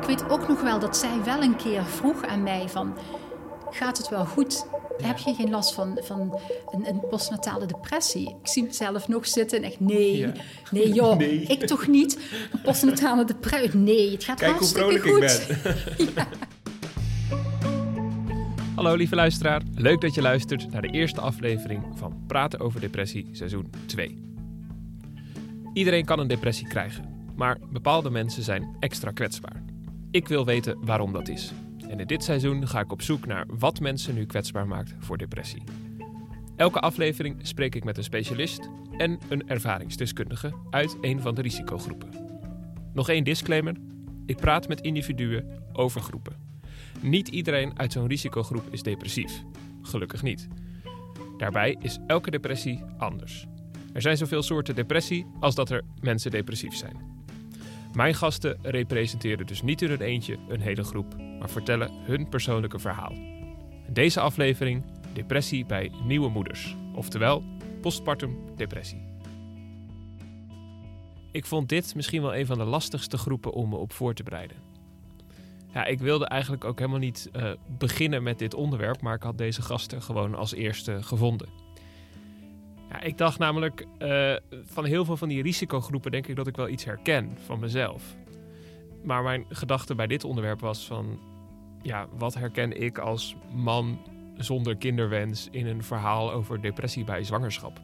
ik 0.00 0.06
weet 0.06 0.30
ook 0.30 0.48
nog 0.48 0.62
wel 0.62 0.78
dat 0.78 0.96
zij 0.96 1.24
wel 1.24 1.42
een 1.42 1.56
keer 1.56 1.84
vroeg 1.84 2.26
aan 2.26 2.42
mij 2.42 2.68
van... 2.68 2.94
Gaat 3.70 3.98
het 3.98 4.08
wel 4.08 4.24
goed? 4.24 4.66
Heb 5.02 5.18
je 5.18 5.34
geen 5.34 5.50
last 5.50 5.74
van, 5.74 5.98
van 6.02 6.38
een, 6.70 6.88
een 6.88 7.00
postnatale 7.10 7.66
depressie? 7.66 8.28
Ik 8.42 8.48
zie 8.48 8.62
mezelf 8.62 9.08
nog 9.08 9.26
zitten 9.26 9.58
en 9.58 9.64
echt 9.64 9.80
nee, 9.80 10.16
Ja. 10.16 10.32
nee 10.70 10.92
joh, 10.92 11.18
Nee. 11.18 11.42
ik 11.42 11.66
toch 11.66 11.86
niet. 11.86 12.18
Een 12.52 12.60
postnatale 12.60 13.24
depressie, 13.24 13.78
nee, 13.78 14.10
het 14.10 14.24
gaat 14.24 14.38
Kijk 14.38 14.50
hoe 14.50 14.60
hartstikke 14.60 14.98
vrolijk 14.98 15.30
goed. 15.30 15.98
ik 16.06 16.14
ben. 16.14 16.26
Hallo 18.76 18.94
lieve 18.94 19.14
luisteraar, 19.14 19.62
leuk 19.74 20.00
dat 20.00 20.14
je 20.14 20.22
luistert 20.22 20.70
naar 20.70 20.82
de 20.82 20.90
eerste 20.90 21.20
aflevering 21.20 21.84
van 21.94 22.22
Praten 22.26 22.60
over 22.60 22.80
Depressie 22.80 23.28
seizoen 23.32 23.70
2. 23.86 24.22
Iedereen 25.72 26.04
kan 26.04 26.18
een 26.18 26.28
depressie 26.28 26.68
krijgen, 26.68 27.32
maar 27.36 27.58
bepaalde 27.72 28.10
mensen 28.10 28.42
zijn 28.42 28.76
extra 28.78 29.10
kwetsbaar. 29.10 29.69
Ik 30.12 30.28
wil 30.28 30.44
weten 30.44 30.84
waarom 30.84 31.12
dat 31.12 31.28
is. 31.28 31.52
En 31.88 32.00
in 32.00 32.06
dit 32.06 32.24
seizoen 32.24 32.68
ga 32.68 32.80
ik 32.80 32.92
op 32.92 33.02
zoek 33.02 33.26
naar 33.26 33.46
wat 33.46 33.80
mensen 33.80 34.14
nu 34.14 34.26
kwetsbaar 34.26 34.66
maakt 34.66 34.94
voor 34.98 35.18
depressie. 35.18 35.62
Elke 36.56 36.80
aflevering 36.80 37.36
spreek 37.42 37.74
ik 37.74 37.84
met 37.84 37.96
een 37.96 38.04
specialist 38.04 38.68
en 38.96 39.18
een 39.28 39.48
ervaringsdeskundige 39.48 40.52
uit 40.70 40.96
een 41.00 41.20
van 41.20 41.34
de 41.34 41.42
risicogroepen. 41.42 42.08
Nog 42.92 43.08
één 43.08 43.24
disclaimer: 43.24 43.76
ik 44.26 44.36
praat 44.36 44.68
met 44.68 44.80
individuen 44.80 45.62
over 45.72 46.00
groepen. 46.00 46.36
Niet 47.00 47.28
iedereen 47.28 47.78
uit 47.78 47.92
zo'n 47.92 48.08
risicogroep 48.08 48.64
is 48.70 48.82
depressief. 48.82 49.42
Gelukkig 49.82 50.22
niet. 50.22 50.48
Daarbij 51.38 51.76
is 51.80 51.98
elke 52.06 52.30
depressie 52.30 52.82
anders. 52.98 53.46
Er 53.92 54.02
zijn 54.02 54.16
zoveel 54.16 54.42
soorten 54.42 54.74
depressie 54.74 55.26
als 55.40 55.54
dat 55.54 55.70
er 55.70 55.84
mensen 56.00 56.30
depressief 56.30 56.74
zijn. 56.74 57.19
Mijn 57.92 58.14
gasten 58.14 58.58
representeren 58.62 59.46
dus 59.46 59.62
niet 59.62 59.82
in 59.82 59.88
hun 59.88 60.00
eentje 60.00 60.38
een 60.48 60.60
hele 60.60 60.84
groep, 60.84 61.16
maar 61.38 61.50
vertellen 61.50 61.90
hun 61.92 62.28
persoonlijke 62.28 62.78
verhaal. 62.78 63.12
Deze 63.88 64.20
aflevering 64.20 64.84
depressie 65.12 65.66
bij 65.66 65.92
nieuwe 66.04 66.28
moeders, 66.28 66.76
oftewel 66.94 67.42
postpartum 67.80 68.38
depressie. 68.56 69.02
Ik 71.32 71.46
vond 71.46 71.68
dit 71.68 71.94
misschien 71.94 72.22
wel 72.22 72.36
een 72.36 72.46
van 72.46 72.58
de 72.58 72.64
lastigste 72.64 73.18
groepen 73.18 73.52
om 73.52 73.68
me 73.68 73.76
op 73.76 73.92
voor 73.92 74.14
te 74.14 74.22
bereiden. 74.22 74.56
Ja, 75.72 75.84
ik 75.84 75.98
wilde 75.98 76.26
eigenlijk 76.26 76.64
ook 76.64 76.78
helemaal 76.78 76.98
niet 76.98 77.28
eh, 77.32 77.50
beginnen 77.78 78.22
met 78.22 78.38
dit 78.38 78.54
onderwerp, 78.54 79.00
maar 79.00 79.14
ik 79.14 79.22
had 79.22 79.38
deze 79.38 79.62
gasten 79.62 80.02
gewoon 80.02 80.34
als 80.34 80.54
eerste 80.54 81.02
gevonden. 81.02 81.48
Ja, 82.90 83.00
ik 83.00 83.18
dacht 83.18 83.38
namelijk, 83.38 83.86
eh, 83.98 84.34
van 84.64 84.84
heel 84.84 85.04
veel 85.04 85.16
van 85.16 85.28
die 85.28 85.42
risicogroepen 85.42 86.10
denk 86.10 86.26
ik 86.26 86.36
dat 86.36 86.46
ik 86.46 86.56
wel 86.56 86.68
iets 86.68 86.84
herken 86.84 87.36
van 87.44 87.58
mezelf. 87.58 88.16
Maar 89.04 89.22
mijn 89.22 89.44
gedachte 89.48 89.94
bij 89.94 90.06
dit 90.06 90.24
onderwerp 90.24 90.60
was 90.60 90.86
van, 90.86 91.18
ja, 91.82 92.06
wat 92.18 92.34
herken 92.34 92.80
ik 92.80 92.98
als 92.98 93.36
man 93.52 93.98
zonder 94.36 94.76
kinderwens 94.76 95.48
in 95.50 95.66
een 95.66 95.82
verhaal 95.82 96.32
over 96.32 96.60
depressie 96.60 97.04
bij 97.04 97.24
zwangerschap? 97.24 97.80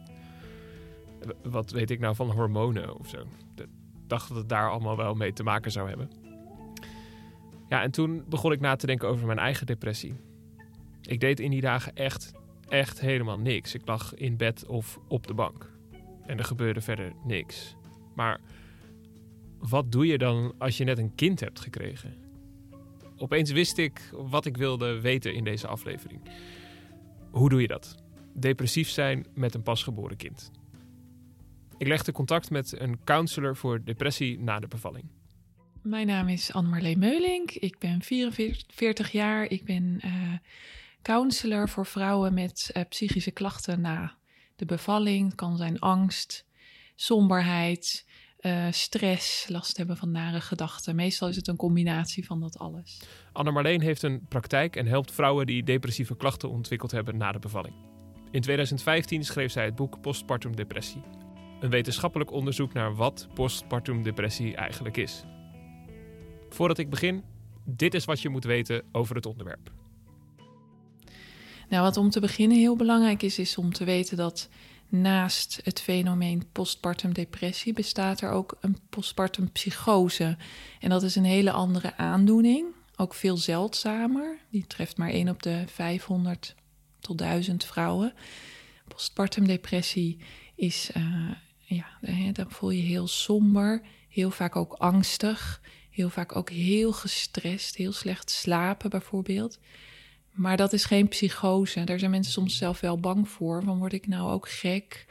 Wat 1.43 1.71
weet 1.71 1.91
ik 1.91 1.99
nou 1.99 2.15
van 2.15 2.31
hormonen 2.31 2.99
of 2.99 3.09
zo? 3.09 3.17
Ik 3.55 3.65
dacht 4.07 4.27
dat 4.27 4.37
het 4.37 4.49
daar 4.49 4.69
allemaal 4.69 4.97
wel 4.97 5.13
mee 5.13 5.33
te 5.33 5.43
maken 5.43 5.71
zou 5.71 5.87
hebben. 5.87 6.09
Ja, 7.69 7.81
en 7.81 7.91
toen 7.91 8.23
begon 8.29 8.51
ik 8.51 8.59
na 8.59 8.75
te 8.75 8.85
denken 8.85 9.07
over 9.07 9.25
mijn 9.25 9.39
eigen 9.39 9.65
depressie. 9.65 10.13
Ik 11.01 11.19
deed 11.19 11.39
in 11.39 11.51
die 11.51 11.61
dagen 11.61 11.95
echt, 11.95 12.33
echt 12.69 12.99
helemaal 12.99 13.39
niks. 13.39 13.73
Ik 13.73 13.81
lag 13.85 14.13
in 14.15 14.37
bed 14.37 14.65
of 14.65 14.99
op 15.07 15.27
de 15.27 15.33
bank. 15.33 15.71
En 16.25 16.37
er 16.37 16.43
gebeurde 16.43 16.81
verder 16.81 17.13
niks. 17.23 17.75
Maar 18.15 18.39
wat 19.59 19.91
doe 19.91 20.05
je 20.05 20.17
dan 20.17 20.53
als 20.57 20.77
je 20.77 20.83
net 20.83 20.97
een 20.97 21.15
kind 21.15 21.39
hebt 21.39 21.59
gekregen? 21.59 22.15
Opeens 23.17 23.51
wist 23.51 23.77
ik 23.77 24.09
wat 24.11 24.45
ik 24.45 24.57
wilde 24.57 25.01
weten 25.01 25.33
in 25.33 25.43
deze 25.43 25.67
aflevering. 25.67 26.21
Hoe 27.31 27.49
doe 27.49 27.61
je 27.61 27.67
dat? 27.67 27.95
Depressief 28.33 28.89
zijn 28.89 29.25
met 29.33 29.53
een 29.53 29.63
pasgeboren 29.63 30.17
kind. 30.17 30.51
Ik 31.77 31.87
legde 31.87 32.11
contact 32.11 32.49
met 32.49 32.79
een 32.79 33.03
counselor 33.03 33.55
voor 33.55 33.83
depressie 33.83 34.39
na 34.39 34.59
de 34.59 34.67
bevalling. 34.67 35.05
Mijn 35.81 36.07
naam 36.07 36.27
is 36.27 36.53
Anne-Marleen 36.53 36.99
Meulink. 36.99 37.51
Ik 37.51 37.79
ben 37.79 38.01
44 38.01 39.11
jaar. 39.11 39.51
Ik 39.51 39.63
ben 39.63 39.97
eh, 40.01 40.11
counselor 41.01 41.69
voor 41.69 41.85
vrouwen 41.85 42.33
met 42.33 42.69
eh, 42.73 42.83
psychische 42.89 43.31
klachten 43.31 43.81
na 43.81 44.15
de 44.55 44.65
bevalling. 44.65 45.25
Het 45.25 45.35
kan 45.35 45.57
zijn 45.57 45.79
angst, 45.79 46.45
somberheid, 46.95 48.05
eh, 48.37 48.67
stress, 48.71 49.47
last 49.47 49.77
hebben 49.77 49.97
van 49.97 50.11
nare 50.11 50.41
gedachten. 50.41 50.95
Meestal 50.95 51.27
is 51.27 51.35
het 51.35 51.47
een 51.47 51.55
combinatie 51.55 52.25
van 52.25 52.39
dat 52.39 52.57
alles. 52.59 53.01
Anne-Marleen 53.31 53.81
heeft 53.81 54.03
een 54.03 54.25
praktijk 54.29 54.75
en 54.75 54.85
helpt 54.85 55.11
vrouwen 55.11 55.45
die 55.45 55.63
depressieve 55.63 56.15
klachten 56.15 56.49
ontwikkeld 56.49 56.91
hebben 56.91 57.17
na 57.17 57.31
de 57.31 57.39
bevalling. 57.39 57.75
In 58.31 58.41
2015 58.41 59.23
schreef 59.23 59.51
zij 59.51 59.65
het 59.65 59.75
boek 59.75 60.01
Postpartum 60.01 60.55
Depressie. 60.55 61.01
Een 61.59 61.69
wetenschappelijk 61.69 62.31
onderzoek 62.31 62.73
naar 62.73 62.95
wat 62.95 63.27
postpartum 63.33 64.03
depressie 64.03 64.55
eigenlijk 64.55 64.97
is. 64.97 65.23
Voordat 66.49 66.77
ik 66.77 66.89
begin, 66.89 67.23
dit 67.65 67.93
is 67.93 68.05
wat 68.05 68.21
je 68.21 68.29
moet 68.29 68.43
weten 68.43 68.83
over 68.91 69.15
het 69.15 69.25
onderwerp. 69.25 69.76
Nou, 71.67 71.83
wat 71.83 71.97
om 71.97 72.09
te 72.09 72.19
beginnen 72.19 72.57
heel 72.57 72.75
belangrijk 72.75 73.23
is, 73.23 73.39
is 73.39 73.57
om 73.57 73.73
te 73.73 73.83
weten 73.83 74.17
dat 74.17 74.49
naast 74.89 75.59
het 75.63 75.81
fenomeen 75.81 76.43
postpartum 76.51 77.13
depressie 77.13 77.73
bestaat 77.73 78.21
er 78.21 78.29
ook 78.29 78.57
een 78.61 78.77
postpartum 78.89 79.51
psychose. 79.51 80.37
En 80.79 80.89
dat 80.89 81.03
is 81.03 81.15
een 81.15 81.25
hele 81.25 81.51
andere 81.51 81.97
aandoening, 81.97 82.65
ook 82.95 83.13
veel 83.13 83.37
zeldzamer. 83.37 84.37
Die 84.49 84.67
treft 84.67 84.97
maar 84.97 85.09
1 85.09 85.29
op 85.29 85.43
de 85.43 85.63
500 85.67 86.55
tot 86.99 87.17
1000 87.17 87.65
vrouwen. 87.65 88.13
Postpartum 88.87 89.47
depressie 89.47 90.17
is, 90.55 90.89
eh, 90.93 91.31
ja, 91.57 91.85
dan 92.31 92.51
voel 92.51 92.69
je 92.69 92.81
heel 92.81 93.07
somber, 93.07 93.81
heel 94.09 94.31
vaak 94.31 94.55
ook 94.55 94.73
angstig, 94.73 95.61
heel 95.89 96.09
vaak 96.09 96.35
ook 96.35 96.49
heel 96.49 96.91
gestrest, 96.91 97.75
heel 97.75 97.91
slecht 97.91 98.29
slapen 98.31 98.89
bijvoorbeeld. 98.89 99.59
Maar 100.37 100.57
dat 100.57 100.73
is 100.73 100.85
geen 100.85 101.07
psychose. 101.07 101.83
Daar 101.83 101.99
zijn 101.99 102.11
mensen 102.11 102.33
soms 102.33 102.57
zelf 102.57 102.79
wel 102.79 102.99
bang 102.99 103.29
voor. 103.29 103.63
Van 103.63 103.77
word 103.77 103.93
ik 103.93 104.07
nou 104.07 104.31
ook 104.31 104.49
gek? 104.49 105.05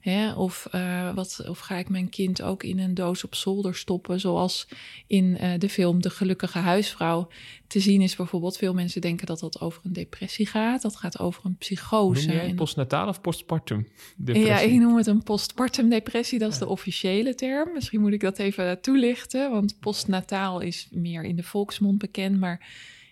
Hè? 0.00 0.32
Of, 0.32 0.68
eh, 0.70 1.14
wat, 1.14 1.44
of 1.48 1.58
ga 1.58 1.76
ik 1.76 1.88
mijn 1.88 2.08
kind 2.08 2.42
ook 2.42 2.62
in 2.62 2.78
een 2.78 2.94
doos 2.94 3.24
op 3.24 3.34
zolder 3.34 3.74
stoppen? 3.74 4.20
Zoals 4.20 4.68
in 5.06 5.38
eh, 5.38 5.58
de 5.58 5.68
film 5.68 6.02
De 6.02 6.10
Gelukkige 6.10 6.58
Huisvrouw 6.58 7.28
te 7.66 7.80
zien 7.80 8.00
is 8.00 8.16
bijvoorbeeld. 8.16 8.56
Veel 8.56 8.74
mensen 8.74 9.00
denken 9.00 9.26
dat 9.26 9.40
dat 9.40 9.60
over 9.60 9.80
een 9.84 9.92
depressie 9.92 10.46
gaat. 10.46 10.82
Dat 10.82 10.96
gaat 10.96 11.18
over 11.18 11.44
een 11.44 11.56
psychose. 11.56 12.26
Noem 12.26 12.36
jij 12.36 12.54
postnataal 12.54 13.08
of 13.08 13.20
postpartum 13.20 13.88
depressie? 14.16 14.52
ja, 14.52 14.58
ik 14.60 14.80
noem 14.80 14.96
het 14.96 15.06
een 15.06 15.22
postpartum 15.22 15.88
depressie. 15.88 16.38
Dat 16.38 16.52
is 16.52 16.58
de 16.58 16.68
officiële 16.68 17.34
term. 17.34 17.72
Misschien 17.72 18.00
moet 18.00 18.12
ik 18.12 18.20
dat 18.20 18.38
even 18.38 18.80
toelichten. 18.80 19.50
Want 19.50 19.80
postnataal 19.80 20.60
is 20.60 20.88
meer 20.90 21.24
in 21.24 21.36
de 21.36 21.42
volksmond 21.42 21.98
bekend. 21.98 22.40
Maar 22.40 22.66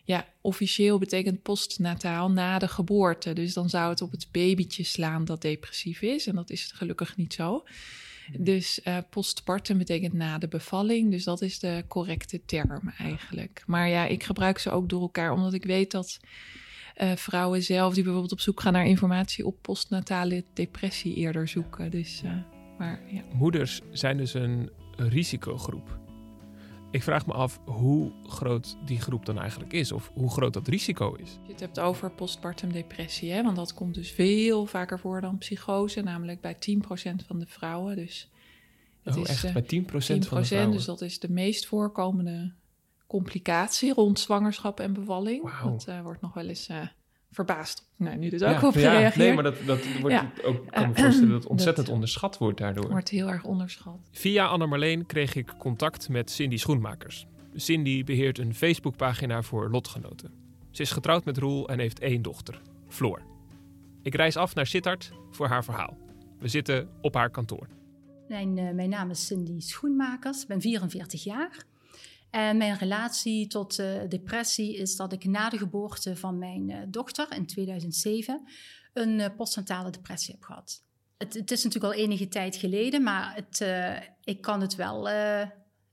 ja, 0.04 0.26
officieel 0.40 0.98
betekent 0.98 1.42
postnataal 1.42 2.30
na 2.30 2.58
de 2.58 2.68
geboorte. 2.68 3.32
Dus 3.32 3.52
dan 3.52 3.68
zou 3.68 3.90
het 3.90 4.02
op 4.02 4.10
het 4.10 4.28
babytje 4.30 4.84
slaan 4.84 5.24
dat 5.24 5.42
depressief 5.42 6.02
is. 6.02 6.26
En 6.26 6.34
dat 6.34 6.50
is 6.50 6.72
gelukkig 6.74 7.16
niet 7.16 7.34
zo. 7.34 7.64
Dus 8.38 8.82
eh, 8.82 8.98
postpartum 9.10 9.78
betekent 9.78 10.12
na 10.12 10.38
de 10.38 10.48
bevalling. 10.48 11.10
Dus 11.10 11.24
dat 11.24 11.42
is 11.42 11.58
de 11.58 11.84
correcte 11.88 12.44
term 12.44 12.92
eigenlijk. 12.98 13.62
Maar 13.66 13.88
ja, 13.88 14.06
ik 14.06 14.22
gebruik 14.22 14.58
ze 14.58 14.70
ook 14.70 14.88
door 14.88 15.00
elkaar, 15.00 15.32
omdat 15.32 15.52
ik 15.52 15.64
weet 15.64 15.90
dat 15.90 16.20
eh, 16.94 17.12
vrouwen 17.12 17.62
zelf 17.62 17.94
die 17.94 18.02
bijvoorbeeld 18.02 18.32
op 18.32 18.40
zoek 18.40 18.60
gaan 18.60 18.72
naar 18.72 18.86
informatie 18.86 19.46
op 19.46 19.56
postnatale 19.62 20.44
depressie 20.52 21.14
eerder 21.14 21.48
zoeken. 21.48 21.90
Dus, 21.90 22.22
eh, 22.24 22.32
maar 22.78 23.02
ja. 23.06 23.22
Moeders 23.32 23.80
zijn 23.92 24.16
dus 24.16 24.34
een 24.34 24.70
risicogroep. 24.96 26.03
Ik 26.94 27.02
vraag 27.02 27.26
me 27.26 27.32
af 27.32 27.60
hoe 27.64 28.12
groot 28.26 28.76
die 28.84 29.00
groep 29.00 29.26
dan 29.26 29.38
eigenlijk 29.38 29.72
is, 29.72 29.92
of 29.92 30.10
hoe 30.14 30.30
groot 30.30 30.52
dat 30.52 30.68
risico 30.68 31.14
is. 31.14 31.20
Als 31.20 31.46
je 31.46 31.52
het 31.52 31.60
hebt 31.60 31.80
over 31.80 32.10
postpartum 32.10 32.72
depressie, 32.72 33.32
hè, 33.32 33.42
want 33.42 33.56
dat 33.56 33.74
komt 33.74 33.94
dus 33.94 34.10
veel 34.10 34.66
vaker 34.66 34.98
voor 34.98 35.20
dan 35.20 35.38
psychose, 35.38 36.00
namelijk 36.00 36.40
bij 36.40 36.54
10% 36.54 37.26
van 37.26 37.38
de 37.38 37.46
vrouwen. 37.46 37.96
Dus 37.96 38.30
het 39.02 39.16
oh, 39.16 39.22
is, 39.22 39.28
echt? 39.28 39.44
eh, 39.44 39.52
Bij 39.52 39.62
10%, 39.62 39.66
10%, 39.66 39.68
van 40.28 40.38
de 40.40 40.44
vrouwen? 40.44 40.70
dus 40.70 40.84
dat 40.84 41.00
is 41.00 41.18
de 41.18 41.30
meest 41.30 41.66
voorkomende 41.66 42.52
complicatie 43.06 43.92
rond 43.92 44.18
zwangerschap 44.18 44.80
en 44.80 44.92
bevalling. 44.92 45.60
Dat 45.64 45.84
eh, 45.88 46.00
wordt 46.02 46.20
nog 46.20 46.34
wel 46.34 46.48
eens 46.48 46.68
eh, 46.68 46.86
verbaasd. 47.34 47.88
Nou, 47.96 48.16
nu 48.16 48.28
dus 48.28 48.42
ook 48.42 48.60
ja, 48.60 48.66
op 48.66 48.74
ja, 48.74 48.80
gereageerd. 48.80 49.16
nee, 49.16 49.34
maar 49.34 49.42
dat, 49.42 49.56
dat 49.66 49.78
wordt 50.00 50.14
Ja. 50.16 50.30
ook, 50.44 50.66
kan 50.70 50.88
me 50.88 50.94
voorstellen 50.94 51.30
dat 51.30 51.42
het 51.42 51.50
ontzettend 51.50 51.86
Dat- 51.86 51.94
onderschat 51.94 52.38
wordt 52.38 52.58
daardoor. 52.58 52.90
Wordt 52.90 53.08
heel 53.08 53.28
erg 53.28 53.44
onderschat. 53.44 53.98
Via 54.12 54.46
Anne-Marleen 54.46 55.06
kreeg 55.06 55.34
ik 55.34 55.54
contact 55.58 56.08
met 56.08 56.30
Cindy 56.30 56.56
Schoenmakers. 56.56 57.26
Cindy 57.54 58.04
beheert 58.04 58.38
een 58.38 58.54
Facebookpagina 58.54 59.42
voor 59.42 59.70
lotgenoten. 59.70 60.30
Ze 60.70 60.82
is 60.82 60.90
getrouwd 60.90 61.24
met 61.24 61.38
Roel 61.38 61.68
en 61.68 61.78
heeft 61.78 61.98
één 62.00 62.22
dochter, 62.22 62.60
Floor. 62.88 63.22
Ik 64.02 64.14
reis 64.14 64.36
af 64.36 64.54
naar 64.54 64.66
Sittard 64.66 65.12
voor 65.30 65.46
haar 65.46 65.64
verhaal. 65.64 65.96
We 66.38 66.48
zitten 66.48 66.88
op 67.00 67.14
haar 67.14 67.30
kantoor. 67.30 67.66
Mijn, 68.28 68.58
eh, 68.58 68.70
mijn 68.74 68.88
naam 68.88 69.10
is 69.10 69.26
Cindy 69.26 69.60
Schoenmakers, 69.60 70.42
ik 70.42 70.48
ben 70.48 70.60
44 70.60 71.24
jaar. 71.24 71.64
En 72.34 72.56
mijn 72.56 72.76
relatie 72.76 73.46
tot 73.46 73.78
uh, 73.78 73.86
depressie 74.08 74.76
is 74.76 74.96
dat 74.96 75.12
ik 75.12 75.24
na 75.24 75.48
de 75.48 75.58
geboorte 75.58 76.16
van 76.16 76.38
mijn 76.38 76.70
uh, 76.70 76.78
dochter 76.88 77.26
in 77.32 77.46
2007 77.46 78.48
een 78.92 79.18
uh, 79.18 79.26
postnatale 79.36 79.90
depressie 79.90 80.34
heb 80.34 80.42
gehad. 80.42 80.82
Het, 81.18 81.34
het, 81.34 81.50
is 81.50 81.64
natuurlijk 81.64 81.94
al 81.94 82.00
enige 82.00 82.28
tijd 82.28 82.56
geleden, 82.56 83.02
maar 83.02 83.34
het, 83.34 83.66
ik 84.24 84.40
kan 84.40 84.60
het 84.60 84.74
wel 84.74 85.08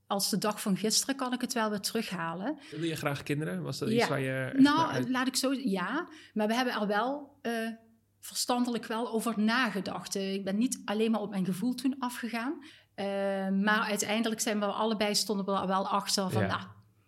als 0.08 0.30
de 0.30 0.38
dag 0.38 0.62
van 0.62 0.78
gisteren 0.78 1.16
kan 1.16 1.34
ik 1.34 1.42
het 1.42 1.54
wel 1.54 1.70
weer 1.70 1.80
terughalen. 1.80 2.60
Wil 2.72 2.84
je 2.84 2.96
graag 2.96 3.24
kinderen? 3.24 3.62
Was 3.62 3.78
dat 3.78 3.90
iets 3.90 4.08
waar 4.08 4.22
je. 4.22 4.54
Nou, 4.58 5.10
laat 5.12 5.28
ik 5.28 5.36
zo. 5.36 5.54
Ja, 5.54 6.08
maar 6.34 6.48
we 6.48 6.54
hebben 6.54 6.74
er 6.74 6.88
wel 6.88 7.40
verstandelijk 8.20 8.86
wel 8.86 9.12
over 9.12 9.40
nagedacht. 9.40 10.16
Ik 10.16 10.44
ben 10.44 10.58
niet 10.58 10.82
alleen 10.86 11.12
maar 11.12 11.22
op 11.22 11.30
mijn 11.30 11.46
gevoel 11.46 11.74
toen 11.74 11.96
afgegaan. 12.00 12.64
Uh, 13.02 13.50
maar 13.64 13.82
uiteindelijk 13.82 14.42
zijn 14.42 14.60
we 14.60 14.66
allebei 14.66 15.16
stonden 15.16 15.46
we 15.46 15.68
wel 15.68 15.88
achter 15.88 16.30
van, 16.30 16.48
nou, 16.48 16.62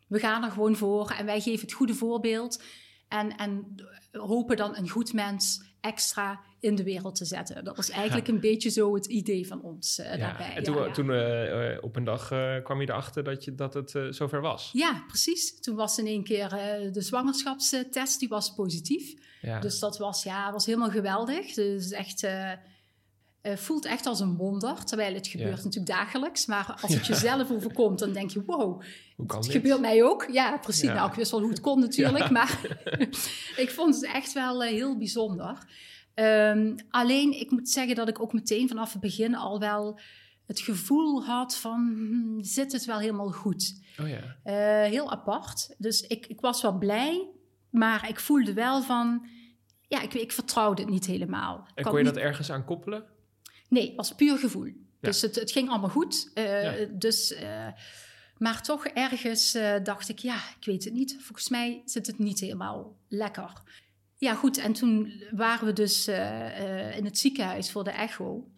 we 0.07 0.19
gaan 0.19 0.43
er 0.43 0.51
gewoon 0.51 0.75
voor 0.75 1.09
en 1.09 1.25
wij 1.25 1.41
geven 1.41 1.61
het 1.61 1.73
goede 1.73 1.93
voorbeeld. 1.93 2.63
En, 3.07 3.37
en 3.37 3.75
hopen 4.11 4.57
dan 4.57 4.77
een 4.77 4.89
goed 4.89 5.13
mens 5.13 5.63
extra 5.81 6.41
in 6.59 6.75
de 6.75 6.83
wereld 6.83 7.15
te 7.15 7.25
zetten. 7.25 7.63
Dat 7.63 7.75
was 7.75 7.89
eigenlijk 7.89 8.27
een 8.33 8.39
beetje 8.39 8.69
zo 8.69 8.95
het 8.95 9.05
idee 9.05 9.47
van 9.47 9.61
ons 9.61 9.99
uh, 9.99 10.17
daarbij. 10.17 10.55
En 10.55 10.63
toen, 10.63 10.93
toen 10.93 11.09
uh, 11.09 11.77
op 11.81 11.95
een 11.95 12.03
dag 12.03 12.31
uh, 12.31 12.63
kwam 12.63 12.81
je 12.81 12.89
erachter 12.89 13.23
dat, 13.23 13.43
je, 13.43 13.55
dat 13.55 13.73
het 13.73 13.97
zover 14.09 14.41
was? 14.41 14.69
Ja, 14.73 15.03
precies. 15.07 15.59
Toen 15.59 15.75
was 15.75 15.97
in 15.97 16.07
één 16.07 16.23
keer 16.23 16.49
de 16.91 17.01
zwangerschapstest, 17.01 18.19
die 18.19 18.29
was 18.29 18.53
positief. 18.53 19.13
Ja. 19.41 19.59
Dus 19.59 19.79
dat 19.79 19.97
was, 19.97 20.23
ja, 20.23 20.51
was 20.51 20.65
helemaal 20.65 20.91
geweldig. 20.91 21.53
Dus 21.53 21.91
echt... 21.91 22.27
voelt 23.43 23.85
echt 23.85 24.05
als 24.05 24.19
een 24.19 24.37
wonder, 24.37 24.83
terwijl 24.83 25.13
het 25.13 25.27
gebeurt 25.27 25.63
natuurlijk 25.63 25.85
dagelijks. 25.85 26.45
Maar 26.45 26.77
als 26.81 26.93
het 26.97 27.05
jezelf 27.05 27.51
overkomt, 27.51 27.99
dan 27.99 28.13
denk 28.13 28.31
je, 28.31 28.43
wow, 28.45 28.81
het 29.27 29.51
gebeurt 29.51 29.79
mij 29.79 30.03
ook. 30.03 30.27
Ja, 30.31 30.57
precies. 30.57 30.89
Nou, 30.89 31.09
ik 31.09 31.15
wist 31.15 31.31
wel 31.31 31.39
hoe 31.39 31.49
het 31.49 31.59
kon 31.61 31.79
natuurlijk, 31.79 32.29
maar 32.29 32.59
ik 33.63 33.69
vond 33.69 33.95
het 33.95 34.05
echt 34.05 34.33
wel 34.33 34.61
heel 34.61 34.97
bijzonder. 34.97 35.57
Um, 36.15 36.75
alleen, 36.89 37.39
ik 37.39 37.51
moet 37.51 37.69
zeggen 37.69 37.95
dat 37.95 38.07
ik 38.07 38.21
ook 38.21 38.33
meteen 38.33 38.67
vanaf 38.67 38.91
het 38.91 39.01
begin 39.01 39.35
al 39.35 39.59
wel 39.59 39.99
het 40.45 40.59
gevoel 40.59 41.23
had 41.23 41.57
van, 41.57 41.93
hm, 41.95 42.43
zit 42.43 42.71
het 42.71 42.85
wel 42.85 42.99
helemaal 42.99 43.31
goed? 43.31 43.81
Oh 44.01 44.07
ja. 44.07 44.21
Uh, 44.45 44.89
heel 44.89 45.11
apart. 45.11 45.75
Dus 45.77 46.01
ik, 46.01 46.25
ik 46.25 46.41
was 46.41 46.61
wel 46.61 46.77
blij, 46.77 47.29
maar 47.69 48.09
ik 48.09 48.19
voelde 48.19 48.53
wel 48.53 48.81
van, 48.81 49.27
ja, 49.87 50.01
ik, 50.01 50.13
ik 50.13 50.31
vertrouwde 50.31 50.81
het 50.81 50.91
niet 50.91 51.05
helemaal. 51.05 51.67
En 51.75 51.83
kon 51.83 51.97
je 51.97 52.03
dat 52.03 52.17
ergens 52.17 52.51
aan 52.51 52.65
koppelen? 52.65 53.12
Nee, 53.73 53.93
was 53.95 54.15
puur 54.15 54.37
gevoel. 54.37 54.65
Ja. 54.65 54.73
Dus 54.99 55.21
het, 55.21 55.35
het 55.35 55.51
ging 55.51 55.69
allemaal 55.69 55.89
goed. 55.89 56.31
Uh, 56.35 56.79
ja. 56.79 56.85
Dus... 56.91 57.31
Uh, 57.31 57.67
maar 58.37 58.61
toch 58.61 58.85
ergens 58.85 59.55
uh, 59.55 59.75
dacht 59.83 60.09
ik, 60.09 60.19
ja, 60.19 60.35
ik 60.35 60.65
weet 60.65 60.83
het 60.83 60.93
niet. 60.93 61.17
Volgens 61.19 61.49
mij 61.49 61.81
zit 61.85 62.07
het 62.07 62.19
niet 62.19 62.39
helemaal 62.39 62.97
lekker. 63.07 63.61
Ja, 64.17 64.33
goed. 64.33 64.57
En 64.57 64.73
toen 64.73 65.23
waren 65.31 65.65
we 65.65 65.73
dus 65.73 66.07
uh, 66.07 66.15
uh, 66.15 66.97
in 66.97 67.05
het 67.05 67.17
ziekenhuis 67.17 67.71
voor 67.71 67.83
de 67.83 67.91
echo. 67.91 68.51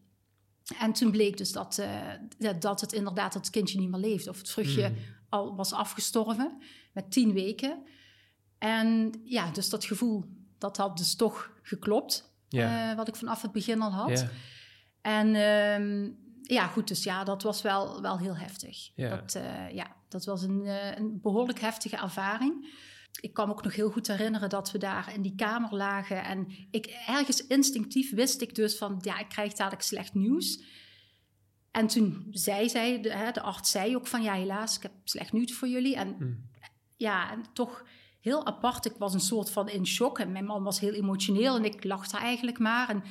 En 0.80 0.94
toen 0.94 1.12
bleek 1.12 1.38
dus 1.38 1.52
dat, 1.52 1.82
dat 2.60 2.82
het 2.82 2.94
inderdaad 2.94 3.34
het 3.34 3.50
kindje 3.50 3.80
niet 3.80 3.90
meer 3.90 4.00
leefde. 4.00 4.30
Of 4.30 4.38
het 4.38 4.50
vruchtje 4.50 4.90
mm. 4.90 4.96
al 5.30 5.56
was 5.56 5.74
afgestorven 5.74 6.62
met 6.94 7.12
tien 7.12 7.34
weken. 7.34 7.84
En 8.58 9.22
ja, 9.24 9.52
dus 9.52 9.70
dat 9.70 9.86
gevoel, 9.86 10.26
dat 10.58 10.78
had 10.78 10.98
dus 10.98 11.16
toch 11.16 11.52
geklopt. 11.62 12.34
Yeah. 12.48 12.96
wat 12.96 13.08
ik 13.08 13.16
vanaf 13.16 13.42
het 13.42 13.52
begin 13.52 13.82
al 13.82 13.92
had. 13.92 14.10
Yeah. 14.10 14.30
En 15.06 15.36
um, 15.36 16.18
ja, 16.42 16.68
goed, 16.68 16.88
dus 16.88 17.04
ja, 17.04 17.24
dat 17.24 17.44
was 17.44 17.62
wel, 17.62 18.02
wel 18.02 18.18
heel 18.18 18.38
heftig. 18.38 18.90
Yeah. 18.96 19.12
Dat, 19.12 19.40
ja, 19.72 19.96
dat 20.10 20.26
was 20.26 20.44
een, 20.44 20.66
een 20.98 21.20
behoorlijk 21.22 21.60
heftige 21.60 21.98
ervaring 21.98 22.68
ik 23.20 23.34
kan 23.34 23.48
me 23.48 23.54
ook 23.54 23.64
nog 23.64 23.76
heel 23.76 23.92
goed 23.92 24.08
herinneren 24.08 24.50
dat 24.50 24.72
we 24.72 24.78
daar 24.78 25.14
in 25.14 25.22
die 25.22 25.36
kamer 25.36 25.76
lagen. 25.76 26.24
En 26.24 26.48
ik 26.72 26.86
ergens 27.08 27.48
instinctief 27.48 28.14
wist 28.14 28.42
ik 28.42 28.56
dus 28.56 28.78
van, 28.78 28.98
ja, 29.02 29.20
ik 29.20 29.30
krijg 29.30 29.54
dadelijk 29.54 29.84
slecht 29.84 30.14
nieuws. 30.14 30.64
En 31.72 31.88
toen 31.88 32.28
zei 32.32 32.70
zij, 32.70 33.02
de, 33.02 33.12
hè, 33.12 33.32
de 33.32 33.42
arts 33.42 33.72
zei 33.72 33.96
ook 33.96 34.08
van, 34.08 34.24
ja, 34.24 34.34
helaas, 34.34 34.76
ik 34.76 34.82
heb 34.82 34.92
slecht 35.04 35.32
nieuws 35.32 35.54
voor 35.54 35.68
jullie. 35.68 35.96
En 35.96 36.16
hmm. 36.18 36.50
ja, 36.98 37.32
en 37.32 37.44
toch 37.54 37.84
heel 38.22 38.46
apart. 38.46 38.86
Ik 38.86 38.96
was 38.98 39.14
een 39.14 39.20
soort 39.20 39.50
van 39.50 39.70
in 39.70 39.88
shock. 39.88 40.20
En 40.20 40.32
mijn 40.32 40.46
man 40.46 40.64
was 40.64 40.80
heel 40.80 40.94
emotioneel 40.94 41.56
en 41.56 41.66
ik 41.66 41.84
lachte 41.84 42.18
eigenlijk 42.18 42.60
maar. 42.60 42.90
En 42.90 43.04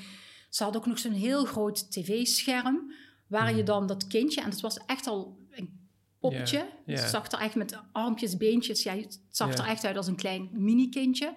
ze 0.54 0.64
had 0.64 0.76
ook 0.76 0.86
nog 0.86 0.98
zo'n 0.98 1.12
heel 1.12 1.44
groot 1.44 1.92
tv-scherm, 1.92 2.92
waar 3.26 3.48
je 3.48 3.54
hmm. 3.54 3.64
dan 3.64 3.86
dat 3.86 4.06
kindje... 4.06 4.40
En 4.40 4.50
het 4.50 4.60
was 4.60 4.76
echt 4.86 5.06
al 5.06 5.38
een 5.50 5.88
poppetje. 6.18 6.56
Yeah, 6.56 6.68
yeah. 6.86 7.00
Het 7.00 7.10
zag 7.10 7.32
er 7.32 7.38
echt 7.38 7.54
met 7.54 7.78
armpjes, 7.92 8.36
beentjes. 8.36 8.82
Ja, 8.82 8.96
het 8.96 9.20
zag 9.30 9.48
yeah. 9.48 9.60
er 9.60 9.66
echt 9.66 9.84
uit 9.84 9.96
als 9.96 10.06
een 10.06 10.16
klein 10.16 10.48
mini-kindje. 10.52 11.36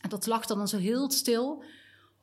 En 0.00 0.08
dat 0.08 0.26
lag 0.26 0.46
dan 0.46 0.68
zo 0.68 0.78
heel 0.78 1.10
stil 1.10 1.64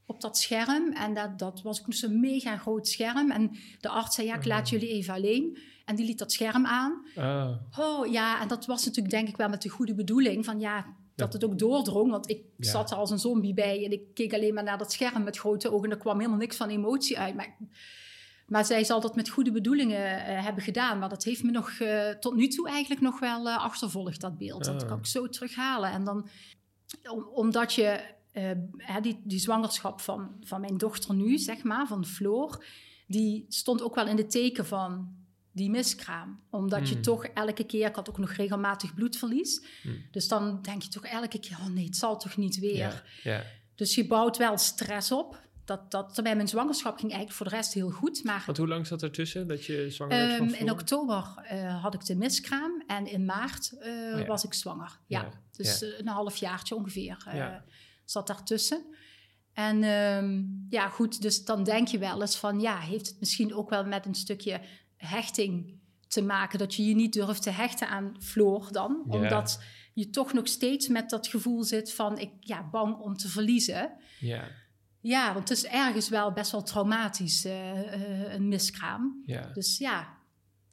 op 0.05 0.21
dat 0.21 0.37
scherm. 0.37 0.91
En 0.93 1.13
dat, 1.13 1.39
dat 1.39 1.61
was 1.61 1.79
ook 1.79 1.93
zo'n 1.93 2.19
mega 2.19 2.57
groot 2.57 2.87
scherm. 2.87 3.31
En 3.31 3.57
de 3.79 3.89
arts 3.89 4.15
zei, 4.15 4.27
ja, 4.27 4.35
ik 4.35 4.45
laat 4.45 4.69
jullie 4.69 4.89
even 4.89 5.13
alleen. 5.13 5.57
En 5.85 5.95
die 5.95 6.05
liet 6.05 6.19
dat 6.19 6.31
scherm 6.31 6.65
aan. 6.65 7.05
Oh. 7.15 7.51
oh 7.77 8.11
ja, 8.11 8.41
en 8.41 8.47
dat 8.47 8.65
was 8.65 8.85
natuurlijk 8.85 9.13
denk 9.13 9.27
ik 9.27 9.37
wel 9.37 9.49
met 9.49 9.61
de 9.61 9.69
goede 9.69 9.95
bedoeling. 9.95 10.45
Van 10.45 10.59
ja, 10.59 10.95
dat 11.15 11.33
het 11.33 11.43
ook 11.43 11.59
doordrong. 11.59 12.11
Want 12.11 12.29
ik 12.29 12.43
zat 12.57 12.91
er 12.91 12.97
als 12.97 13.11
een 13.11 13.19
zombie 13.19 13.53
bij. 13.53 13.85
En 13.85 13.91
ik 13.91 14.13
keek 14.13 14.33
alleen 14.33 14.53
maar 14.53 14.63
naar 14.63 14.77
dat 14.77 14.91
scherm 14.91 15.23
met 15.23 15.37
grote 15.37 15.71
ogen. 15.71 15.85
En 15.85 15.91
er 15.91 16.01
kwam 16.01 16.17
helemaal 16.17 16.39
niks 16.39 16.57
van 16.57 16.69
emotie 16.69 17.19
uit. 17.19 17.35
Maar 17.35 17.57
maar 18.45 18.65
zij 18.65 18.83
zal 18.83 19.01
dat 19.01 19.15
met 19.15 19.29
goede 19.29 19.51
bedoelingen 19.51 20.19
uh, 20.19 20.43
hebben 20.43 20.63
gedaan. 20.63 20.99
Maar 20.99 21.09
dat 21.09 21.23
heeft 21.23 21.43
me 21.43 21.51
nog 21.51 21.79
uh, 21.79 22.09
tot 22.09 22.35
nu 22.35 22.47
toe 22.47 22.69
eigenlijk 22.69 23.01
nog 23.01 23.19
wel 23.19 23.47
uh, 23.47 23.57
achtervolgd, 23.57 24.21
dat 24.21 24.37
beeld. 24.37 24.63
Dat 24.63 24.85
kan 24.85 24.97
ik 24.97 25.05
zo 25.05 25.29
terughalen. 25.29 25.91
En 25.91 26.03
dan, 26.03 26.27
om, 27.11 27.27
omdat 27.33 27.73
je 27.73 27.99
die, 29.01 29.21
die 29.23 29.39
zwangerschap 29.39 30.01
van, 30.01 30.31
van 30.41 30.61
mijn 30.61 30.77
dochter 30.77 31.15
nu, 31.15 31.37
zeg 31.37 31.63
maar, 31.63 31.87
van 31.87 32.05
Floor, 32.05 32.63
die 33.07 33.45
stond 33.49 33.81
ook 33.81 33.95
wel 33.95 34.07
in 34.07 34.15
de 34.15 34.27
teken 34.27 34.65
van 34.65 35.15
die 35.55 35.69
miskraam. 35.69 36.41
Omdat 36.49 36.79
mm. 36.79 36.85
je 36.85 36.93
hmm. 36.93 37.01
toch 37.01 37.25
elke 37.25 37.63
keer, 37.63 37.87
ik 37.87 37.95
had 37.95 38.09
ook 38.09 38.17
nog 38.17 38.31
regelmatig 38.31 38.93
bloedverlies. 38.93 39.65
Mm. 39.83 40.03
Dus 40.11 40.27
dan 40.27 40.61
denk 40.61 40.81
je 40.81 40.89
toch 40.89 41.05
elke 41.05 41.39
keer, 41.39 41.57
oh 41.59 41.67
nee, 41.67 41.85
het 41.85 41.95
zal 41.95 42.17
toch 42.17 42.37
niet 42.37 42.59
weer. 42.59 42.77
Ja, 42.77 43.03
ja. 43.23 43.43
Dus 43.75 43.95
je 43.95 44.07
bouwt 44.07 44.37
wel 44.37 44.57
stress 44.57 45.11
op 45.11 45.43
dat, 45.65 45.91
dat, 45.91 46.19
bij 46.23 46.35
mijn 46.35 46.47
zwangerschap 46.47 46.97
ging 46.97 47.11
eigenlijk 47.11 47.31
voor 47.41 47.49
de 47.49 47.55
rest 47.55 47.73
heel 47.73 47.89
goed. 47.89 48.23
Maar, 48.23 48.43
Want 48.45 48.57
hoe 48.57 48.67
lang 48.67 48.87
zat 48.87 49.01
er 49.01 49.11
tussen 49.11 49.47
dat 49.47 49.65
je 49.65 49.89
zwanger? 49.89 50.41
Um, 50.41 50.53
in 50.53 50.71
oktober 50.71 51.33
uh, 51.51 51.81
had 51.81 51.93
ik 51.93 52.05
de 52.05 52.15
miskraam 52.15 52.83
en 52.87 53.07
in 53.07 53.25
maart 53.25 53.71
uh, 53.73 54.13
oh 54.13 54.19
ja. 54.19 54.25
was 54.25 54.43
ik 54.43 54.53
zwanger. 54.53 54.99
Ja, 55.07 55.29
dus. 55.51 55.81
Uh, 55.81 55.99
een 55.99 56.07
halfjaartje 56.07 56.75
ongeveer 56.75 57.17
zat 58.05 58.27
daartussen. 58.27 58.85
En 59.53 59.83
um, 59.83 60.65
ja, 60.69 60.89
goed, 60.89 61.21
dus 61.21 61.45
dan 61.45 61.63
denk 61.63 61.87
je 61.87 61.97
wel 61.97 62.21
eens 62.21 62.37
van... 62.37 62.59
ja, 62.59 62.79
heeft 62.79 63.07
het 63.07 63.19
misschien 63.19 63.53
ook 63.53 63.69
wel 63.69 63.85
met 63.85 64.05
een 64.05 64.15
stukje 64.15 64.61
hechting 65.05 65.79
te 66.07 66.21
maken... 66.21 66.59
dat 66.59 66.75
je 66.75 66.85
je 66.85 66.95
niet 66.95 67.13
durft 67.13 67.43
te 67.43 67.49
hechten 67.49 67.87
aan 67.89 68.15
Floor 68.19 68.67
dan? 68.71 69.03
Omdat 69.07 69.63
je 69.93 70.09
toch 70.09 70.33
nog 70.33 70.47
steeds 70.47 70.87
met 70.87 71.09
dat 71.09 71.27
gevoel 71.27 71.63
zit 71.63 71.93
van... 71.93 72.17
ik 72.17 72.31
ja, 72.39 72.69
bang 72.69 72.97
om 72.97 73.17
te 73.17 73.27
verliezen. 73.27 73.91
Ja. 74.19 74.47
Ja, 75.01 75.33
want 75.33 75.49
het 75.49 75.57
is 75.57 75.65
ergens 75.65 76.09
wel 76.09 76.31
best 76.31 76.51
wel 76.51 76.63
traumatisch, 76.63 77.45
uh, 77.45 77.73
uh, 77.73 78.33
een 78.33 78.47
miskraam. 78.47 79.23
Dus 79.53 79.77
ja, 79.77 80.17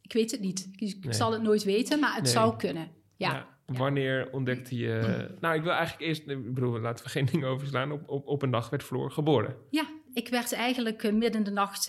ik 0.01 0.13
weet 0.13 0.31
het 0.31 0.41
niet. 0.41 0.69
Ik, 0.77 1.05
nee. 1.05 1.15
zal 1.15 1.33
het 1.33 1.43
nooit 1.43 1.63
weten, 1.63 2.01
maar 2.01 2.15
het 2.15 2.23
nee. 2.23 2.33
zou 2.33 2.57
kunnen. 2.57 2.91
Ja. 3.17 3.33
ja. 3.33 3.47
Wanneer 3.67 4.31
ontdekte 4.31 4.77
je... 4.77 5.01
Nou, 5.41 5.55
ik 5.55 5.63
wil 5.63 5.73
eigenlijk 5.73 6.09
eerst... 6.09 6.29
Ik 6.29 6.55
bedoel, 6.55 6.81
laten 6.81 7.05
we 7.05 7.11
geen 7.11 7.27
dingen 7.27 7.49
overslaan. 7.49 7.93
Op, 7.93 8.09
op, 8.09 8.27
op 8.27 8.43
een 8.43 8.51
dag 8.51 8.71
werd 8.71 8.83
Floor 8.83 9.11
geboren. 9.11 9.57
Ja, 9.71 9.87
ik 10.15 10.29
werd 10.29 10.53
eigenlijk 10.53 11.03
uh, 11.03 11.13
midden 11.13 11.41
in 11.41 11.45
de 11.45 11.51
nacht... 11.51 11.89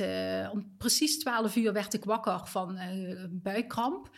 om 0.51 0.73
precies 0.77 1.19
12 1.19 1.55
uur 1.55 1.73
werd 1.73 1.93
ik 1.93 2.03
wakker 2.03 2.41
van 2.45 2.79
buikkramp. 3.29 4.09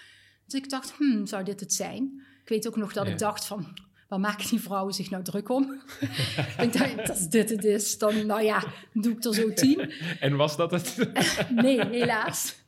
Dus 0.46 0.60
ik 0.62 0.70
dacht, 0.70 0.92
hmm, 0.92 1.26
zou 1.26 1.44
dit 1.44 1.60
het 1.60 1.74
zijn? 1.74 2.22
Ik 2.42 2.50
weet 2.50 2.68
ook 2.68 2.76
nog 2.76 2.94
dat 2.94 3.06
ja. 3.06 3.12
ik 3.12 3.18
dacht 3.18 3.46
van 3.46 3.74
waar 4.08 4.20
maken 4.20 4.50
die 4.50 4.62
vrouwen 4.62 4.94
zich 4.94 5.10
nou 5.10 5.24
druk 5.24 5.50
om? 5.50 5.82
ik 6.62 6.74
dacht, 6.74 7.10
als 7.10 7.30
dit 7.30 7.50
het 7.50 7.64
is, 7.64 7.98
dan 7.98 8.26
nou 8.26 8.42
ja, 8.42 8.64
doe 8.94 9.12
ik 9.12 9.24
er 9.24 9.34
zo 9.34 9.54
tien. 9.54 9.92
En 10.20 10.36
was 10.36 10.58
dat 10.58 10.72
het? 10.72 11.10
nee, 11.50 11.86
helaas. 11.86 12.64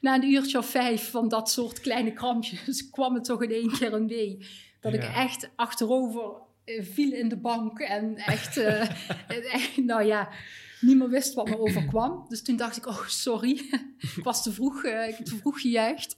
Na 0.00 0.14
een 0.14 0.24
uurtje 0.24 0.58
of 0.58 0.66
vijf 0.66 1.10
van 1.10 1.28
dat 1.28 1.50
soort 1.50 1.80
kleine 1.80 2.12
krampjes 2.12 2.90
kwam 2.90 3.14
het 3.14 3.24
toch 3.24 3.42
in 3.42 3.50
één 3.50 3.72
keer 3.72 3.92
een 3.92 4.06
wee. 4.06 4.46
Dat 4.80 4.92
ja. 4.92 4.98
ik 4.98 5.14
echt 5.14 5.50
achterover 5.56 6.22
uh, 6.22 6.30
viel 6.64 7.12
in 7.12 7.28
de 7.28 7.36
bank 7.36 7.78
en 7.78 8.16
echt, 8.16 8.56
uh, 8.58 8.86
nou 9.76 10.04
ja, 10.04 10.28
niet 10.80 10.96
meer 10.96 11.08
wist 11.08 11.34
wat 11.34 11.48
me 11.48 11.58
overkwam. 11.58 12.24
Dus 12.28 12.42
toen 12.42 12.56
dacht 12.56 12.76
ik, 12.76 12.86
oh 12.86 13.06
sorry, 13.06 13.50
ik 14.16 14.24
was 14.24 14.42
te 14.42 14.52
vroeg, 14.52 14.82
heb 14.82 15.16
te 15.16 15.36
vroeg 15.36 15.60
gejuicht. 15.60 16.16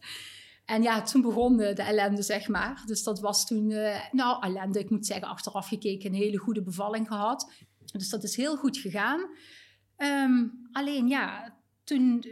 En 0.65 0.83
ja, 0.83 1.03
toen 1.03 1.23
begon 1.23 1.57
de, 1.57 1.73
de 1.73 1.83
ellende, 1.83 2.23
zeg 2.23 2.49
maar. 2.49 2.83
Dus 2.87 3.03
dat 3.03 3.21
was 3.21 3.47
toen, 3.47 3.67
nou, 4.11 4.43
ellende, 4.47 4.79
ik 4.79 4.91
moet 4.91 5.07
zeggen, 5.07 5.29
achteraf 5.29 5.69
gekeken, 5.69 6.11
een 6.11 6.17
hele 6.17 6.39
goede 6.39 6.63
bevalling 6.63 7.07
gehad. 7.07 7.53
Dus 7.93 8.09
dat 8.09 8.23
is 8.23 8.37
heel 8.37 8.57
goed 8.57 8.77
gegaan. 8.77 9.21
Um, 9.97 10.69
alleen 10.73 11.09
ja, 11.09 11.57
toen 11.85 12.25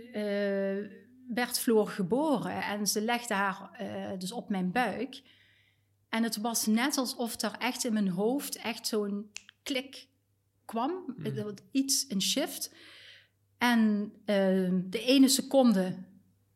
werd 1.29 1.59
Floor 1.59 1.89
geboren 1.89 2.63
en 2.63 2.87
ze 2.87 3.01
legde 3.01 3.35
haar 3.35 3.71
dus 4.19 4.33
op 4.33 4.49
mijn 4.49 4.73
buik. 4.73 5.23
En 6.13 6.23
het 6.23 6.37
was 6.37 6.67
net 6.67 6.97
alsof 6.97 7.43
er 7.43 7.55
echt 7.59 7.85
in 7.85 7.93
mijn 7.93 8.09
hoofd 8.09 8.57
echt 8.57 8.87
zo'n 8.87 9.31
klik 9.63 10.09
kwam. 10.65 11.15
Mm. 11.17 11.55
Iets, 11.71 12.05
een 12.09 12.23
shift. 12.23 12.75
En 13.59 14.13
uh, 14.19 14.81
de 14.85 15.03
ene 15.05 15.29
seconde 15.29 15.99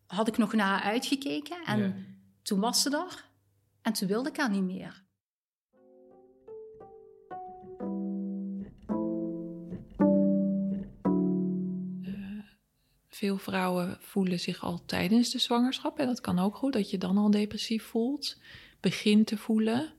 had 0.07 0.29
ik 0.29 0.37
nog 0.37 0.53
naar 0.53 0.67
haar 0.67 0.93
uitgekeken. 0.93 1.65
En 1.65 2.07
toen 2.43 2.61
was 2.61 2.83
ze 2.83 2.97
er. 2.97 3.25
En 3.83 3.93
toen 3.93 4.09
wilde 4.09 4.29
ik 4.29 4.37
haar 4.37 4.51
niet 4.51 4.63
meer. 4.63 5.05
Veel 13.09 13.39
vrouwen 13.39 13.97
voelen 14.01 14.41
zich 14.41 14.65
al 14.65 14.85
tijdens 14.85 15.31
de 15.31 15.39
zwangerschap. 15.39 15.99
En 15.99 16.07
dat 16.07 16.21
kan 16.21 16.39
ook 16.39 16.57
goed, 16.57 16.73
dat 16.73 16.91
je 16.91 16.99
dan 16.99 17.19
al 17.19 17.31
depressief 17.31 17.85
voelt. 17.85 18.37
Begint 18.87 19.27
te 19.27 19.37
voelen. 19.37 19.93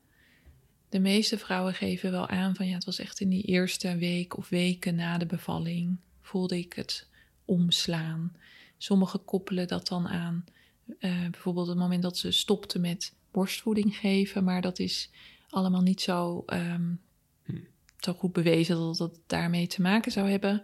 De 0.89 0.99
meeste 0.99 1.37
vrouwen 1.37 1.73
geven 1.73 2.11
wel 2.11 2.27
aan 2.27 2.55
van 2.55 2.67
ja, 2.67 2.73
het 2.73 2.85
was 2.85 2.99
echt 2.99 3.19
in 3.19 3.29
die 3.29 3.43
eerste 3.43 3.97
week 3.97 4.37
of 4.37 4.49
weken 4.49 4.95
na 4.95 5.17
de 5.17 5.25
bevalling. 5.25 5.97
Voelde 6.21 6.57
ik 6.57 6.73
het 6.73 7.07
omslaan. 7.45 8.35
Sommigen 8.77 9.25
koppelen 9.25 9.67
dat 9.67 9.87
dan 9.87 10.07
aan 10.07 10.45
uh, 10.99 11.29
bijvoorbeeld 11.29 11.67
het 11.67 11.77
moment 11.77 12.03
dat 12.03 12.17
ze 12.17 12.31
stopten 12.31 12.81
met 12.81 13.13
borstvoeding 13.31 13.95
geven. 13.95 14.43
Maar 14.43 14.61
dat 14.61 14.79
is 14.79 15.09
allemaal 15.49 15.81
niet 15.81 16.01
zo, 16.01 16.43
um, 16.45 17.01
zo 17.97 18.13
goed 18.13 18.33
bewezen 18.33 18.75
dat 18.75 18.97
dat 18.97 19.19
daarmee 19.25 19.67
te 19.67 19.81
maken 19.81 20.11
zou 20.11 20.29
hebben. 20.29 20.63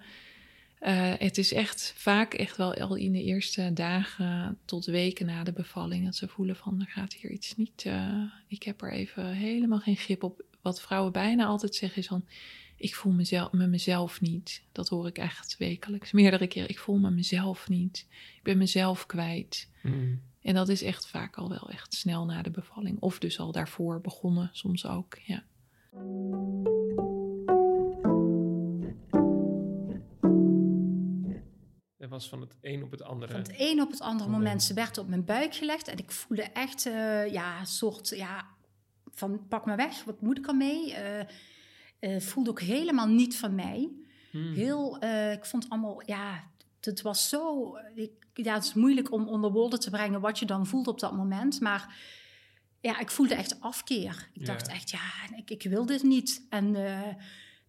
Uh, 0.86 1.14
het 1.18 1.38
is 1.38 1.54
echt 1.54 1.94
vaak 1.96 2.34
echt 2.34 2.58
wel 2.58 2.74
al 2.74 2.96
in 2.96 3.12
de 3.12 3.24
eerste 3.24 3.74
dagen 3.74 4.58
tot 4.66 4.86
weken 4.86 5.26
na 5.26 5.44
de 5.44 5.54
bevalling 5.54 6.06
dat 6.06 6.16
ze 6.16 6.28
voelen 6.28 6.56
van 6.56 6.82
er 6.82 6.88
gaat 6.88 7.14
hier 7.14 7.32
iets 7.32 7.56
niet. 7.56 7.84
Uh, 7.88 8.24
ik 8.48 8.64
heb 8.64 8.82
er 8.82 8.92
even 8.92 9.26
helemaal 9.26 9.80
geen 9.80 9.96
grip 9.96 10.24
op. 10.24 10.44
Wat 10.62 10.82
vrouwen 10.82 11.12
bijna 11.12 11.46
altijd 11.46 11.76
zeggen 11.76 11.98
is 11.98 12.08
van 12.08 12.26
ik 12.76 12.96
voel 12.96 13.14
mezelf, 13.14 13.52
me 13.52 13.68
mezelf 13.68 14.22
niet. 14.22 14.64
Dat 14.72 14.90
hoor 14.90 15.08
ik 15.08 15.18
echt 15.18 15.58
wekelijks, 15.58 16.12
meerdere 16.12 16.48
keren. 16.48 16.70
Ik 16.70 16.80
voel 16.80 16.98
me 16.98 17.12
mezelf 17.12 17.70
niet. 17.70 18.08
Ik 18.36 18.44
ben 18.44 18.58
mezelf 18.58 19.06
kwijt. 19.06 19.70
Mm. 19.82 20.22
En 20.42 20.54
dat 20.54 20.70
is 20.70 20.82
echt 20.82 21.08
vaak 21.08 21.36
al 21.36 21.50
wel 21.50 21.70
echt 21.70 21.94
snel 21.94 22.26
na 22.26 22.42
de 22.42 22.52
bevalling. 22.52 23.00
Of 23.00 23.20
dus 23.20 23.40
al 23.40 23.52
daarvoor 23.52 24.02
begonnen, 24.02 24.50
soms 24.54 24.86
ook. 24.86 25.18
Ja. 25.26 25.44
Het 32.04 32.12
was 32.12 32.30
van 32.30 32.42
het 32.42 32.56
een 32.62 32.84
op 32.84 32.92
het 32.92 33.04
andere. 33.04 33.32
Van 33.32 33.42
het 33.42 33.54
een 33.58 33.82
op 33.82 33.92
het 33.92 34.02
andere 34.02 34.30
moment. 34.30 34.64
Ze 34.64 34.74
werd 34.74 34.98
op 34.98 35.08
mijn 35.08 35.26
buik 35.26 35.56
gelegd 35.56 35.88
en 35.88 35.98
ik 35.98 36.12
voelde 36.12 36.42
echt 36.42 36.86
uh, 36.86 37.32
ja, 37.32 37.60
een 37.60 37.66
soort 37.66 38.10
ja, 38.10 38.46
van 39.12 39.48
pak 39.48 39.66
me 39.66 39.76
weg, 39.76 40.04
wat 40.04 40.22
moet 40.22 40.38
ik 40.38 40.48
ermee? 40.48 40.92
Uh, 40.92 41.20
uh, 42.00 42.20
voelde 42.20 42.50
ook 42.50 42.62
helemaal 42.62 43.08
niet 43.08 43.38
van 43.38 43.56
mij. 43.56 43.90
Hmm. 44.32 44.54
Heel, 44.54 45.04
ik 45.32 45.46
vond 45.46 45.70
allemaal, 45.70 46.02
ja, 46.06 46.52
het 46.80 47.02
was 47.02 47.30
zo. 47.30 47.74
Ik, 47.96 48.12
ja, 48.34 48.54
het 48.54 48.64
is 48.64 48.74
moeilijk 48.74 49.12
om 49.12 49.28
onder 49.28 49.52
woorden 49.52 49.80
te 49.80 49.90
brengen 49.90 50.22
wat 50.22 50.40
je 50.40 50.46
dan 50.46 50.68
voelt 50.68 50.88
op 50.88 51.00
dat 51.00 51.16
moment. 51.16 51.60
Maar 51.60 51.96
ja, 52.82 53.00
ik 53.00 53.12
voelde 53.12 53.36
echt 53.36 53.62
afkeer. 53.62 54.30
Ik 54.34 54.46
dacht 54.46 54.68
echt, 54.68 54.90
ja, 54.90 55.12
ik, 55.36 55.50
ik 55.50 55.64
wil 55.64 55.86
dit 55.86 56.04
niet. 56.04 56.46
En 56.50 56.76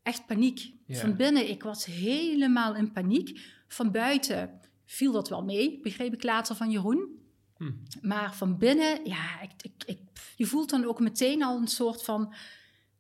echt 0.03 0.27
paniek. 0.27 0.73
Van 0.89 1.17
binnen, 1.17 1.49
ik 1.49 1.63
was 1.63 1.85
helemaal 1.85 2.75
in 2.75 2.93
paniek. 2.93 3.53
Van 3.75 3.91
buiten 3.91 4.61
viel 4.85 5.13
dat 5.13 5.29
wel 5.29 5.45
mee, 5.45 5.81
begreep 5.83 6.13
ik 6.13 6.23
later 6.23 6.57
van 6.57 6.71
Jeroen. 6.71 7.09
Hm. 7.57 7.73
Maar 8.01 8.35
van 8.35 8.59
binnen, 8.59 9.05
ja, 9.05 9.41
ik, 9.41 9.51
ik, 9.63 9.85
ik, 9.87 9.99
je 10.37 10.47
voelt 10.47 10.71
dan 10.71 10.85
ook 10.85 11.01
meteen 11.01 11.43
al 11.43 11.57
een 11.57 11.69
soort 11.69 12.03
van, 12.03 12.35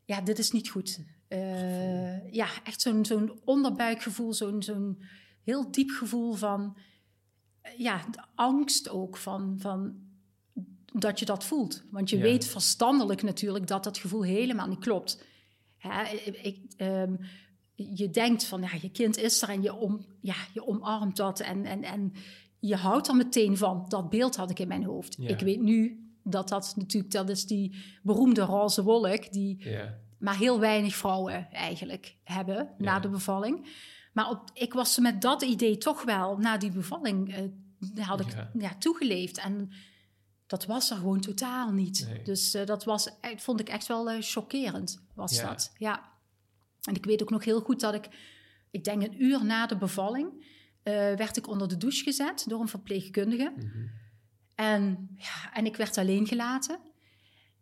ja, 0.05 0.21
dit 0.21 0.39
is 0.39 0.51
niet 0.51 0.69
goed. 0.69 1.01
Uh, 1.29 2.33
ja, 2.33 2.49
echt 2.65 2.81
zo'n 2.81 3.05
zo'n 3.05 3.41
onderbuikgevoel, 3.45 4.33
zo'n 4.33 4.63
zo'n 4.63 5.03
heel 5.43 5.71
diep 5.71 5.91
gevoel 5.91 6.33
van, 6.33 6.77
ja, 7.77 8.05
angst 8.35 8.89
ook 8.89 9.17
van, 9.17 9.57
van 9.59 9.97
dat 10.93 11.19
je 11.19 11.25
dat 11.25 11.45
voelt. 11.45 11.85
Want 11.91 12.11
je 12.11 12.19
weet 12.19 12.47
verstandelijk 12.47 13.23
natuurlijk 13.23 13.67
dat 13.67 13.85
dat 13.85 13.99
gevoel 13.99 14.23
helemaal 14.23 14.69
niet 14.69 14.79
klopt. 14.79 15.25
Ja, 15.79 16.09
ik, 16.43 16.59
um, 16.79 17.19
je 17.75 18.11
denkt 18.11 18.45
van, 18.45 18.61
ja, 18.61 18.71
je 18.81 18.91
kind 18.91 19.19
is 19.19 19.43
er 19.43 19.49
en 19.49 19.63
je, 19.63 19.75
om, 19.75 20.05
ja, 20.21 20.37
je 20.53 20.67
omarmt 20.67 21.17
dat 21.17 21.41
en, 21.41 21.65
en, 21.65 21.83
en 21.83 22.13
je 22.59 22.77
houdt 22.77 23.09
er 23.09 23.17
meteen 23.17 23.57
van. 23.57 23.85
Dat 23.89 24.11
beeld 24.11 24.37
had 24.37 24.51
ik 24.51 24.59
in 24.59 24.69
mijn 24.69 24.85
hoofd. 24.85 25.19
Ik 25.19 25.41
weet 25.41 25.61
nu 25.61 26.09
dat 26.23 26.49
dat 26.49 26.75
natuurlijk, 26.77 27.13
dat 27.13 27.29
is 27.29 27.47
die 27.47 27.77
beroemde 28.03 28.41
roze 28.41 28.83
wolk, 28.83 29.33
die 29.33 29.67
maar 30.19 30.37
heel 30.37 30.61
weinig 30.61 30.95
vrouwen 30.95 31.51
eigenlijk 31.51 32.17
hebben 32.23 32.69
na 32.79 33.01
de 33.01 33.09
bevalling. 33.09 33.67
Maar 34.13 34.31
op, 34.31 34.51
ik 34.55 34.75
was 34.75 34.99
met 34.99 35.23
dat 35.23 35.43
idee 35.43 35.79
toch 35.79 36.03
wel 36.03 36.37
na 36.37 36.57
die 36.57 36.71
bevalling, 36.71 37.39
uh, 37.97 38.07
had 38.07 38.21
ik 38.21 38.47
ja. 38.59 38.75
toegeleefd. 38.79 39.39
En 39.39 39.71
dat 40.47 40.67
was 40.67 40.91
er 40.91 40.97
gewoon 40.97 41.21
totaal 41.21 41.73
niet. 41.73 42.09
Dus 42.25 42.55
uh, 42.55 42.67
dat 42.67 42.85
was, 42.85 43.21
eh, 43.21 43.39
vond 43.39 43.61
ik 43.61 43.69
echt 43.69 43.87
wel 43.87 44.11
chockerend, 44.21 45.03
was 45.15 45.41
dat. 45.41 45.73
Ja. 45.79 46.13
En 46.89 46.95
ik 46.95 47.05
weet 47.05 47.23
ook 47.23 47.31
nog 47.31 47.45
heel 47.45 47.61
goed 47.61 47.81
dat 47.81 47.95
ik, 47.95 48.09
ik 48.71 48.85
denk 48.85 49.03
een 49.03 49.23
uur 49.23 49.45
na 49.45 49.67
de 49.67 49.77
bevalling, 49.77 50.33
uh, 50.33 50.95
werd 50.95 51.37
ik 51.37 51.49
onder 51.49 51.69
de 51.69 51.77
douche 51.77 52.03
gezet 52.03 52.45
door 52.49 52.61
een 52.61 52.69
verpleegkundige. 52.69 53.53
Mm 53.57 53.71
-hmm. 53.71 53.91
En, 54.55 55.09
ja, 55.17 55.53
en 55.53 55.67
ik 55.67 55.77
werd 55.77 55.99
alleen 55.99 56.27
gelaten. 56.27 56.79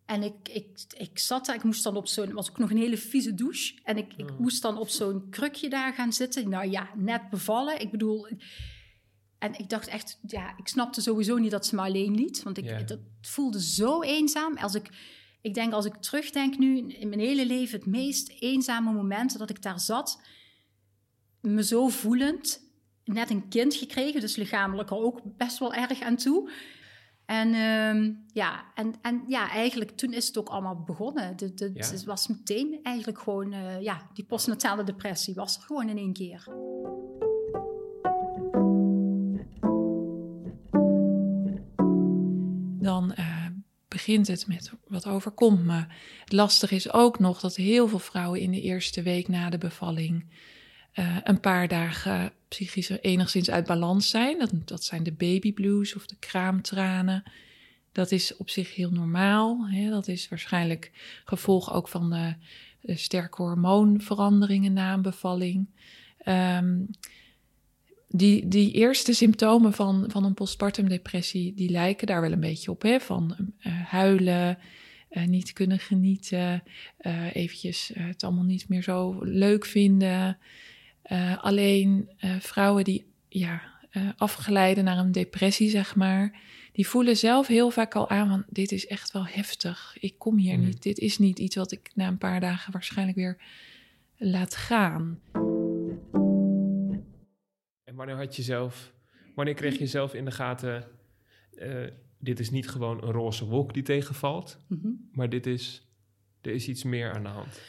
En 0.06 0.22
ik, 0.22 0.48
ik, 0.48 0.80
ik 0.96 1.18
zat 1.18 1.46
daar, 1.46 1.54
ik 1.54 1.62
moest 1.62 1.82
dan 1.82 1.96
op 1.96 2.06
zo'n, 2.06 2.32
was 2.32 2.50
ook 2.50 2.58
nog 2.58 2.70
een 2.70 2.76
hele 2.76 2.96
vieze 2.96 3.34
douche. 3.34 3.78
En 3.84 3.96
ik, 3.96 4.12
ik 4.16 4.30
oh. 4.30 4.38
moest 4.38 4.62
dan 4.62 4.78
op 4.78 4.88
zo'n 4.88 5.30
krukje 5.30 5.68
daar 5.68 5.94
gaan 5.94 6.12
zitten. 6.12 6.48
Nou 6.48 6.70
ja, 6.70 6.90
net 6.96 7.30
bevallen. 7.30 7.80
Ik 7.80 7.90
bedoel, 7.90 8.28
en 9.38 9.58
ik 9.58 9.68
dacht 9.68 9.86
echt, 9.86 10.18
ja, 10.26 10.56
ik 10.58 10.68
snapte 10.68 11.00
sowieso 11.00 11.36
niet 11.36 11.50
dat 11.50 11.66
ze 11.66 11.74
me 11.74 11.80
alleen 11.80 12.14
liet. 12.14 12.42
Want 12.42 12.58
ik, 12.58 12.88
dat 12.88 13.00
voelde 13.20 13.62
zo 13.62 14.02
eenzaam. 14.02 14.56
Als 14.56 14.74
ik 14.74 14.88
ik 15.42 15.54
denk 15.54 15.72
als 15.72 15.84
ik 15.84 15.96
terugdenk 15.96 16.58
nu 16.58 16.88
in 16.88 17.08
mijn 17.08 17.20
hele 17.20 17.46
leven, 17.46 17.78
het 17.78 17.88
meest 17.88 18.32
eenzame 18.38 18.92
momenten 18.92 19.38
dat 19.38 19.50
ik 19.50 19.62
daar 19.62 19.80
zat, 19.80 20.20
me 21.40 21.64
zo 21.64 21.88
voelend, 21.88 22.70
net 23.04 23.30
een 23.30 23.48
kind 23.48 23.74
gekregen, 23.74 24.20
dus 24.20 24.36
lichamelijk 24.36 24.90
er 24.90 24.96
ook 24.96 25.20
best 25.36 25.58
wel 25.58 25.74
erg 25.74 26.00
aan 26.00 26.16
toe. 26.16 26.50
En, 27.26 27.48
uh, 27.48 28.14
ja, 28.26 28.64
en, 28.74 28.94
en 29.02 29.24
ja, 29.26 29.50
eigenlijk 29.50 29.90
toen 29.90 30.12
is 30.12 30.26
het 30.26 30.38
ook 30.38 30.48
allemaal 30.48 30.82
begonnen. 30.82 31.24
Het 31.26 32.04
was 32.04 32.26
meteen 32.26 32.80
eigenlijk 32.82 33.18
gewoon, 33.18 33.52
uh, 33.52 33.80
ja, 33.80 34.10
die 34.12 34.24
postnatale 34.24 34.84
depressie 34.84 35.34
was 35.34 35.56
er 35.56 35.62
gewoon 35.62 35.88
in 35.88 35.96
één 35.96 36.12
keer. 36.12 36.44
Dan 42.80 43.12
uh, 43.18 43.31
begint 43.92 44.26
het 44.26 44.46
met 44.46 44.72
wat 44.86 45.06
overkomt 45.06 45.64
me. 45.64 45.84
Lastig 46.24 46.70
is 46.70 46.92
ook 46.92 47.18
nog 47.18 47.40
dat 47.40 47.56
heel 47.56 47.88
veel 47.88 47.98
vrouwen 47.98 48.40
in 48.40 48.50
de 48.50 48.60
eerste 48.60 49.02
week 49.02 49.28
na 49.28 49.50
de 49.50 49.58
bevalling 49.58 50.24
uh, 50.94 51.16
een 51.22 51.40
paar 51.40 51.68
dagen 51.68 52.32
psychisch 52.48 52.88
enigszins 52.88 53.50
uit 53.50 53.66
balans 53.66 54.10
zijn. 54.10 54.38
Dat, 54.38 54.50
dat 54.64 54.84
zijn 54.84 55.02
de 55.02 55.12
baby 55.12 55.52
blues 55.52 55.94
of 55.94 56.06
de 56.06 56.16
kraamtranen. 56.18 57.22
Dat 57.92 58.10
is 58.10 58.36
op 58.36 58.50
zich 58.50 58.74
heel 58.74 58.90
normaal. 58.90 59.68
Hè? 59.68 59.90
Dat 59.90 60.08
is 60.08 60.28
waarschijnlijk 60.28 60.90
gevolg 61.24 61.72
ook 61.72 61.88
van 61.88 62.10
de, 62.10 62.34
de 62.80 62.96
sterke 62.96 63.42
hormoonveranderingen 63.42 64.72
na 64.72 64.92
een 64.92 65.02
bevalling. 65.02 65.68
Um, 66.26 66.90
die, 68.12 68.48
die 68.48 68.72
eerste 68.72 69.12
symptomen 69.12 69.72
van, 69.72 70.04
van 70.08 70.24
een 70.24 70.34
postpartum 70.34 70.88
depressie, 70.88 71.54
die 71.54 71.70
lijken 71.70 72.06
daar 72.06 72.20
wel 72.20 72.32
een 72.32 72.40
beetje 72.40 72.70
op. 72.70 72.82
Hè? 72.82 73.00
Van 73.00 73.36
uh, 73.38 73.72
huilen, 73.84 74.58
uh, 75.10 75.24
niet 75.24 75.52
kunnen 75.52 75.78
genieten, 75.78 76.62
uh, 77.00 77.34
eventjes 77.34 77.90
het 77.94 78.24
allemaal 78.24 78.44
niet 78.44 78.68
meer 78.68 78.82
zo 78.82 79.18
leuk 79.20 79.64
vinden. 79.64 80.38
alleen 81.40 82.08
vrouwen 82.40 82.84
die 82.84 83.04
ja, 83.28 83.62
afgeleiden 84.16 84.84
naar 84.84 84.98
een 84.98 85.12
depressie, 85.12 85.70
zeg 85.70 85.96
maar, 85.96 86.40
die 86.72 86.88
voelen 86.88 87.16
zelf 87.16 87.46
heel 87.46 87.70
vaak 87.70 87.94
al 87.94 88.10
aan 88.10 88.28
van 88.28 88.44
dit 88.48 88.72
is 88.72 88.86
echt 88.86 89.12
wel 89.12 89.26
heftig. 89.26 89.96
Ik 90.00 90.14
kom 90.18 90.36
hier 90.36 90.58
mm. 90.58 90.64
niet. 90.64 90.82
Dit 90.82 90.98
is 90.98 91.18
niet 91.18 91.38
iets 91.38 91.56
wat 91.56 91.72
ik 91.72 91.90
na 91.94 92.06
een 92.06 92.18
paar 92.18 92.40
dagen 92.40 92.72
waarschijnlijk 92.72 93.16
weer 93.16 93.36
laat 94.16 94.56
gaan. 94.56 95.18
En 97.92 97.98
wanneer 97.98 98.16
had 98.16 98.36
je 98.36 98.42
zelf, 98.42 98.92
wanneer 99.34 99.54
kreeg 99.54 99.78
je 99.78 99.86
zelf 99.86 100.14
in 100.14 100.24
de 100.24 100.30
gaten, 100.30 100.88
uh, 101.54 101.86
dit 102.18 102.40
is 102.40 102.50
niet 102.50 102.68
gewoon 102.68 103.02
een 103.02 103.12
roze 103.12 103.44
wolk 103.44 103.74
die 103.74 103.82
tegenvalt, 103.82 104.58
mm 104.68 104.78
-hmm. 104.82 105.08
maar 105.12 105.28
dit 105.28 105.46
is, 105.46 105.88
er 106.40 106.52
is 106.52 106.68
iets 106.68 106.82
meer 106.82 107.12
aan 107.12 107.22
de 107.22 107.28
hand? 107.28 107.60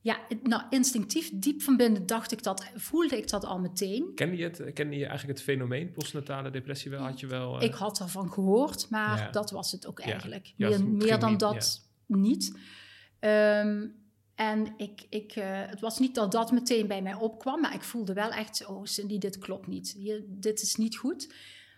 Ja, 0.00 0.18
nou, 0.42 0.62
instinctief, 0.70 1.30
diep 1.34 1.62
van 1.62 1.76
binnen 1.76 2.06
dacht 2.06 2.32
ik 2.32 2.42
dat, 2.42 2.70
voelde 2.74 3.16
ik 3.16 3.28
dat 3.28 3.44
al 3.44 3.58
meteen. 3.58 4.12
Kende 4.14 4.36
je, 4.36 4.44
het, 4.44 4.72
kende 4.72 4.96
je 4.96 5.06
eigenlijk 5.06 5.38
het 5.38 5.48
fenomeen 5.48 5.92
postnatale 5.92 6.50
depressie 6.50 6.90
wel? 6.90 7.00
Had 7.00 7.20
je 7.20 7.26
wel... 7.26 7.62
Ik 7.62 7.74
had 7.74 8.00
ervan 8.00 8.32
gehoord, 8.32 8.90
maar 8.90 9.18
Ja. 9.18 9.30
dat 9.30 9.50
was 9.50 9.72
het 9.72 9.86
ook 9.86 10.00
eigenlijk. 10.00 10.52
Ja, 10.56 10.78
meer 10.78 11.18
dan 11.18 11.30
niet, 11.30 11.40
dat 11.40 11.88
niet. 12.06 12.58
Ehm, 13.18 13.86
en 14.36 14.74
ik, 14.76 15.06
ik, 15.10 15.32
eh, 15.32 15.44
het 15.66 15.80
was 15.80 15.98
niet 15.98 16.14
dat 16.14 16.32
dat 16.32 16.52
meteen 16.52 16.86
bij 16.86 17.02
mij 17.02 17.14
opkwam, 17.14 17.60
maar 17.60 17.74
ik 17.74 17.82
voelde 17.82 18.12
wel 18.12 18.30
echt, 18.30 18.66
oh 18.66 18.84
Cindy, 18.84 19.18
dit 19.18 19.38
klopt 19.38 19.66
niet. 19.66 19.96
Dit 20.26 20.62
is 20.62 20.76
niet 20.76 20.96
goed. 20.96 21.34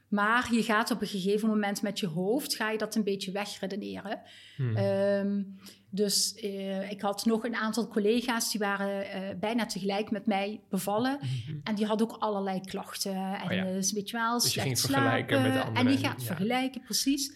Maar 0.09 0.55
je 0.55 0.63
gaat 0.63 0.91
op 0.91 1.01
een 1.01 1.07
gegeven 1.07 1.49
moment 1.49 1.83
met 1.83 1.99
je 2.01 2.07
hoofd, 2.07 2.55
ga 2.55 2.71
je 2.71 2.79
dat 2.79 2.95
een 2.95 3.05
beetje 3.05 3.33
wegredeneren. 3.33 4.21
Hmm. 4.57 4.77
Ehm, 4.77 5.43
dus 5.91 6.35
eh, 6.35 6.91
ik 6.91 7.01
had 7.01 7.25
nog 7.25 7.45
een 7.45 7.55
aantal 7.57 7.89
collega's 7.89 8.51
die 8.51 8.61
waren 8.61 9.11
eh, 9.11 9.39
bijna 9.41 9.67
tegelijk 9.67 10.11
met 10.11 10.27
mij 10.27 10.61
bevallen. 10.71 11.19
Mhm. 11.21 11.57
En 11.65 11.75
die 11.75 11.87
hadden 11.87 12.11
ook 12.11 12.17
allerlei 12.19 12.61
klachten. 12.61 13.15
En 13.15 13.45
Oh 13.45 13.53
ja. 13.53 13.65
weet 13.65 14.11
je 14.11 14.17
wel, 14.17 14.39
Dus 14.41 14.55
je 14.55 14.61
ging 14.61 14.81
vergelijken 14.81 15.43
met 15.43 15.53
de 15.53 15.61
anderen 15.65 15.87
En 15.87 15.93
je 15.93 15.99
en- 15.99 16.05
gaat 16.11 16.21
ja. 16.21 16.27
vergelijken, 16.27 16.81
precies. 16.83 17.33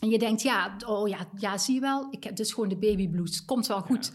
En 0.00 0.08
je 0.08 0.18
denkt, 0.18 0.42
ja, 0.42 0.76
oh 0.86 1.08
ja, 1.08 1.28
ja 1.36 1.58
zie 1.58 1.74
je 1.74 1.80
wel, 1.80 2.06
ik 2.10 2.24
heb, 2.24 2.38
is 2.38 2.52
gewoon 2.52 2.68
de 2.68 2.76
babyblues. 2.76 3.36
Het 3.36 3.44
komt 3.44 3.66
wel 3.66 3.80
goed. 3.80 4.12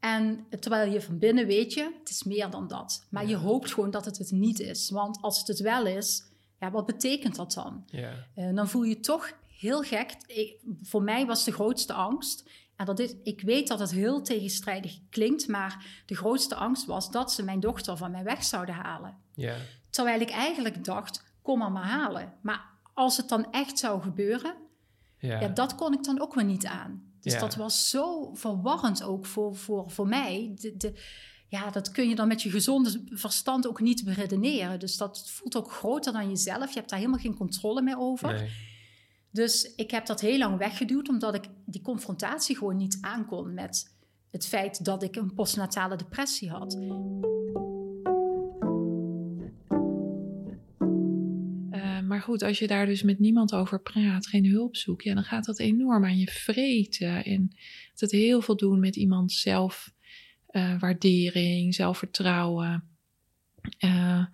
En 0.00 0.46
terwijl 0.60 0.92
je 0.92 1.00
van 1.02 1.18
binnen 1.18 1.46
weet 1.46 1.72
je, 1.74 1.92
het 1.98 2.10
is 2.10 2.22
meer 2.22 2.50
dan 2.50 2.68
dat. 2.68 3.06
Maar 3.10 3.26
je 3.26 3.36
hoopt 3.36 3.72
gewoon 3.72 3.90
dat 3.90 4.04
het 4.04 4.18
het 4.18 4.30
niet 4.30 4.60
is. 4.60 4.90
Want 4.90 5.18
als 5.22 5.38
het 5.38 5.46
het 5.48 5.60
wel 5.60 5.86
is, 5.86 6.22
ja, 6.60 6.70
wat 6.70 6.86
betekent 6.86 7.36
dat 7.36 7.52
dan? 7.52 7.84
Ja. 7.86 8.26
En 8.34 8.54
dan 8.54 8.68
voel 8.68 8.82
je 8.82 9.00
toch 9.00 9.32
heel 9.58 9.82
gek. 9.82 10.14
Ik- 10.26 10.56
voor 10.82 11.02
mij 11.02 11.26
was 11.26 11.44
de 11.44 11.52
grootste 11.52 11.92
angst. 11.92 12.48
En 12.76 12.86
dat 12.86 12.98
is, 12.98 13.14
ik 13.22 13.40
weet 13.40 13.68
dat 13.68 13.78
het 13.78 13.90
heel 13.90 14.22
tegenstrijdig 14.22 14.98
klinkt, 15.10 15.48
maar 15.48 16.02
de 16.06 16.14
grootste 16.16 16.54
angst 16.54 16.86
was 16.86 17.10
dat 17.10 17.32
ze 17.32 17.42
mijn 17.42 17.60
dochter 17.60 17.96
van 17.96 18.10
mij 18.10 18.24
weg 18.24 18.44
zouden 18.44 18.74
halen. 18.74 19.16
Ja. 19.34 19.56
Terwijl 19.90 20.20
ik 20.20 20.30
eigenlijk 20.30 20.84
dacht, 20.84 21.24
kom 21.42 21.58
maar 21.58 21.72
maar 21.72 21.86
halen. 21.88 22.32
Maar 22.42 22.64
als 22.94 23.16
het 23.16 23.28
dan 23.28 23.52
echt 23.52 23.78
zou 23.78 24.02
gebeuren, 24.02 24.54
Ja. 25.20 25.40
ja. 25.40 25.48
dat 25.48 25.74
kon 25.74 25.92
ik 25.92 26.04
dan 26.04 26.20
ook 26.20 26.34
weer 26.34 26.44
niet 26.44 26.66
aan. 26.66 27.02
Dus 27.20 27.32
Ja. 27.32 27.38
dat 27.38 27.54
was 27.54 27.90
zo 27.90 28.34
verwarrend 28.34 29.02
ook 29.02 29.26
voor, 29.26 29.56
voor, 29.56 29.90
voor 29.90 30.06
mij. 30.06 30.52
De, 30.54 30.76
de, 30.76 31.00
ja, 31.48 31.70
dat 31.70 31.90
kun 31.90 32.08
je 32.08 32.14
dan 32.14 32.28
met 32.28 32.42
je 32.42 32.50
gezonde 32.50 33.04
verstand 33.08 33.66
ook 33.68 33.80
niet 33.80 34.04
beredeneren. 34.04 34.78
Dus 34.78 34.96
dat 34.96 35.30
voelt 35.30 35.56
ook 35.56 35.72
groter 35.72 36.12
dan 36.12 36.28
jezelf. 36.28 36.68
Je 36.68 36.78
hebt 36.78 36.90
daar 36.90 36.98
helemaal 36.98 37.20
geen 37.20 37.36
controle 37.36 37.82
meer 37.82 37.98
over. 37.98 38.32
Nee. 38.32 38.50
Dus 39.30 39.74
ik 39.74 39.90
heb 39.90 40.06
dat 40.06 40.20
heel 40.20 40.38
lang 40.38 40.58
weggeduwd, 40.58 41.08
omdat 41.08 41.34
ik 41.34 41.44
die 41.64 41.82
confrontatie 41.82 42.56
gewoon 42.56 42.76
niet 42.76 42.98
aankon 43.00 43.54
met 43.54 43.94
het 44.30 44.46
feit 44.46 44.84
dat 44.84 45.02
ik 45.02 45.16
een 45.16 45.34
postnatale 45.34 45.96
depressie 45.96 46.50
had. 46.50 46.76
Maar 52.10 52.20
goed, 52.20 52.42
als 52.42 52.58
je 52.58 52.66
daar 52.66 52.86
dus 52.86 53.02
met 53.02 53.18
niemand 53.18 53.54
over 53.54 53.80
praat, 53.80 54.26
geen 54.26 54.46
hulp 54.46 54.76
zoekt, 54.76 55.04
ja, 55.04 55.14
dan 55.14 55.24
gaat 55.24 55.44
dat 55.44 55.58
enorm 55.58 56.04
aan 56.04 56.18
je 56.18 56.26
vreten. 56.26 57.24
En 57.24 57.50
het 57.90 58.00
heeft 58.00 58.12
heel 58.12 58.40
veel 58.40 58.56
doen 58.56 58.80
met 58.80 58.96
iemands 58.96 59.40
zelfwaardering, 59.40 61.74
zelfvertrouwen. 61.74 62.84
Eh, 63.78 64.24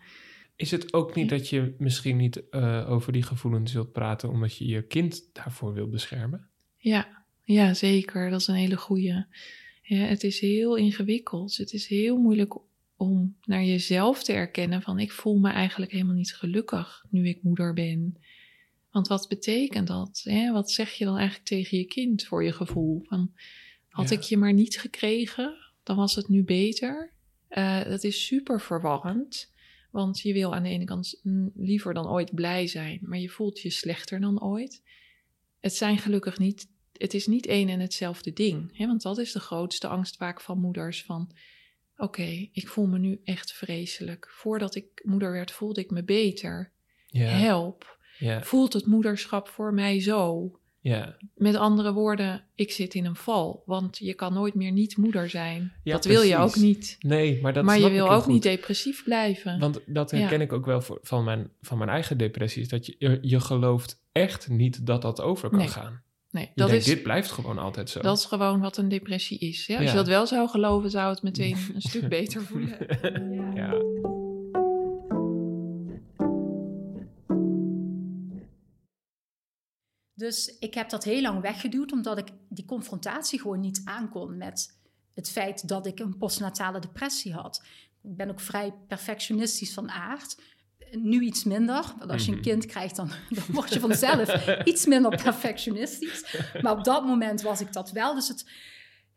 Is 0.56 0.70
het 0.70 0.92
ook 0.92 1.14
niet 1.14 1.28
dat 1.28 1.48
je 1.48 1.74
misschien 1.78 2.16
niet 2.16 2.48
eh, 2.48 2.90
over 2.90 3.12
die 3.12 3.22
gevoelens 3.22 3.72
wilt 3.72 3.92
praten 3.92 4.30
omdat 4.30 4.56
je 4.56 4.66
je 4.66 4.86
kind 4.86 5.28
daarvoor 5.32 5.72
wil 5.72 5.88
beschermen? 5.88 6.48
ja, 6.76 7.24
ja, 7.44 7.74
zeker. 7.74 8.30
Dat 8.30 8.40
is 8.40 8.46
een 8.46 8.54
hele 8.54 8.76
goeie. 8.76 9.24
Ja, 9.82 9.96
het 9.96 10.22
is 10.22 10.40
heel 10.40 10.76
ingewikkeld. 10.76 11.56
Het 11.56 11.72
is 11.72 11.86
heel 11.86 12.16
moeilijk 12.16 12.58
om 12.96 13.36
naar 13.42 13.64
jezelf 13.64 14.22
te 14.22 14.32
erkennen 14.32 14.82
van 14.82 14.98
ik 14.98 15.12
voel 15.12 15.38
me 15.38 15.50
eigenlijk 15.50 15.92
helemaal 15.92 16.14
niet 16.14 16.34
gelukkig 16.34 17.04
nu 17.10 17.28
ik 17.28 17.42
moeder 17.42 17.72
ben. 17.72 18.16
Want 18.90 19.08
wat 19.08 19.28
betekent 19.28 19.86
dat? 19.86 20.20
Hè? 20.24 20.52
Wat 20.52 20.70
zeg 20.70 20.92
je 20.92 21.04
dan 21.04 21.16
eigenlijk 21.16 21.48
tegen 21.48 21.78
je 21.78 21.84
kind 21.84 22.24
voor 22.24 22.44
je 22.44 22.52
gevoel? 22.52 23.02
Van, 23.08 23.32
had 23.88 24.08
Ja. 24.08 24.16
ik 24.16 24.22
je 24.22 24.36
maar 24.36 24.52
niet 24.52 24.78
gekregen, 24.80 25.54
dan 25.82 25.96
was 25.96 26.14
het 26.14 26.28
nu 26.28 26.44
beter. 26.44 27.12
Eh, 27.48 27.84
dat 27.84 28.04
is 28.04 28.26
super 28.26 28.60
verwarrend. 28.60 29.54
Want 29.90 30.20
je 30.20 30.32
wil 30.32 30.54
aan 30.54 30.62
de 30.62 30.68
ene 30.68 30.84
kant 30.84 31.20
liever 31.54 31.94
dan 31.94 32.08
ooit 32.08 32.34
blij 32.34 32.66
zijn, 32.66 32.98
maar 33.02 33.18
je 33.18 33.28
voelt 33.28 33.60
je 33.60 33.70
slechter 33.70 34.20
dan 34.20 34.42
ooit. 34.42 34.82
Het 35.60 35.74
zijn 35.74 35.98
gelukkig 35.98 36.38
niet, 36.38 36.68
het 36.92 37.14
is 37.14 37.26
niet 37.26 37.46
één 37.46 37.68
en 37.68 37.80
hetzelfde 37.80 38.32
ding. 38.32 38.76
Hè? 38.76 38.86
Want 38.86 39.02
dat 39.02 39.18
is 39.18 39.32
de 39.32 39.40
grootste 39.40 39.86
angst 39.86 40.16
vaak 40.16 40.40
van 40.40 40.60
moeders. 40.60 41.02
Van 41.04 41.30
oké, 41.96 42.48
ik 42.52 42.68
voel 42.68 42.86
me 42.86 42.98
nu 42.98 43.20
echt 43.24 43.52
vreselijk. 43.52 44.28
Voordat 44.30 44.74
ik 44.74 44.86
moeder 45.04 45.32
werd, 45.32 45.50
voelde 45.50 45.80
ik 45.80 45.90
me 45.90 46.04
beter. 46.04 46.72
Ja. 47.06 47.26
Help. 47.26 47.98
Ja. 48.18 48.42
Voelt 48.42 48.72
het 48.72 48.86
moederschap 48.86 49.48
voor 49.48 49.74
mij 49.74 50.00
zo? 50.00 50.50
Ja. 50.80 51.16
Met 51.34 51.54
andere 51.54 51.92
woorden, 51.92 52.44
ik 52.54 52.72
zit 52.72 52.94
in 52.94 53.04
een 53.04 53.16
val. 53.16 53.62
Want 53.66 53.98
je 53.98 54.14
kan 54.14 54.32
nooit 54.32 54.54
meer 54.54 54.72
niet 54.72 54.96
moeder 54.96 55.28
zijn. 55.30 55.72
Ja, 55.82 55.92
dat 55.92 56.04
wil 56.04 56.22
je 56.22 56.36
ook 56.36 56.56
niet. 56.56 56.96
Nee, 57.00 57.40
maar 57.42 57.52
dat 57.52 57.64
maar 57.64 57.78
je 57.78 57.90
wil 57.90 58.10
ook 58.10 58.22
goed. 58.22 58.32
niet 58.32 58.42
depressief 58.42 59.04
blijven. 59.04 59.58
Want 59.58 59.80
dat 59.86 60.10
Ja. 60.10 60.18
herken 60.18 60.40
ik 60.40 60.52
ook 60.52 60.66
wel 60.66 60.80
voor, 60.80 60.98
van, 61.02 61.24
mijn, 61.24 61.50
van 61.60 61.78
mijn 61.78 61.90
eigen 61.90 62.18
depressies. 62.18 62.68
Dat 62.68 62.86
je, 62.86 62.96
je, 62.98 63.18
je 63.22 63.40
gelooft 63.40 64.02
echt 64.12 64.48
niet 64.48 64.86
dat 64.86 65.02
dat 65.02 65.20
over 65.20 65.48
kan 65.48 65.58
Nee, 65.58 65.68
gaan. 65.68 66.02
Nee, 66.36 66.50
dat 66.54 66.68
denkt, 66.68 66.86
is, 66.86 66.94
dit 66.94 67.02
blijft 67.02 67.30
gewoon 67.30 67.58
altijd 67.58 67.90
zo. 67.90 68.00
dat 68.00 68.18
is 68.18 68.24
gewoon 68.24 68.60
wat 68.60 68.76
een 68.76 68.88
depressie 68.88 69.38
is. 69.38 69.66
Ja? 69.66 69.76
Als 69.76 69.84
Ja. 69.84 69.90
je 69.90 69.96
dat 69.96 70.06
wel 70.06 70.26
zou 70.26 70.48
geloven, 70.48 70.90
zou 70.90 71.10
het 71.10 71.22
meteen 71.22 71.56
een 71.74 71.80
stuk 71.80 72.08
beter 72.08 72.42
voelen. 72.42 72.76
ja. 73.54 73.74
Dus 80.14 80.56
ik 80.58 80.74
heb 80.74 80.88
dat 80.90 81.04
heel 81.04 81.20
lang 81.20 81.40
weggeduwd, 81.40 81.92
omdat 81.92 82.18
ik 82.18 82.28
die 82.48 82.64
confrontatie 82.64 83.40
gewoon 83.40 83.60
niet 83.60 83.80
aankon 83.84 84.36
met 84.36 84.78
het 85.14 85.30
feit 85.30 85.68
dat 85.68 85.86
ik 85.86 85.98
een 85.98 86.16
postnatale 86.16 86.80
depressie 86.80 87.32
had. 87.32 87.64
Ik 88.02 88.16
ben 88.16 88.30
ook 88.30 88.40
vrij 88.40 88.74
perfectionistisch 88.88 89.72
van 89.74 89.90
aard. 89.90 90.40
Nu 90.92 91.20
iets 91.20 91.44
minder, 91.44 91.84
want 91.98 92.10
als 92.10 92.24
je 92.24 92.30
een 92.32 92.38
Mhm. 92.38 92.46
kind 92.46 92.66
krijgt, 92.66 92.96
dan, 92.96 93.10
dan 93.30 93.44
word 93.48 93.72
je 93.72 93.80
vanzelf 93.80 94.48
iets 94.64 94.86
minder 94.86 95.22
perfectionistisch. 95.22 96.36
Maar 96.62 96.72
op 96.72 96.84
dat 96.84 97.04
moment 97.06 97.42
was 97.42 97.60
ik 97.60 97.72
dat 97.72 97.90
wel. 97.90 98.14
Dus 98.14 98.28
het, 98.28 98.50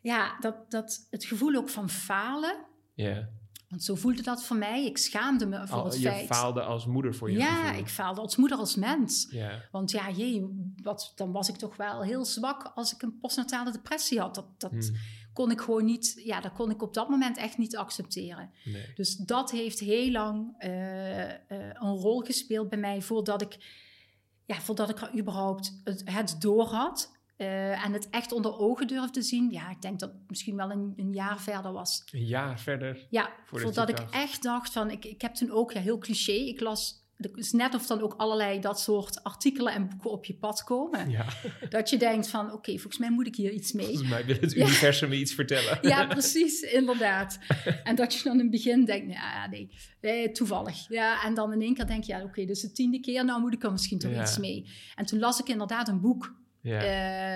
ja, 0.02 0.38
dat, 0.40 0.72
dat, 0.72 1.08
het 1.10 1.26
gevoel 1.26 1.56
ook 1.56 1.70
van 1.70 1.90
falen, 1.90 2.56
ja. 2.96 3.30
want 3.70 3.84
zo 3.84 3.96
voelde 3.96 4.22
dat 4.22 4.44
voor 4.44 4.58
mij. 4.58 4.86
Ik 4.86 4.98
schaamde 4.98 5.46
me 5.46 5.68
voor 5.68 5.78
Al, 5.78 5.86
het 5.86 6.00
je 6.02 6.08
feit. 6.10 6.26
faalde 6.28 6.62
als 6.62 6.86
moeder 6.86 7.16
voor 7.16 7.32
je 7.32 7.38
ja, 7.38 7.56
gevoel. 7.66 7.80
ik 7.80 7.88
faalde 7.88 8.22
als 8.22 8.36
moeder, 8.36 8.58
als 8.58 8.76
mens. 8.76 9.28
Ja. 9.32 9.62
Want 9.72 9.92
ja, 9.92 10.10
jee, 10.12 10.46
wat, 10.84 11.12
dan 11.16 11.32
was 11.32 11.50
ik 11.50 11.56
toch 11.56 11.76
wel 11.76 12.02
heel 12.02 12.26
zwak 12.26 12.72
als 12.76 12.94
ik 12.94 13.02
een 13.02 13.18
postnatale 13.20 13.72
depressie 13.72 14.20
had. 14.20 14.36
Dat, 14.36 14.46
dat 14.58 14.72
Hm, 14.72 14.94
kon 15.40 15.52
ik 15.52 15.62
gewoon 15.62 15.86
niet, 15.86 16.22
ja, 16.24 16.42
dat 16.42 16.54
kon 16.54 16.70
ik 16.70 16.82
op 16.82 16.94
dat 16.94 17.10
moment 17.10 17.38
echt 17.38 17.58
niet 17.58 17.78
accepteren. 17.78 18.52
nee. 18.66 18.92
Dus 18.96 19.16
dat 19.16 19.52
heeft 19.52 19.80
heel 19.80 20.12
lang 20.12 20.56
eh, 20.58 21.30
eh, 21.30 21.40
een 21.74 21.96
rol 21.96 22.20
gespeeld 22.20 22.70
bij 22.70 22.78
mij 22.80 23.02
voordat 23.02 23.42
ik, 23.42 23.58
ja, 24.46 24.56
voordat 24.56 24.90
ik 24.90 25.00
er 25.02 25.18
überhaupt 25.20 25.82
het, 25.84 26.02
het 26.06 26.36
door 26.40 26.66
had. 26.66 27.18
eh, 27.38 27.86
en 27.86 27.94
het 27.94 28.10
echt 28.10 28.32
onder 28.32 28.58
ogen 28.58 28.88
durfde 28.88 29.22
zien. 29.22 29.52
Ja, 29.52 29.70
ik 29.70 29.82
denk 29.82 30.00
dat 30.00 30.10
het 30.12 30.30
misschien 30.30 30.56
wel 30.56 30.72
een, 30.72 30.94
een 30.96 31.14
jaar 31.14 31.40
verder 31.42 31.72
was. 31.72 32.04
Een 32.12 32.26
jaar 32.26 32.60
verder. 32.60 33.08
Ja, 33.10 33.30
Voordat 33.46 33.90
ik 33.90 33.98
dacht- 33.98 34.14
echt 34.14 34.44
dacht 34.44 34.72
van, 34.72 34.90
ik, 34.92 35.06
ik 35.06 35.22
heb 35.22 35.34
toen 35.34 35.52
ook, 35.52 35.72
ja, 35.72 35.80
heel 35.80 35.98
cliché, 35.98 36.32
ik 36.32 36.60
las, 36.60 37.08
het 37.20 37.38
is 37.38 37.52
net 37.52 37.76
of 37.76 37.88
dan 37.88 38.02
ook 38.02 38.14
allerlei 38.18 38.60
dat 38.60 38.80
soort 38.80 39.24
artikelen 39.24 39.74
en 39.74 39.90
boeken 39.90 40.12
op 40.12 40.26
je 40.26 40.34
pad 40.34 40.64
komen. 40.64 41.10
Ja. 41.10 41.26
Dat 41.70 41.90
je 41.90 41.98
denkt 41.98 42.28
van, 42.28 42.52
oké, 42.54 42.72
volgens 42.72 42.98
mij 42.98 43.12
moet 43.12 43.28
ik 43.28 43.36
hier 43.36 43.52
iets 43.52 43.72
mee. 43.72 43.86
Volgens 43.86 44.10
mij 44.10 44.26
wil 44.26 44.36
het 44.40 44.52
Ja. 44.52 44.66
universum 44.66 45.10
me 45.10 45.16
iets 45.16 45.34
vertellen. 45.34 45.78
Ja, 45.82 46.08
precies, 46.18 46.62
inderdaad. 46.62 47.40
En 47.84 47.96
dat 47.96 48.14
je 48.14 48.24
dan 48.24 48.34
in 48.34 48.40
het 48.40 48.50
begin 48.52 48.86
denkt, 48.86 49.08
nou 49.08 49.20
ja, 49.20 49.48
nee, 49.48 49.70
eh, 50.00 50.32
toevallig. 50.32 50.88
Ja, 50.90 51.24
en 51.24 51.34
dan 51.34 51.54
in 51.54 51.62
één 51.62 51.74
keer 51.74 51.88
denk 51.88 52.04
je, 52.04 52.12
ja, 52.14 52.24
oké, 52.24 52.46
dus 52.46 52.62
de 52.62 52.72
tiende 52.72 53.00
keer, 53.00 53.26
nou 53.26 53.42
moet 53.42 53.54
ik 53.54 53.64
er 53.64 53.72
misschien 53.72 54.00
toch 54.00 54.12
Ja. 54.12 54.22
iets 54.22 54.38
mee. 54.38 54.66
En 54.96 55.06
toen 55.06 55.20
las 55.20 55.40
ik 55.40 55.48
inderdaad 55.50 55.88
een 55.88 56.02
boek. 56.02 56.36
Ja. 56.62 56.82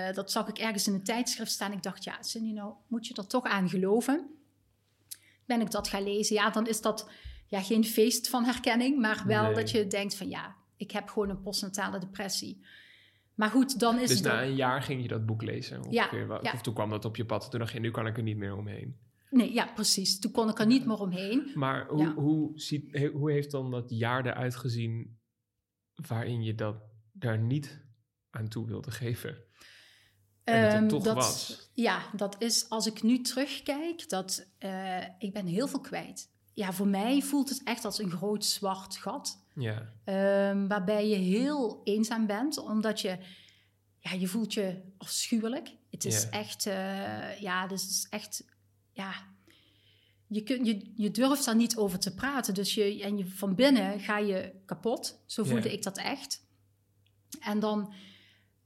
Eh, 0.08 0.14
dat 0.14 0.30
zag 0.30 0.48
ik 0.48 0.58
ergens 0.58 0.86
in 0.86 0.94
een 0.94 1.04
tijdschrift 1.04 1.50
staan. 1.50 1.72
Ik 1.72 1.82
dacht, 1.82 2.04
ja, 2.04 2.22
Cindy, 2.22 2.50
nou 2.52 2.72
moet 2.88 3.06
je 3.06 3.14
er 3.14 3.26
toch 3.26 3.44
aan 3.44 3.68
geloven. 3.68 4.26
Ben 5.46 5.60
ik 5.60 5.70
dat 5.70 5.88
gaan 5.88 6.02
lezen, 6.02 6.34
ja, 6.34 6.50
dan 6.50 6.66
is 6.66 6.80
dat 6.80 7.10
ja, 7.54 7.62
geen 7.62 7.84
feest 7.84 8.28
van 8.28 8.44
herkenning, 8.44 9.00
maar 9.00 9.22
wel 9.26 9.42
Nee. 9.44 9.54
dat 9.54 9.70
je 9.70 9.86
denkt 9.86 10.14
van, 10.16 10.28
ja, 10.28 10.56
ik 10.76 10.90
heb 10.90 11.08
gewoon 11.08 11.28
een 11.28 11.42
postnatale 11.42 11.98
depressie. 11.98 12.64
Maar 13.34 13.50
goed, 13.50 13.78
dan 13.80 13.98
is 13.98 14.08
dus 14.08 14.18
het... 14.18 14.26
na 14.26 14.40
ook- 14.40 14.46
een 14.46 14.54
jaar 14.56 14.82
ging 14.82 15.02
je 15.02 15.08
dat 15.08 15.26
boek 15.26 15.42
lezen. 15.42 15.90
Ja, 15.90 16.02
Ongeveer. 16.04 16.26
Wa- 16.26 16.38
ja. 16.42 16.52
Of 16.52 16.62
toen 16.62 16.74
kwam 16.74 16.90
dat 16.90 17.04
op 17.04 17.16
je 17.16 17.24
pad. 17.26 17.50
Toen 17.50 17.60
dacht 17.60 17.72
je, 17.72 17.80
nu 17.80 17.90
kan 17.90 18.06
ik 18.06 18.16
er 18.16 18.22
niet 18.22 18.36
meer 18.36 18.56
omheen. 18.56 18.96
Nee, 19.30 19.52
ja, 19.52 19.66
precies. 19.74 20.18
Toen 20.18 20.30
kon 20.30 20.48
ik 20.48 20.58
er 20.58 20.66
niet 20.66 20.86
meer 20.86 20.98
omheen. 20.98 21.50
Maar 21.54 21.86
hoe, 21.88 21.98
Ja. 22.02 22.12
hoe, 22.14 22.50
ziet, 22.60 23.08
hoe 23.12 23.30
heeft 23.32 23.50
dan 23.50 23.70
dat 23.70 23.84
jaar 23.90 24.26
eruit 24.26 24.56
gezien 24.56 25.18
waarin 25.94 26.42
je 26.42 26.54
dat 26.54 26.76
daar 27.12 27.38
niet 27.38 27.82
aan 28.30 28.48
toe 28.48 28.66
wilde 28.66 28.90
geven? 28.90 29.36
En 30.44 30.62
dat 30.62 30.72
het 30.72 30.80
Ehm, 30.80 30.88
toch 30.88 31.02
dat, 31.02 31.14
was. 31.14 31.70
Ja, 31.74 32.02
dat 32.16 32.36
is 32.38 32.68
als 32.68 32.86
ik 32.86 33.02
nu 33.02 33.20
terugkijk, 33.20 34.08
dat 34.08 34.50
eh, 34.58 35.02
ik 35.18 35.32
ben 35.32 35.46
heel 35.46 35.68
veel 35.68 35.80
kwijt. 35.80 36.32
Ja, 36.54 36.72
voor 36.72 36.88
mij 36.88 37.22
voelt 37.22 37.48
het 37.48 37.62
echt 37.64 37.84
als 37.84 37.98
een 37.98 38.10
groot 38.10 38.44
zwart 38.44 38.96
gat. 38.96 39.42
Ja, 39.54 39.92
ehm, 40.04 40.66
waarbij 40.66 41.08
je 41.08 41.16
heel 41.16 41.80
eenzaam 41.84 42.26
bent, 42.26 42.58
omdat 42.58 43.00
je, 43.00 43.18
ja, 44.00 44.12
je 44.12 44.26
voelt 44.26 44.54
je 44.54 44.80
afschuwelijk. 44.98 45.72
Het 45.90 46.04
is 46.04 46.22
Ja. 46.22 46.30
echt, 46.30 46.66
eh, 46.66 47.40
ja, 47.40 47.66
dus 47.66 47.82
het 47.82 47.90
is 47.90 48.06
echt, 48.10 48.44
ja, 48.92 49.12
je, 50.26 50.42
kun, 50.42 50.64
je, 50.64 50.92
je 50.96 51.10
durft 51.10 51.44
daar 51.44 51.56
niet 51.56 51.76
over 51.76 51.98
te 51.98 52.14
praten. 52.14 52.54
Dus 52.54 52.74
je, 52.74 53.02
en 53.02 53.18
je, 53.18 53.26
van 53.26 53.54
binnen 53.54 54.00
ga 54.00 54.18
je 54.18 54.52
kapot. 54.66 55.22
Zo 55.26 55.44
voelde 55.44 55.68
Ja. 55.68 55.74
ik 55.74 55.82
dat 55.82 55.98
echt. 55.98 56.42
En 57.40 57.58
dan, 57.60 57.92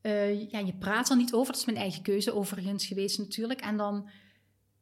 eh, 0.01 0.51
ja, 0.51 0.59
je 0.59 0.75
praat 0.75 1.11
er 1.11 1.17
niet 1.17 1.33
over. 1.33 1.53
Dat 1.53 1.61
is 1.61 1.67
mijn 1.67 1.79
eigen 1.79 2.03
keuze 2.03 2.35
overigens 2.35 2.87
geweest 2.87 3.19
natuurlijk. 3.19 3.61
En 3.61 3.77
dan 3.77 4.09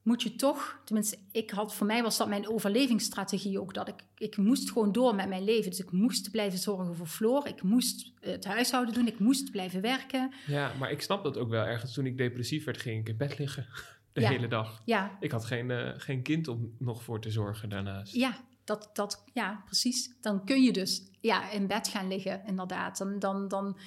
moet 0.06 0.22
je 0.22 0.36
toch, 0.36 0.80
tenminste, 0.84 1.18
ik 1.32 1.50
had, 1.50 1.74
voor 1.74 1.86
mij 1.86 2.02
was 2.02 2.16
dat 2.16 2.28
mijn 2.28 2.48
overlevingsstrategie 2.48 3.60
ook. 3.60 3.74
Dat 3.74 3.88
ik, 3.88 3.94
ik 4.16 4.36
moest 4.36 4.70
gewoon 4.70 4.92
door 4.92 5.14
met 5.14 5.28
mijn 5.28 5.44
leven. 5.44 5.70
Dus 5.70 5.80
ik 5.80 5.90
moest 5.90 6.30
blijven 6.30 6.58
zorgen 6.58 6.96
voor 6.96 7.06
Floor. 7.06 7.46
Ik 7.46 7.62
moest 7.62 8.12
het 8.20 8.44
huishouden 8.44 8.94
doen. 8.94 9.06
Ik 9.06 9.18
moest 9.18 9.50
blijven 9.50 9.80
werken. 9.80 10.32
ja, 10.46 10.72
maar 10.78 10.90
ik 10.90 11.02
snap 11.02 11.24
dat 11.24 11.36
ook 11.36 11.48
wel. 11.48 11.64
Ergens 11.64 11.92
toen 11.92 12.06
ik 12.06 12.18
depressief 12.18 12.64
werd, 12.64 12.80
ging 12.80 13.00
ik 13.00 13.08
in 13.08 13.16
bed 13.16 13.38
liggen. 13.38 13.66
De 14.12 14.20
Ja. 14.22 14.28
hele 14.28 14.48
dag. 14.48 14.82
Ja, 14.84 15.16
Ik 15.20 15.30
had 15.30 15.44
geen, 15.44 15.70
eh, 15.70 15.90
geen 15.96 16.22
kind 16.22 16.48
om 16.48 16.74
nog 16.78 17.02
voor 17.02 17.20
te 17.20 17.30
zorgen 17.30 17.68
daarnaast. 17.68 18.14
Ja, 18.14 18.36
dat, 18.64 18.90
dat, 18.92 19.24
ja, 19.32 19.62
precies. 19.64 20.16
Dan 20.20 20.44
kun 20.44 20.62
je 20.62 20.72
dus 20.72 21.10
ja, 21.20 21.50
in 21.50 21.66
bed 21.66 21.88
gaan 21.88 22.08
liggen, 22.08 22.42
inderdaad. 22.46 22.98
Dan, 22.98 23.18
dan, 23.18 23.48
dan, 23.48 23.78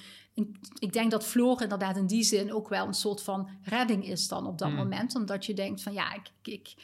ik 0.78 0.92
denk 0.92 1.10
dat 1.10 1.24
Floor 1.24 1.62
inderdaad 1.62 1.96
in 1.96 2.06
die 2.06 2.22
zin 2.22 2.52
ook 2.52 2.68
wel 2.68 2.86
een 2.86 2.94
soort 2.94 3.22
van 3.22 3.48
redding 3.62 4.06
is 4.06 4.28
dan 4.28 4.46
op 4.46 4.58
dat 4.58 4.68
Mm. 4.70 4.74
moment. 4.76 5.14
Omdat 5.16 5.46
je 5.46 5.54
denkt 5.54 5.82
van 5.82 5.92
ja, 5.92 6.14
ik, 6.14 6.30
ik, 6.42 6.74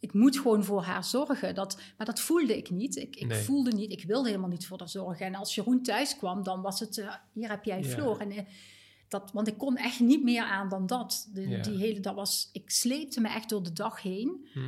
ik 0.00 0.12
moet 0.12 0.38
gewoon 0.38 0.64
voor 0.64 0.82
haar 0.82 1.04
zorgen. 1.04 1.54
Dat, 1.54 1.80
maar 1.96 2.06
dat 2.06 2.20
voelde 2.20 2.56
ik 2.56 2.70
niet. 2.70 2.96
Ik, 2.96 3.16
ik 3.16 3.26
Nee. 3.26 3.42
voelde 3.42 3.72
niet, 3.72 3.90
ik 3.92 4.04
wilde 4.04 4.28
helemaal 4.28 4.50
niet 4.50 4.66
voor 4.66 4.78
haar 4.78 4.88
zorgen. 4.88 5.26
En 5.26 5.34
als 5.34 5.54
Jeroen 5.54 5.82
thuis 5.82 6.16
kwam, 6.16 6.42
dan 6.42 6.62
was 6.62 6.80
het, 6.80 6.98
eh, 6.98 7.14
hier 7.32 7.48
heb 7.48 7.64
jij 7.64 7.82
Ja. 7.82 7.88
Floor. 7.88 8.20
En, 8.20 8.30
eh, 8.30 8.44
dat, 9.08 9.30
want 9.32 9.48
ik 9.48 9.58
kon 9.58 9.76
echt 9.76 10.00
niet 10.00 10.22
meer 10.22 10.42
aan 10.44 10.68
dan 10.68 10.86
dat. 10.86 11.28
De, 11.32 11.48
Ja. 11.48 11.62
die 11.62 11.76
hele, 11.78 12.00
dat 12.00 12.14
was, 12.14 12.48
ik 12.52 12.70
sleepte 12.70 13.20
me 13.20 13.28
echt 13.28 13.48
door 13.48 13.62
de 13.62 13.72
dag 13.72 14.02
heen. 14.02 14.46
Hm. 14.52 14.60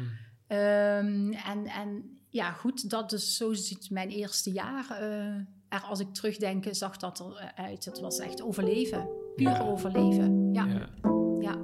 Ehm, 0.46 1.32
en, 1.32 1.66
en 1.66 2.18
ja, 2.30 2.52
goed, 2.52 2.90
dat 2.90 3.12
is 3.12 3.36
zo 3.36 3.52
ziet 3.52 3.90
mijn 3.90 4.08
eerste 4.08 4.50
jaar 4.52 4.90
eh, 4.90 5.34
er, 5.68 5.80
als 5.80 6.00
ik 6.00 6.14
terugdenk, 6.14 6.64
zag 6.70 6.96
dat 6.96 7.20
eruit. 7.20 7.84
Het 7.84 8.00
was 8.00 8.18
echt 8.18 8.42
overleven, 8.42 9.08
puur 9.36 9.48
Ja. 9.48 9.60
overleven. 9.60 10.52
Ja, 10.54 10.66
ja. 10.66 10.88
Ja. 11.40 11.56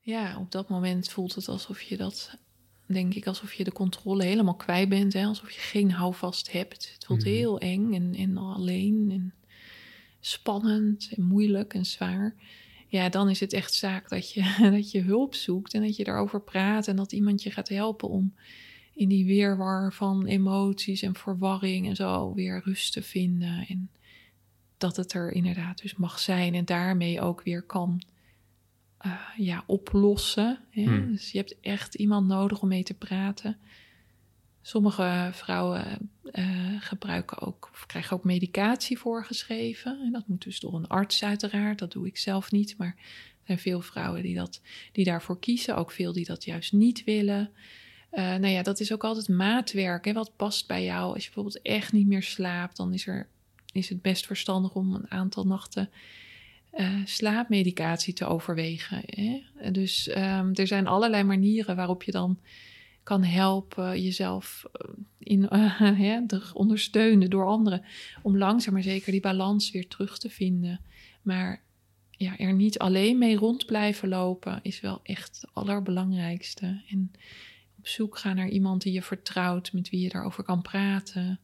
Ja, 0.00 0.38
op 0.38 0.50
dat 0.50 0.68
moment 0.68 1.08
voelt 1.10 1.34
het 1.34 1.48
alsof 1.48 1.80
je 1.82 1.96
dat, 1.96 2.36
denk 2.86 3.14
ik, 3.14 3.26
alsof 3.26 3.52
je 3.52 3.64
de 3.64 3.72
controle 3.72 4.24
helemaal 4.24 4.54
kwijt 4.56 4.88
bent. 4.88 5.12
Hè? 5.12 5.24
Alsof 5.24 5.50
je 5.50 5.60
geen 5.60 5.90
houvast 5.90 6.52
hebt. 6.52 6.90
Het 6.94 7.04
voelt 7.04 7.20
Mhm. 7.20 7.28
heel 7.28 7.58
eng 7.58 7.92
en, 7.94 8.14
en 8.14 8.36
alleen 8.36 9.10
en 9.10 9.34
spannend 10.20 11.08
en 11.16 11.22
moeilijk 11.22 11.74
en 11.74 11.86
zwaar. 11.86 12.34
Ja, 12.88 13.08
dan 13.08 13.28
is 13.30 13.40
het 13.40 13.52
echt 13.52 13.74
zaak 13.74 14.08
dat 14.08 14.32
je, 14.32 14.56
dat 14.76 14.90
je 14.90 15.00
hulp 15.00 15.34
zoekt 15.34 15.74
en 15.74 15.82
dat 15.82 15.96
je 15.96 16.04
daarover 16.04 16.40
praat 16.42 16.88
en 16.88 16.96
dat 16.96 17.12
iemand 17.12 17.42
je 17.42 17.50
gaat 17.50 17.68
helpen 17.68 18.08
om 18.08 18.34
in 18.98 19.08
die 19.08 19.26
weerwar 19.26 19.92
van 19.92 20.26
emoties 20.26 21.02
en 21.02 21.14
verwarring 21.14 21.88
en 21.88 21.96
zo 21.96 22.34
weer 22.34 22.62
rust 22.64 22.92
te 22.92 23.02
vinden. 23.02 23.66
En 23.68 23.90
dat 24.78 24.96
het 24.96 25.12
er 25.12 25.32
inderdaad 25.32 25.82
dus 25.82 25.96
mag 25.96 26.18
zijn 26.18 26.54
en 26.54 26.64
daarmee 26.64 27.20
ook 27.20 27.42
weer 27.42 27.62
kan 27.62 28.02
eh, 28.98 29.12
ja, 29.36 29.64
oplossen. 29.66 30.58
Hè? 30.70 30.82
Hmm. 30.82 31.12
Dus 31.12 31.30
je 31.32 31.38
hebt 31.38 31.60
echt 31.60 31.94
iemand 31.94 32.26
nodig 32.26 32.62
om 32.62 32.68
mee 32.68 32.82
te 32.82 32.94
praten. 32.94 33.56
Sommige 34.62 35.30
vrouwen 35.32 36.10
eh, 36.22 36.76
gebruiken 36.78 37.40
ook, 37.40 37.68
of 37.72 37.86
krijgen 37.86 38.16
ook 38.16 38.24
medicatie 38.24 38.98
voorgeschreven. 38.98 40.00
En 40.00 40.12
dat 40.12 40.28
moet 40.28 40.44
dus 40.44 40.60
door 40.60 40.74
een 40.74 40.88
arts 40.88 41.24
uiteraard. 41.24 41.78
Dat 41.78 41.92
doe 41.92 42.06
ik 42.06 42.16
zelf 42.16 42.50
niet. 42.50 42.74
Maar 42.78 42.94
er 42.96 43.44
zijn 43.46 43.58
veel 43.58 43.80
vrouwen 43.80 44.22
die, 44.22 44.34
dat, 44.34 44.60
die 44.92 45.04
daarvoor 45.04 45.38
kiezen. 45.38 45.76
Ook 45.76 45.90
veel 45.90 46.12
die 46.12 46.24
dat 46.24 46.44
juist 46.44 46.72
niet 46.72 47.04
willen. 47.04 47.50
Eh, 48.10 48.22
nou 48.24 48.46
ja, 48.46 48.62
dat 48.62 48.80
is 48.80 48.92
ook 48.92 49.04
altijd 49.04 49.28
maatwerk. 49.28 50.04
Hè? 50.04 50.12
Wat 50.12 50.36
past 50.36 50.66
bij 50.66 50.84
jou? 50.84 51.14
Als 51.14 51.24
je 51.24 51.30
bijvoorbeeld 51.30 51.62
echt 51.62 51.92
niet 51.92 52.06
meer 52.06 52.22
slaapt, 52.22 52.76
dan 52.76 52.92
is, 52.92 53.06
er, 53.06 53.28
is 53.72 53.88
het 53.88 54.02
best 54.02 54.26
verstandig 54.26 54.74
om 54.74 54.94
een 54.94 55.10
aantal 55.10 55.44
nachten 55.44 55.90
eh, 56.70 56.94
slaapmedicatie 57.04 58.14
te 58.14 58.26
overwegen. 58.26 59.02
Hè? 59.06 59.42
Dus 59.70 60.08
ehm, 60.08 60.50
er 60.54 60.66
zijn 60.66 60.86
allerlei 60.86 61.22
manieren 61.22 61.76
waarop 61.76 62.02
je 62.02 62.12
dan 62.12 62.38
kan 63.02 63.24
helpen 63.24 64.02
jezelf 64.02 64.64
eh, 64.72 64.90
in, 65.18 65.42
hè, 66.04 66.26
de- 66.26 66.50
ondersteunen 66.52 67.30
door 67.30 67.46
anderen. 67.46 67.84
Om 68.22 68.38
langzaam 68.38 68.72
maar 68.72 68.82
zeker 68.82 69.12
die 69.12 69.20
balans 69.20 69.70
weer 69.70 69.88
terug 69.88 70.18
te 70.18 70.30
vinden. 70.30 70.80
Maar 71.22 71.62
ja, 72.10 72.38
er 72.38 72.52
niet 72.52 72.78
alleen 72.78 73.18
mee 73.18 73.36
rond 73.36 73.66
blijven 73.66 74.08
lopen 74.08 74.60
is 74.62 74.80
wel 74.80 75.00
echt 75.02 75.40
het 75.40 75.50
allerbelangrijkste. 75.52 76.82
En 76.90 77.12
op 77.88 77.94
zoek 77.94 78.18
gaan 78.18 78.36
naar 78.36 78.48
iemand 78.48 78.82
die 78.82 78.92
je 78.92 79.02
vertrouwt, 79.02 79.72
met 79.72 79.90
wie 79.90 80.00
je 80.00 80.08
daarover 80.08 80.44
kan 80.44 80.62
praten, 80.62 81.40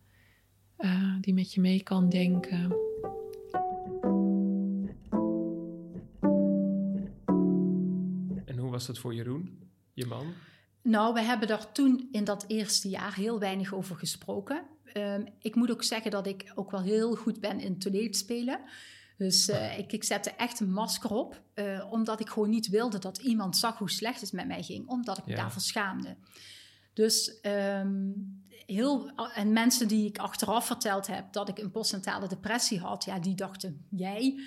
eh, 0.76 1.14
die 1.20 1.35
met 1.35 1.52
je 1.52 1.61
mee 1.61 1.83
kan 1.83 2.09
denken. 2.09 2.76
En 8.44 8.59
hoe 8.59 8.70
was 8.70 8.87
dat 8.87 8.98
voor 8.98 9.14
Jeroen, 9.14 9.59
je 9.92 10.07
man? 10.07 10.33
Nou, 10.83 11.14
we 11.14 11.20
hebben 11.20 11.48
daar 11.48 11.72
toen 11.72 12.09
in 12.12 12.24
dat 12.24 12.44
eerste 12.48 12.88
jaar 12.88 13.14
heel 13.14 13.38
weinig 13.38 13.74
over 13.74 13.96
gesproken. 13.96 14.62
Ehm, 14.85 15.24
ik 15.38 15.54
moet 15.54 15.70
ook 15.70 15.83
zeggen 15.83 16.11
dat 16.11 16.26
ik 16.26 16.52
ook 16.54 16.70
wel 16.70 16.83
heel 16.83 17.14
goed 17.14 17.40
ben 17.40 17.61
in 17.61 17.78
toneelspelen. 17.78 18.61
Dus 19.16 19.48
eh, 19.48 19.79
ik, 19.79 19.92
ik 19.92 20.05
zette 20.05 20.31
echt 20.31 20.61
een 20.61 20.72
masker 20.72 21.11
op, 21.11 21.40
eh, 21.55 21.87
omdat 21.90 22.20
ik 22.20 22.29
gewoon 22.29 22.50
niet 22.50 22.68
wilde 22.68 22.98
dat 22.98 23.18
iemand 23.18 23.57
zag 23.57 23.79
hoe 23.79 23.90
slecht 23.90 24.20
het 24.20 24.33
met 24.33 24.46
mij 24.46 24.62
ging, 24.62 24.88
omdat 24.88 25.18
ik 25.18 25.24
me 25.27 25.31
Ja. 25.31 25.37
daarvoor 25.37 25.62
schaamde. 25.62 26.16
Dus 26.92 27.40
ehm, 27.40 27.96
heel, 28.66 29.11
en 29.35 29.53
mensen 29.53 29.88
die 29.88 30.07
ik 30.09 30.18
achteraf 30.18 30.66
verteld 30.66 31.07
heb 31.07 31.33
dat 31.33 31.48
ik 31.48 31.59
een 31.59 31.70
postnatale 31.70 32.29
depressie 32.29 32.81
had, 32.81 33.05
ja, 33.05 33.18
die 33.18 33.35
dachten, 33.35 33.87
jij, 33.90 34.40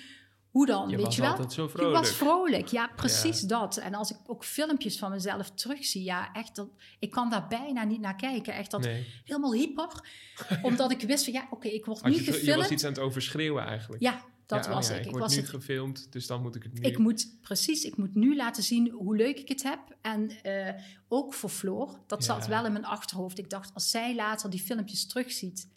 hoe 0.50 0.66
dan? 0.66 0.88
Je 0.88 0.96
weet 0.96 1.04
was 1.04 1.14
je 1.16 1.20
wel? 1.22 1.30
altijd 1.30 1.52
zo 1.52 1.62
Je 1.62 1.68
vrolijk. 1.68 1.96
was 1.96 2.10
vrolijk, 2.10 2.66
ja, 2.68 2.90
precies 2.96 3.40
dat. 3.40 3.76
En 3.76 3.94
als 3.94 4.10
ik 4.10 4.16
ook 4.26 4.44
filmpjes 4.44 4.98
van 4.98 5.10
mezelf 5.10 5.50
terugzie, 5.50 6.02
ja, 6.04 6.32
echt, 6.32 6.56
dat, 6.56 6.68
ik 6.98 7.10
kan 7.10 7.30
daar 7.30 7.46
bijna 7.48 7.84
niet 7.84 8.00
naar 8.00 8.16
kijken. 8.16 8.54
Echt 8.54 8.70
dat 8.70 8.80
Nee. 8.80 9.06
helemaal 9.24 9.52
hyper. 9.54 10.04
omdat 10.62 10.90
ik 10.90 11.00
wist 11.00 11.24
van, 11.24 11.32
ja, 11.32 11.46
oké, 11.50 11.68
ik 11.68 11.84
word 11.84 12.04
nu 12.04 12.10
je, 12.10 12.16
je 12.24 12.32
gefilmd. 12.32 12.60
was 12.60 12.70
iets 12.70 12.84
aan 12.84 12.90
het 12.92 12.98
overschreeuwen 13.00 13.64
eigenlijk. 13.66 14.02
Ja, 14.02 14.24
dat 14.48 14.64
Ja, 14.64 14.70
oh 14.70 14.76
was 14.76 14.88
ja, 14.88 14.94
ik. 14.94 15.04
Ik, 15.04 15.10
word 15.10 15.22
was 15.22 15.34
nu 15.34 15.40
het, 15.40 15.48
gefilmd, 15.48 16.12
dus 16.12 16.26
dan 16.26 16.42
moet 16.42 16.54
ik 16.54 16.62
het 16.62 16.72
nu... 16.72 16.80
ik 16.80 16.98
moet, 16.98 17.40
precies, 17.40 17.84
ik 17.84 17.96
moet 17.96 18.14
nu 18.14 18.36
laten 18.36 18.62
zien 18.62 18.90
hoe 18.90 19.16
leuk 19.16 19.38
ik 19.38 19.48
het 19.48 19.62
heb. 19.62 19.96
En 20.00 20.30
eh, 20.42 20.82
ook 21.08 21.34
voor 21.34 21.50
Floor, 21.50 21.98
dat 22.06 22.24
zat 22.24 22.46
wel 22.46 22.66
in 22.66 22.72
mijn 22.72 22.84
achterhoofd. 22.84 23.38
Ik 23.38 23.50
dacht, 23.50 23.74
als 23.74 23.90
zij 23.90 24.14
later 24.14 24.50
die 24.50 24.60
filmpjes 24.60 25.06
terugziet, 25.06 25.68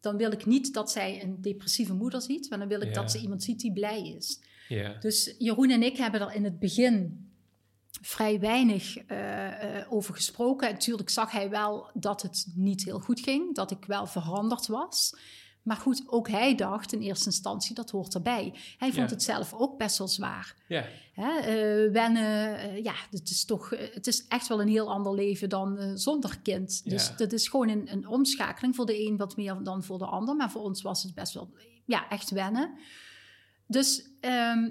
dan 0.00 0.16
wil 0.16 0.32
ik 0.32 0.46
niet 0.46 0.74
dat 0.74 0.90
zij 0.90 1.22
een 1.22 1.40
depressieve 1.40 1.94
moeder 1.94 2.22
ziet, 2.22 2.50
maar 2.50 2.58
dan 2.58 2.68
wil 2.68 2.80
ik 2.80 2.94
dat 2.94 3.10
ze 3.10 3.18
iemand 3.18 3.42
ziet 3.42 3.60
die 3.60 3.72
blij 3.72 4.08
is. 4.08 4.40
Ja. 4.68 4.98
Dus 4.98 5.34
Jeroen 5.38 5.70
en 5.70 5.82
ik 5.82 5.96
hebben 5.96 6.20
er 6.20 6.34
in 6.34 6.44
het 6.44 6.58
begin 6.58 7.26
vrij 8.00 8.40
weinig 8.40 8.96
eh, 8.96 9.78
eh, 9.78 9.92
over 9.92 10.14
gesproken. 10.14 10.68
En 10.68 10.72
natuurlijk 10.72 11.10
zag 11.10 11.30
hij 11.30 11.50
wel 11.50 11.90
dat 11.94 12.22
het 12.22 12.46
niet 12.54 12.84
heel 12.84 13.00
goed 13.00 13.20
ging, 13.20 13.54
dat 13.54 13.70
ik 13.70 13.84
wel 13.84 14.06
veranderd 14.06 14.66
was. 14.66 15.16
Maar 15.66 15.76
goed, 15.76 16.02
ook 16.06 16.28
hij 16.28 16.54
dacht 16.54 16.92
in 16.92 17.00
eerste 17.00 17.26
instantie 17.26 17.74
dat 17.74 17.90
hoort 17.90 18.14
erbij. 18.14 18.54
Hij 18.78 18.92
vond 18.92 19.08
Ja. 19.08 19.14
het 19.14 19.22
zelf 19.22 19.52
ook 19.54 19.78
best 19.78 19.98
wel 19.98 20.08
zwaar. 20.08 20.54
ja. 20.68 20.84
Hè? 21.12 21.38
eh, 21.38 21.92
wennen, 21.92 22.58
eh, 22.58 22.82
ja, 22.84 22.92
het 23.10 23.30
is 23.30 23.44
toch, 23.44 23.72
eh, 23.72 23.94
het 23.94 24.06
is 24.06 24.26
echt 24.28 24.46
wel 24.46 24.60
een 24.60 24.68
heel 24.68 24.90
ander 24.90 25.14
leven 25.14 25.48
dan 25.48 25.98
zonder 25.98 26.38
kind. 26.42 26.84
Dus 26.84 27.06
Ja. 27.08 27.14
dat 27.16 27.32
is 27.32 27.48
gewoon 27.48 27.68
een, 27.68 27.92
een 27.92 28.06
omschakeling 28.08 28.74
voor 28.76 28.86
de 28.86 29.06
een 29.06 29.16
wat 29.16 29.36
meer 29.36 29.56
dan 29.62 29.84
voor 29.84 29.98
de 29.98 30.06
ander. 30.06 30.36
Maar 30.36 30.50
voor 30.50 30.62
ons 30.62 30.82
was 30.82 31.02
het 31.02 31.14
best 31.14 31.34
wel, 31.34 31.50
ja, 31.86 32.08
echt 32.08 32.30
wennen. 32.30 32.70
Dus 33.66 34.08
ehm, 34.20 34.70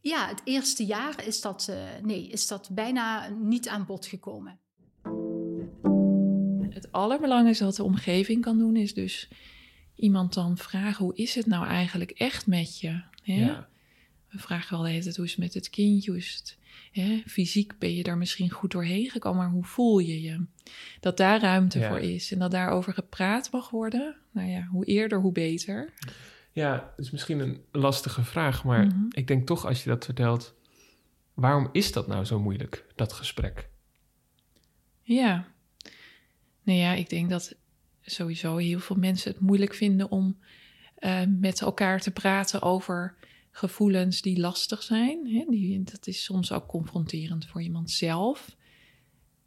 ja, 0.00 0.28
het 0.28 0.40
eerste 0.44 0.84
jaar 0.84 1.26
is 1.26 1.40
dat, 1.40 1.66
eh, 1.70 1.76
nee, 2.02 2.28
is 2.28 2.46
dat 2.46 2.68
bijna 2.72 3.28
niet 3.28 3.68
aan 3.68 3.86
bod 3.86 4.06
gekomen. 4.06 4.58
Het 6.70 6.92
allerbelangrijkste 6.92 7.64
wat 7.64 7.76
de 7.76 7.82
omgeving 7.84 8.42
kan 8.42 8.58
doen 8.58 8.76
is 8.76 8.94
dus 8.94 9.28
iemand 9.98 10.34
dan 10.34 10.56
vragen: 10.56 11.04
hoe 11.04 11.16
is 11.16 11.34
het 11.34 11.46
nou 11.46 11.66
eigenlijk 11.66 12.10
echt 12.10 12.46
met 12.46 12.80
je? 12.80 13.02
Hè? 13.22 13.34
Ja. 13.44 13.68
We 14.28 14.38
vragen 14.38 14.70
wel 14.76 14.82
de 14.82 14.90
hele 14.90 15.02
tijd 15.02 15.16
hoe 15.16 15.24
is 15.24 15.30
het 15.30 15.40
met 15.40 15.54
het 15.54 15.70
kindje, 15.70 16.10
hoe 16.10 16.20
is 16.20 16.34
het 16.34 16.58
hè? 16.92 17.22
fysiek 17.26 17.78
ben 17.78 17.94
je 17.94 18.02
daar 18.02 18.18
misschien 18.18 18.50
goed 18.50 18.70
doorheen 18.70 19.10
gekomen, 19.10 19.38
maar 19.38 19.50
hoe 19.50 19.64
voel 19.64 19.98
je 19.98 20.20
je? 20.22 20.46
Dat 21.00 21.16
daar 21.16 21.40
ruimte 21.40 21.78
Ja. 21.78 21.88
voor 21.88 21.98
is 21.98 22.32
en 22.32 22.38
dat 22.38 22.50
daarover 22.50 22.92
gepraat 22.94 23.50
mag 23.52 23.70
worden. 23.70 24.16
Nou 24.30 24.48
ja, 24.48 24.66
hoe 24.70 24.84
eerder, 24.84 25.20
hoe 25.20 25.32
beter. 25.32 25.92
Ja, 26.52 26.92
het 26.96 27.04
is 27.04 27.10
misschien 27.10 27.38
een 27.38 27.60
lastige 27.72 28.24
vraag, 28.24 28.64
maar 28.64 28.86
Mhm. 28.86 29.04
ik 29.10 29.26
denk 29.26 29.46
toch 29.46 29.66
als 29.66 29.82
je 29.82 29.88
dat 29.88 30.04
vertelt, 30.04 30.54
waarom 31.34 31.68
is 31.72 31.92
dat 31.92 32.06
nou 32.06 32.24
zo 32.24 32.40
moeilijk, 32.40 32.84
dat 32.94 33.12
gesprek? 33.12 33.68
Ja. 35.02 35.46
Nou 36.62 36.78
ja, 36.78 36.92
ik 36.92 37.08
denk 37.10 37.30
dat 37.30 37.54
sowieso 38.10 38.56
heel 38.56 38.80
veel 38.80 38.96
mensen 38.96 39.30
het 39.30 39.40
moeilijk 39.40 39.74
vinden 39.74 40.10
om 40.10 40.38
eh, 40.94 41.22
met 41.38 41.60
elkaar 41.60 42.00
te 42.00 42.10
praten 42.10 42.62
over 42.62 43.16
gevoelens 43.50 44.22
die 44.22 44.40
lastig 44.40 44.82
zijn. 44.82 45.26
Hè? 45.26 45.44
Die, 45.48 45.82
dat 45.82 46.06
is 46.06 46.24
soms 46.24 46.52
ook 46.52 46.66
confronterend 46.66 47.46
voor 47.46 47.62
iemand 47.62 47.90
zelf. 47.90 48.56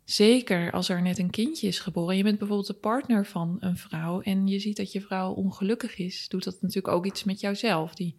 Zeker 0.03 0.71
als 0.71 0.89
er 0.89 1.01
net 1.01 1.17
een 1.17 1.29
kindje 1.29 1.67
is 1.67 1.79
geboren. 1.79 2.17
Je 2.17 2.23
bent 2.23 2.37
bijvoorbeeld 2.37 2.67
de 2.67 2.73
partner 2.73 3.25
van 3.25 3.57
een 3.59 3.77
vrouw 3.77 4.21
en 4.21 4.47
je 4.47 4.59
ziet 4.59 4.77
dat 4.77 4.91
je 4.91 5.01
vrouw 5.01 5.31
ongelukkig 5.33 5.97
is. 5.97 6.27
Doet 6.27 6.43
dat 6.43 6.61
natuurlijk 6.61 6.93
ook 6.93 7.05
iets 7.05 7.23
met 7.23 7.39
jouzelf. 7.39 7.95
Die 7.95 8.15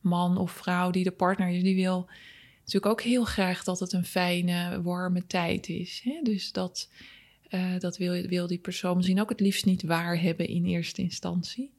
man 0.00 0.36
of 0.36 0.50
vrouw 0.50 0.90
die 0.90 1.04
de 1.04 1.10
partner 1.10 1.48
is, 1.48 1.62
die 1.62 1.74
wil 1.74 2.08
natuurlijk 2.58 2.86
ook 2.86 3.02
heel 3.02 3.24
graag 3.24 3.64
dat 3.64 3.80
het 3.80 3.92
een 3.92 4.04
fijne, 4.04 4.82
warme 4.82 5.26
tijd 5.26 5.68
is. 5.68 6.00
Hè? 6.04 6.20
Dus 6.22 6.52
dat, 6.52 6.90
eh, 7.52 7.78
dat 7.78 7.96
wil, 7.96 8.26
wil 8.26 8.46
die 8.46 8.58
persoon 8.58 8.96
misschien 8.96 9.20
ook 9.20 9.28
het 9.28 9.40
liefst 9.40 9.64
niet 9.64 9.82
waar 9.82 10.20
hebben 10.20 10.46
in 10.48 10.64
eerste 10.64 11.02
instantie. 11.02 11.70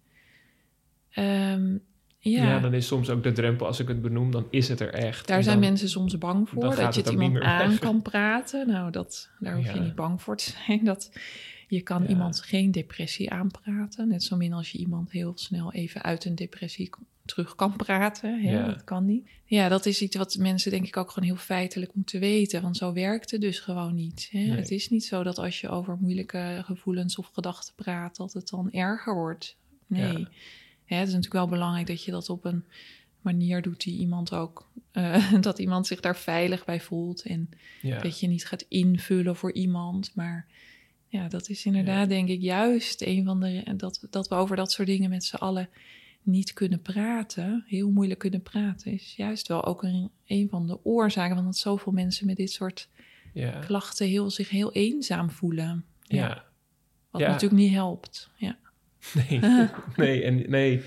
Ehm, 1.10 1.72
ja, 2.20 2.44
Ja. 2.44 2.60
dan 2.60 2.74
is 2.74 2.88
soms 2.88 3.10
ook 3.10 3.24
de 3.24 3.32
drempel, 3.32 3.66
als 3.66 3.80
ik 3.80 3.88
het 3.88 4.02
benoem, 4.02 4.32
dan 4.32 4.48
is 4.50 4.68
het 4.70 4.80
er 4.80 4.94
echt. 4.94 5.28
daar 5.28 5.44
zijn 5.44 5.60
mensen 5.60 5.90
soms 5.90 6.18
bang 6.18 6.50
voor. 6.50 6.62
Dat 6.76 6.96
je 6.96 7.02
het 7.02 7.10
iemand 7.10 7.40
aan 7.40 7.70
weg. 7.70 7.80
kan 7.80 8.02
praten. 8.02 8.68
Nou, 8.68 8.92
dat, 8.92 9.30
daar 9.40 9.56
hoef 9.56 9.74
je 9.74 9.80
niet 9.80 9.96
bang 9.96 10.22
voor 10.22 10.38
te 10.38 10.52
zijn. 10.66 10.84
Dat, 10.94 11.12
je 11.68 11.82
kan 11.82 12.04
Ja. 12.04 12.10
iemand 12.10 12.42
geen 12.42 12.72
depressie 12.72 13.32
aanpraten. 13.32 14.08
Net 14.08 14.24
zo 14.24 14.36
min 14.36 14.54
als 14.54 14.72
je 14.72 14.78
iemand 14.78 15.12
heel 15.12 15.32
snel 15.36 15.74
even 15.74 16.02
uit 16.04 16.26
een 16.26 16.36
depressie 16.36 16.90
terug 17.26 17.56
kan 17.56 17.76
praten. 17.76 18.42
Hè? 18.42 18.52
Ja. 18.52 18.66
Dat 18.66 18.84
kan 18.84 19.06
niet. 19.06 19.30
Ja, 19.46 19.70
dat 19.70 19.86
is 19.86 20.02
iets 20.02 20.16
wat 20.16 20.36
mensen 20.38 20.72
denk 20.72 20.88
ik 20.88 20.98
ook 20.98 21.12
gewoon 21.12 21.30
heel 21.30 21.38
feitelijk 21.38 21.96
moeten 21.96 22.20
weten. 22.20 22.62
Want 22.62 22.78
zo 22.78 22.94
werkt 22.94 23.32
het 23.32 23.42
dus 23.42 23.60
gewoon 23.60 23.96
niet. 23.96 24.28
Hè? 24.32 24.40
Nee. 24.40 24.52
Het 24.52 24.72
is 24.72 24.90
niet 24.90 25.06
zo 25.06 25.24
dat 25.24 25.38
als 25.38 25.62
je 25.62 25.70
over 25.70 25.98
moeilijke 26.02 26.62
gevoelens 26.66 27.18
of 27.18 27.30
gedachten 27.34 27.74
praat... 27.76 28.16
dat 28.16 28.34
het 28.34 28.50
dan 28.50 28.72
erger 28.72 29.14
wordt. 29.16 29.58
Nee. 29.88 30.18
Ja. 30.18 30.30
Hè, 30.86 30.96
het 30.96 31.08
is 31.08 31.14
natuurlijk 31.14 31.34
wel 31.34 31.48
belangrijk 31.48 31.88
dat 31.88 32.04
je 32.04 32.12
dat 32.12 32.30
op 32.30 32.46
een 32.46 32.64
manier 33.22 33.62
doet 33.62 33.84
die 33.84 34.00
iemand 34.00 34.34
ook... 34.34 34.70
eh, 34.92 35.34
dat 35.42 35.60
iemand 35.60 35.88
zich 35.88 36.00
daar 36.00 36.18
veilig 36.18 36.66
bij 36.66 36.82
voelt. 36.82 37.22
En 37.22 37.50
Ja. 37.82 38.00
dat 38.00 38.20
je 38.20 38.28
niet 38.28 38.48
gaat 38.48 38.66
invullen 38.68 39.36
voor 39.36 39.54
iemand. 39.54 40.12
Maar 40.16 40.48
ja, 41.08 41.28
dat 41.28 41.50
is 41.50 41.66
inderdaad 41.66 42.10
denk 42.10 42.30
ik 42.30 42.42
juist 42.42 43.02
een 43.02 43.26
van 43.26 43.40
de... 43.40 43.74
Dat, 43.78 44.08
dat 44.10 44.28
we 44.28 44.36
over 44.36 44.56
dat 44.56 44.72
soort 44.72 44.88
dingen 44.88 45.10
met 45.10 45.24
z'n 45.24 45.36
allen 45.36 45.70
niet 46.26 46.54
kunnen 46.54 46.82
praten. 46.82 47.64
Heel 47.68 47.90
moeilijk 47.92 48.20
kunnen 48.20 48.42
praten. 48.42 48.92
Is 48.92 49.14
juist 49.16 49.48
wel 49.48 49.66
ook 49.66 49.84
een, 49.84 50.10
een 50.26 50.50
van 50.50 50.68
de 50.68 50.86
oorzaken. 50.86 51.36
van 51.36 51.46
dat 51.46 51.58
zoveel 51.58 51.92
mensen 51.92 52.26
met 52.26 52.36
dit 52.38 52.52
soort 52.52 52.90
Ja. 53.34 53.60
klachten 53.60 54.08
heel, 54.08 54.30
zich 54.30 54.50
heel 54.50 54.72
eenzaam 54.72 55.30
voelen. 55.32 55.86
Ja, 56.02 56.18
Ja. 56.28 56.44
Wat 57.12 57.22
Ja. 57.22 57.28
natuurlijk 57.28 57.62
niet 57.62 57.72
helpt. 57.74 58.30
Ja. 58.36 58.58
Nee, 59.14 59.40
nee, 59.96 60.24
en, 60.24 60.50
nee. 60.50 60.82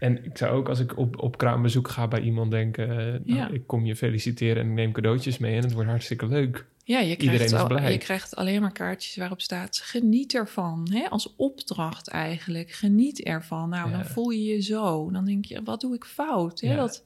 En 0.00 0.24
ik 0.24 0.36
zou 0.38 0.56
ook 0.56 0.68
als 0.68 0.78
ik 0.80 0.96
op, 0.98 1.22
op 1.22 1.38
kraambezoek 1.38 1.88
ga 1.88 2.08
bij 2.08 2.20
iemand 2.20 2.50
denken... 2.50 3.14
eh, 3.14 3.34
nou, 3.36 3.54
ik 3.54 3.66
kom 3.66 3.84
je 3.84 3.96
feliciteren 3.96 4.62
en 4.62 4.68
ik 4.68 4.74
neem 4.74 4.92
cadeautjes 4.92 5.38
mee... 5.38 5.56
en 5.56 5.62
het 5.62 5.72
wordt 5.72 5.88
hartstikke 5.88 6.26
leuk. 6.26 6.66
Ja, 6.84 6.98
je 7.00 7.10
Iedereen 7.10 7.34
krijgt, 7.36 7.52
is 7.54 7.58
al- 7.58 7.66
blij. 7.66 7.92
je 7.92 7.98
krijgt 7.98 8.36
alleen 8.36 8.60
maar 8.60 8.72
kaartjes 8.72 9.16
waarop 9.16 9.40
staat: 9.40 9.80
geniet 9.82 10.34
ervan. 10.34 10.88
Hè? 10.92 11.08
Als 11.10 11.34
opdracht 11.36 12.08
eigenlijk. 12.08 12.70
Geniet 12.72 13.22
ervan. 13.22 13.68
Nou, 13.68 13.90
Ja. 13.90 13.96
dan 13.96 14.06
voel 14.06 14.30
je 14.30 14.42
je 14.44 14.60
zo. 14.62 15.10
Dan 15.10 15.24
denk 15.24 15.44
je: 15.44 15.62
wat 15.62 15.80
doe 15.80 15.94
ik 15.94 16.04
fout? 16.04 16.60
Hè? 16.60 16.68
Ja. 16.70 16.76
Dat, 16.76 17.04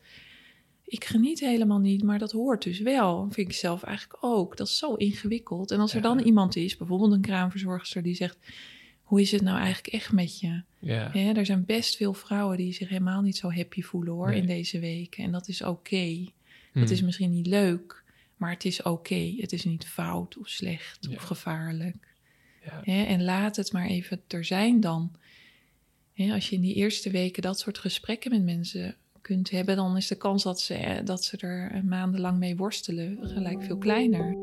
ik 0.85 1.04
geniet 1.04 1.40
helemaal 1.40 1.78
niet, 1.78 2.02
maar 2.02 2.18
dat 2.18 2.33
hoort 2.33 2.62
dus 2.62 2.80
wel. 2.80 3.24
Dat 3.24 3.35
vind 3.35 3.48
ik 3.48 3.54
zelf 3.54 3.83
eigenlijk 3.83 4.18
ook. 4.24 4.57
Dat 4.57 4.66
is 4.66 4.78
zo 4.78 4.94
ingewikkeld. 4.94 5.70
En 5.70 5.80
als 5.80 5.94
er 5.94 6.02
dan 6.02 6.18
iemand 6.18 6.57
is, 6.57 6.76
bijvoorbeeld 6.76 7.12
een 7.12 7.20
kraamverzorgster, 7.20 8.02
die 8.02 8.14
zegt: 8.14 8.38
hoe 9.04 9.20
is 9.20 9.30
het 9.30 9.42
nou 9.42 9.58
eigenlijk 9.58 9.94
echt 9.94 10.12
met 10.12 10.40
je? 10.40 10.62
Ja, 10.78 11.14
er 11.14 11.46
zijn 11.46 11.64
best 11.64 11.96
veel 11.96 12.14
vrouwen 12.14 12.56
die 12.56 12.72
zich 12.72 12.88
helemaal 12.88 13.22
niet 13.22 13.36
zo 13.36 13.52
happy 13.52 13.82
voelen 13.82 14.12
hoor 14.12 14.28
Nee. 14.28 14.40
in 14.40 14.46
deze 14.46 14.78
weken. 14.78 15.24
En 15.24 15.32
dat 15.32 15.48
is 15.48 15.62
oké. 15.62 16.26
Hm. 16.72 16.80
Het 16.80 16.90
is 16.90 17.02
misschien 17.02 17.30
niet 17.30 17.46
leuk, 17.46 18.02
maar 18.36 18.50
het 18.50 18.64
is 18.64 18.82
oké. 18.82 19.34
Het 19.36 19.52
is 19.52 19.64
niet 19.64 19.86
fout 19.86 20.38
of 20.38 20.48
slecht 20.48 21.06
Ja. 21.10 21.16
of 21.16 21.22
gevaarlijk. 21.22 22.12
Ja. 22.64 23.06
En 23.06 23.22
laat 23.24 23.56
het 23.56 23.72
maar 23.72 23.86
even 23.86 24.22
er 24.28 24.44
zijn 24.44 24.80
dan. 24.80 25.12
Als 26.16 26.48
je 26.48 26.56
in 26.56 26.60
die 26.62 26.74
eerste 26.74 27.10
weken 27.10 27.42
dat 27.42 27.58
soort 27.60 27.78
gesprekken 27.78 28.30
met 28.30 28.44
mensen 28.44 28.96
kunt 29.20 29.50
hebben, 29.50 29.76
dan 29.76 29.96
is 29.96 30.06
de 30.06 30.16
kans 30.16 30.42
dat 30.42 30.60
ze, 30.60 30.74
eh, 30.74 31.04
dat 31.04 31.24
ze 31.24 31.36
er 31.36 31.70
eh, 31.70 31.82
maandenlang 31.82 32.38
mee 32.38 32.56
worstelen 32.56 33.18
gelijk 33.22 33.62
veel 33.62 33.78
kleiner. 33.78 34.36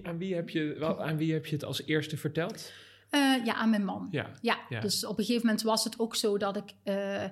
Wie, 0.00 0.08
aan, 0.08 0.18
wie 0.18 0.34
heb 0.34 0.48
je, 0.50 0.74
wel, 0.78 1.02
aan 1.02 1.16
wie 1.16 1.32
heb 1.32 1.46
je 1.46 1.54
het 1.54 1.64
als 1.64 1.82
eerste 1.82 2.16
verteld? 2.16 2.72
Eh, 3.10 3.44
ja, 3.44 3.54
aan 3.54 3.70
mijn 3.70 3.84
man. 3.84 4.08
Ja. 4.10 4.30
Ja, 4.42 4.58
Ja. 4.68 4.80
dus 4.80 5.04
op 5.06 5.18
een 5.18 5.24
gegeven 5.24 5.46
moment 5.46 5.64
was 5.64 5.84
het 5.84 5.98
ook 5.98 6.16
zo 6.16 6.38
dat 6.38 6.56
ik. 6.56 6.74
eh, 6.82 7.24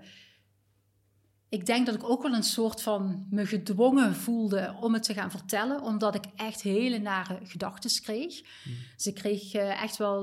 ik 1.51 1.67
denk 1.67 1.87
dat 1.87 1.95
ik 1.95 2.09
ook 2.09 2.23
wel 2.23 2.33
een 2.33 2.43
soort 2.43 2.83
van 2.83 3.27
me 3.31 3.47
gedwongen 3.47 4.15
voelde 4.15 4.77
om 4.81 4.95
het 4.95 5.03
te 5.03 5.15
gaan 5.15 5.31
vertellen, 5.31 5.83
omdat 5.83 6.15
ik 6.15 6.25
echt 6.37 6.63
hele 6.63 6.99
nare 6.99 7.39
gedachten 7.43 8.03
kreeg. 8.03 8.41
Dus 8.97 9.07
ik 9.07 9.15
kreeg 9.15 9.53
eh, 9.55 9.83
echt 9.83 9.97
wel 9.97 10.23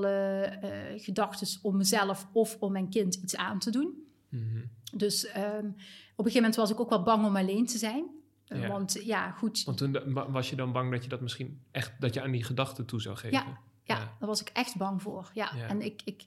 gedachten 0.96 1.48
om 1.62 1.76
mezelf 1.76 2.26
of 2.32 2.56
om 2.60 2.72
mijn 2.72 2.88
kind 2.88 3.14
iets 3.14 3.36
aan 3.36 3.58
te 3.58 3.70
doen. 3.70 4.04
Mhm. 4.28 4.64
Dus 4.96 5.26
ehm, 5.26 5.66
op 5.66 6.24
een 6.24 6.32
gegeven 6.32 6.34
moment 6.34 6.54
was 6.54 6.70
ik 6.70 6.80
ook 6.80 6.90
wel 6.90 7.02
bang 7.02 7.26
om 7.26 7.36
alleen 7.36 7.66
te 7.66 7.78
zijn. 7.78 8.04
Ja. 8.48 8.68
Want 8.68 8.98
ja, 9.04 9.30
goed. 9.30 9.64
Want 9.64 9.78
toen 9.78 9.96
was 10.28 10.50
je 10.50 10.56
dan 10.56 10.72
bang 10.72 10.90
dat 10.92 11.02
je 11.02 11.08
dat 11.08 11.20
misschien 11.20 11.60
echt... 11.70 11.92
dat 12.00 12.14
je 12.14 12.22
aan 12.22 12.30
die 12.30 12.44
gedachten 12.44 12.86
toe 12.86 13.00
zou 13.00 13.16
geven? 13.16 13.38
Ja, 13.38 13.44
ja, 13.82 13.96
Ja. 13.98 14.16
daar 14.18 14.28
was 14.28 14.40
ik 14.40 14.48
echt 14.48 14.76
bang 14.76 15.02
voor. 15.02 15.30
Ja, 15.34 15.50
Ja. 15.56 15.66
en 15.68 15.82
ik, 15.82 16.00
ik 16.04 16.24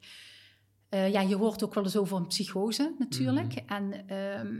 eh, 0.89 1.11
ja, 1.11 1.21
je 1.21 1.35
hoort 1.35 1.63
ook 1.63 1.73
wel 1.73 1.83
eens 1.83 1.97
over 1.97 2.17
een 2.17 2.27
psychose 2.27 2.95
natuurlijk. 2.99 3.53
Mhm. 3.65 3.73
En 3.73 4.07
ehm, 4.07 4.55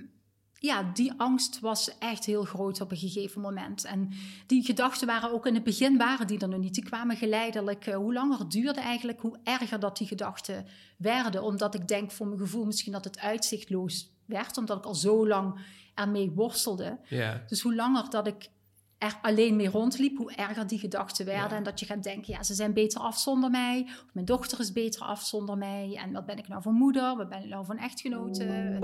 ja, 0.54 0.84
die 0.93 1.13
angst 1.17 1.60
was 1.60 1.98
echt 1.98 2.26
heel 2.26 2.43
groot 2.43 2.82
op 2.82 2.91
een 2.91 2.98
gegeven 2.98 3.41
moment. 3.41 3.84
En 3.86 4.10
die 4.48 4.63
gedachten 4.65 5.08
waren 5.08 5.32
ook 5.32 5.45
in 5.45 5.54
het 5.54 5.63
begin 5.63 5.98
waren 5.98 6.28
die 6.28 6.39
er 6.39 6.50
nog 6.50 6.60
niet. 6.60 6.74
Die 6.74 6.84
kwamen 6.84 7.17
geleidelijk. 7.17 7.86
eh, 7.88 7.95
hoe 7.95 8.13
langer 8.13 8.39
het 8.39 8.52
duurde 8.52 8.80
eigenlijk, 8.80 9.19
hoe 9.22 9.39
erger 9.43 9.80
dat 9.80 9.98
die 9.98 10.08
gedachten 10.08 10.65
werden. 10.98 11.43
Omdat 11.43 11.76
ik 11.76 11.88
denk 11.88 12.12
voor 12.12 12.28
mijn 12.28 12.39
gevoel 12.39 12.65
misschien 12.65 12.91
dat 12.91 13.04
het 13.04 13.19
uitzichtloos 13.19 14.10
werd. 14.26 14.58
Omdat 14.58 14.78
ik 14.78 14.86
al 14.86 14.95
zo 14.95 15.28
lang 15.28 15.60
ermee 15.99 16.31
worstelde. 16.31 16.99
Ja. 17.09 17.43
Dus 17.47 17.62
hoe 17.62 17.75
langer 17.75 18.09
dat 18.09 18.27
ik 18.27 18.49
er 18.97 19.19
alleen 19.21 19.55
mee 19.55 19.69
rondliep, 19.69 20.17
hoe 20.17 20.33
erger 20.33 20.67
die 20.67 20.79
gedachten 20.79 21.25
werden. 21.25 21.49
Ja. 21.49 21.55
En 21.55 21.63
dat 21.63 21.79
je 21.79 21.85
gaat 21.85 22.03
denken, 22.03 22.33
ja, 22.33 22.43
ze 22.43 22.53
zijn 22.53 22.73
beter 22.73 23.01
af 23.01 23.17
zonder 23.17 23.49
mij. 23.49 23.81
Of 23.88 24.13
mijn 24.13 24.25
dochter 24.25 24.59
is 24.59 24.71
beter 24.71 25.01
af 25.01 25.21
zonder 25.21 25.57
mij. 25.57 25.99
En 26.03 26.12
wat 26.12 26.25
ben 26.25 26.38
ik 26.38 26.47
nou 26.47 26.62
voor 26.62 26.73
moeder? 26.73 27.15
Wat 27.15 27.29
ben 27.29 27.43
ik 27.43 27.49
nou 27.49 27.65
voor 27.65 27.75
een 27.75 27.81
echtgenote? 27.81 28.77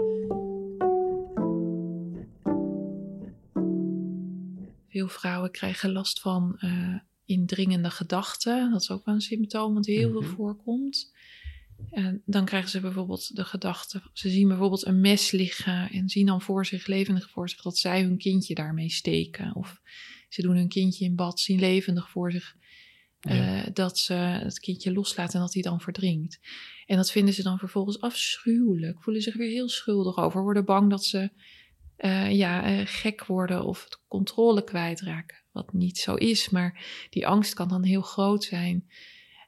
Veel 4.89 5.07
vrouwen 5.07 5.51
krijgen 5.51 5.91
last 5.91 6.19
van 6.21 6.55
eh, 6.59 6.95
indringende 7.25 7.89
gedachten. 7.89 8.71
Dat 8.71 8.81
is 8.81 8.91
ook 8.91 9.05
wel 9.05 9.15
een 9.15 9.21
symptoom 9.21 9.73
wat 9.73 9.85
heel 9.85 10.09
Mhm. 10.11 10.19
veel 10.23 10.35
voorkomt. 10.35 11.14
En 11.89 12.21
dan 12.25 12.45
krijgen 12.45 12.69
ze 12.69 12.79
bijvoorbeeld 12.79 13.35
de 13.35 13.45
gedachte, 13.45 14.01
ze 14.13 14.29
zien 14.29 14.47
bijvoorbeeld 14.47 14.85
een 14.85 15.01
mes 15.01 15.31
liggen 15.31 15.89
en 15.89 16.09
zien 16.09 16.25
dan 16.25 16.41
voor 16.41 16.65
zich, 16.65 16.87
levendig 16.87 17.29
voor 17.29 17.49
zich, 17.49 17.61
dat 17.61 17.77
zij 17.77 18.01
hun 18.01 18.17
kindje 18.17 18.55
daarmee 18.55 18.89
steken. 18.89 19.55
Of 19.55 19.81
ze 20.29 20.41
doen 20.41 20.55
hun 20.55 20.67
kindje 20.67 21.05
in 21.05 21.15
bad, 21.15 21.39
zien 21.39 21.59
levendig 21.59 22.09
voor 22.09 22.31
zich 22.31 22.55
eh, 23.19 23.63
dat 23.73 23.97
ze 23.97 24.13
het 24.13 24.59
kindje 24.59 24.93
loslaten 24.93 25.33
en 25.33 25.39
dat 25.39 25.53
hij 25.53 25.63
dan 25.63 25.81
verdrinkt. 25.81 26.39
En 26.85 26.95
dat 26.95 27.11
vinden 27.11 27.33
ze 27.33 27.43
dan 27.43 27.57
vervolgens 27.57 28.01
afschuwelijk, 28.01 29.03
voelen 29.03 29.21
zich 29.21 29.35
weer 29.35 29.49
heel 29.49 29.69
schuldig 29.69 30.17
over, 30.17 30.41
worden 30.41 30.65
bang 30.65 30.89
dat 30.89 31.05
ze 31.05 31.29
eh, 31.95 32.31
ja, 32.31 32.63
eh, 32.63 32.81
gek 32.85 33.25
worden 33.25 33.63
of 33.63 33.83
het 33.83 33.99
controle 34.07 34.63
kwijtraken. 34.63 35.37
Wat 35.51 35.73
niet 35.73 35.97
zo 35.97 36.15
is, 36.15 36.49
maar 36.49 36.85
die 37.09 37.27
angst 37.27 37.53
kan 37.53 37.67
dan 37.67 37.83
heel 37.83 38.01
groot 38.01 38.43
zijn. 38.43 38.89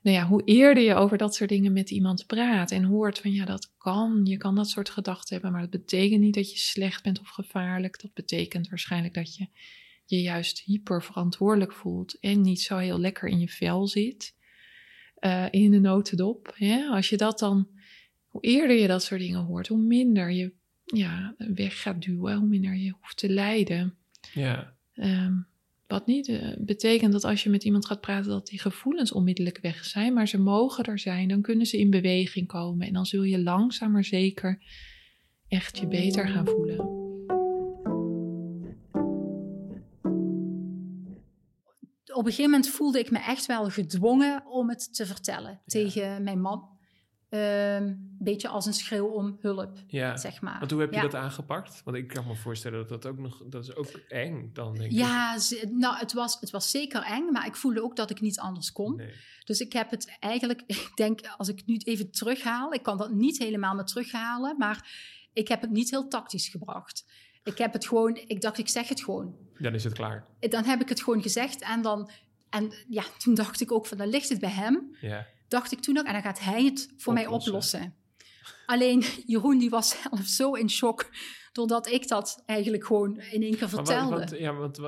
Nou 0.08 0.20
ja, 0.20 0.28
hoe 0.28 0.42
eerder 0.46 0.84
je 0.84 0.94
over 0.94 1.18
dat 1.18 1.36
soort 1.36 1.50
dingen 1.50 1.74
met 1.74 1.90
iemand 1.90 2.26
praat 2.26 2.72
en 2.72 2.84
hoort 2.84 3.20
van 3.20 3.32
ja, 3.32 3.46
dat 3.46 3.74
kan, 3.78 4.22
je 4.24 4.38
kan 4.38 4.56
dat 4.56 4.70
soort 4.70 4.90
gedachten 4.90 5.34
hebben, 5.34 5.52
maar 5.52 5.62
dat 5.62 5.70
betekent 5.70 6.22
niet 6.22 6.34
dat 6.34 6.52
je 6.52 6.58
slecht 6.58 7.04
bent 7.04 7.20
of 7.20 7.28
gevaarlijk. 7.28 8.02
Dat 8.02 8.14
betekent 8.14 8.70
waarschijnlijk 8.70 9.14
dat 9.14 9.36
je 9.36 9.48
je 10.06 10.22
juist 10.22 10.60
hyper 10.60 11.04
verantwoordelijk 11.04 11.74
voelt 11.74 12.20
en 12.20 12.42
niet 12.42 12.62
zo 12.62 12.78
heel 12.78 13.00
lekker 13.00 13.30
in 13.30 13.40
je 13.40 13.48
vel 13.48 13.88
zit. 13.88 14.36
eh, 15.16 15.46
in 15.52 15.72
de 15.72 15.80
notendop. 15.80 16.54
Hè? 16.56 16.86
Als 16.86 17.10
je 17.10 17.18
dat 17.18 17.40
dan, 17.40 17.68
hoe 18.28 18.42
eerder 18.42 18.78
je 18.78 18.88
dat 18.88 19.04
soort 19.04 19.22
dingen 19.22 19.44
hoort, 19.44 19.68
hoe 19.68 19.82
minder 19.82 20.32
je 20.32 20.54
ja, 20.84 21.36
weg 21.38 21.82
gaat 21.82 22.02
duwen, 22.02 22.38
hoe 22.38 22.48
minder 22.48 22.76
je 22.76 22.94
hoeft 23.02 23.18
te 23.18 23.30
lijden. 23.30 23.98
Ja. 24.34 24.76
Ehm, 24.94 25.34
Wat 25.88 26.06
niet 26.06 26.28
uh, 26.28 26.54
betekent 26.60 27.12
dat 27.12 27.24
als 27.24 27.44
je 27.44 27.50
met 27.50 27.64
iemand 27.64 27.86
gaat 27.86 28.02
praten 28.02 28.30
dat 28.30 28.48
die 28.48 28.60
gevoelens 28.60 29.12
onmiddellijk 29.12 29.60
weg 29.62 29.86
zijn, 29.86 30.14
maar 30.14 30.28
ze 30.28 30.40
mogen 30.40 30.84
er 30.84 31.00
zijn, 31.00 31.28
dan 31.28 31.42
kunnen 31.42 31.66
ze 31.66 31.78
in 31.78 31.90
beweging 31.90 32.48
komen 32.48 32.88
en 32.88 32.94
dan 32.94 33.06
zul 33.06 33.24
je 33.24 33.44
langzaam 33.44 33.92
maar 33.92 34.04
zeker 34.04 34.64
echt 35.48 35.78
je 35.78 35.88
beter 35.88 36.28
gaan 36.28 36.48
voelen. 36.48 36.80
Op 42.14 42.26
een 42.26 42.32
gegeven 42.32 42.52
moment 42.52 42.70
voelde 42.70 43.00
ik 43.00 43.12
me 43.12 43.20
echt 43.20 43.46
wel 43.46 43.70
gedwongen 43.70 44.46
om 44.46 44.70
het 44.70 44.96
te 44.96 45.06
vertellen 45.06 45.62
tegen 45.66 46.24
mijn 46.24 46.42
man. 46.42 46.77
Een 47.30 47.40
ehm, 47.40 47.96
beetje 48.20 48.48
als 48.48 48.66
een 48.66 48.74
schreeuw 48.74 49.08
om 49.08 49.38
hulp, 49.42 49.78
ja. 49.88 50.18
zeg 50.18 50.42
maar. 50.42 50.60
Want 50.60 50.72
hoe 50.72 50.82
heb 50.82 50.94
je 50.94 51.02
dat 51.02 51.16
aangepakt? 51.16 51.82
Want 51.84 51.98
ik 51.98 52.08
kan 52.08 52.28
me 52.28 52.36
voorstellen 52.36 52.80
dat 52.80 52.90
dat 52.90 53.06
ook 53.06 53.18
nog... 53.18 53.44
Dat 53.46 53.64
is 53.64 53.76
ook 53.76 53.88
eng 54.08 54.50
dan, 54.54 54.76
denk 54.76 54.92
ja, 54.92 55.36
ik. 55.36 55.70
nou, 55.72 55.98
het 55.98 56.14
was, 56.14 56.40
het 56.40 56.50
was 56.50 56.72
zeker 56.72 57.04
eng, 57.04 57.32
maar 57.32 57.46
ik 57.46 57.56
voelde 57.56 57.84
ook 57.84 57.96
dat 57.96 58.10
ik 58.10 58.22
niet 58.22 58.40
anders 58.40 58.72
kon. 58.72 59.02
Dus 59.46 59.60
ik 59.60 59.74
heb 59.74 59.92
het 59.92 60.18
eigenlijk... 60.20 60.64
Ik 60.88 60.92
denk, 60.96 61.20
als 61.38 61.48
ik 61.48 61.66
nu 61.66 61.76
even 61.76 62.12
terughaal... 62.12 62.74
Ik 62.74 62.84
kan 62.84 62.98
dat 62.98 63.12
niet 63.12 63.38
helemaal 63.38 63.76
meer 63.76 63.84
terughalen, 63.84 64.58
maar 64.58 64.90
ik 65.34 65.48
heb 65.48 65.62
het 65.62 65.72
niet 65.72 65.90
heel 65.90 66.08
tactisch 66.08 66.48
gebracht. 66.48 67.06
Ik 67.44 67.58
heb 67.58 67.74
het 67.74 67.88
gewoon... 67.88 68.16
Ik 68.28 68.42
dacht, 68.42 68.58
ik 68.58 68.68
zeg 68.68 68.88
het 68.88 69.04
gewoon. 69.04 69.36
Dan 69.58 69.74
is 69.74 69.84
het 69.84 69.94
klaar. 69.94 70.26
Dan 70.40 70.64
heb 70.64 70.82
ik 70.82 70.90
het 70.90 71.04
gewoon 71.04 71.22
gezegd 71.22 71.62
en 71.62 71.82
dan... 71.82 72.10
En 72.50 72.74
ja, 72.90 73.04
toen 73.18 73.34
dacht 73.34 73.62
ik 73.62 73.72
ook 73.72 73.86
van, 73.86 73.98
dan 73.98 74.08
ligt 74.08 74.30
het 74.30 74.40
bij 74.40 74.50
hem. 74.50 74.96
Ja 75.02 75.28
dacht 75.48 75.72
ik 75.72 75.80
toen 75.80 75.98
ook. 75.98 76.06
En 76.06 76.14
dan 76.14 76.22
gaat 76.22 76.40
hij 76.40 76.64
het 76.64 76.94
voor 76.98 77.14
mij 77.14 77.28
oplossen. 77.28 77.96
Alleen 78.66 79.04
Jeroen 79.26 79.58
die 79.58 79.70
was 79.70 80.02
zelf 80.02 80.26
zo 80.26 80.54
in 80.54 80.70
shock 80.70 81.10
doordat 81.52 81.88
ik 81.88 82.08
dat 82.08 82.44
eigenlijk 82.46 82.86
gewoon 82.86 83.20
in 83.20 83.42
één 83.42 83.58
keer 83.58 83.70
vertelde. 83.70 84.16
wat, 84.16 84.40
ja, 84.40 84.54
want, 84.54 84.80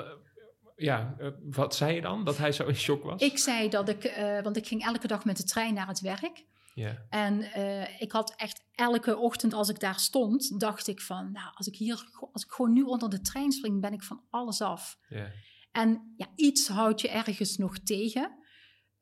ja, 0.75 1.15
eh, 1.17 1.27
wat 1.41 1.75
zei 1.75 1.95
je 1.95 2.01
dan? 2.01 2.23
Dat 2.23 2.37
hij 2.37 2.51
zo 2.51 2.67
in 2.67 2.75
shock 2.75 3.03
was? 3.03 3.21
Ik 3.21 3.37
zei 3.37 3.69
dat 3.69 3.89
ik, 3.89 4.17
uh, 4.17 4.41
want 4.41 4.57
ik 4.57 4.67
ging 4.67 4.85
elke 4.85 5.07
dag 5.07 5.25
met 5.25 5.37
de 5.37 5.43
trein 5.43 5.73
naar 5.73 5.87
het 5.87 5.99
werk. 5.99 6.45
Ja. 6.73 7.05
En 7.09 7.39
uh, 7.57 8.01
ik 8.01 8.11
had 8.11 8.33
echt 8.35 8.63
elke 8.75 9.17
ochtend 9.17 9.53
als 9.53 9.69
ik 9.69 9.79
daar 9.79 9.99
stond, 9.99 10.59
dacht 10.59 10.87
ik 10.87 11.01
van, 11.01 11.31
nou, 11.31 11.51
als 11.53 11.67
ik 11.67 11.75
hier, 11.75 12.03
als 12.33 12.43
ik 12.43 12.51
gewoon 12.51 12.73
nu 12.73 12.81
onder 12.81 13.09
de 13.09 13.21
trein 13.21 13.51
spring, 13.51 13.81
ben 13.81 13.93
ik 13.93 14.03
van 14.03 14.21
alles 14.29 14.61
af. 14.61 14.97
Ja. 15.09 15.31
En 15.71 16.13
ja, 16.17 16.27
iets 16.35 16.67
houdt 16.67 17.01
je 17.01 17.09
ergens 17.09 17.57
nog 17.57 17.77
tegen. 17.77 18.38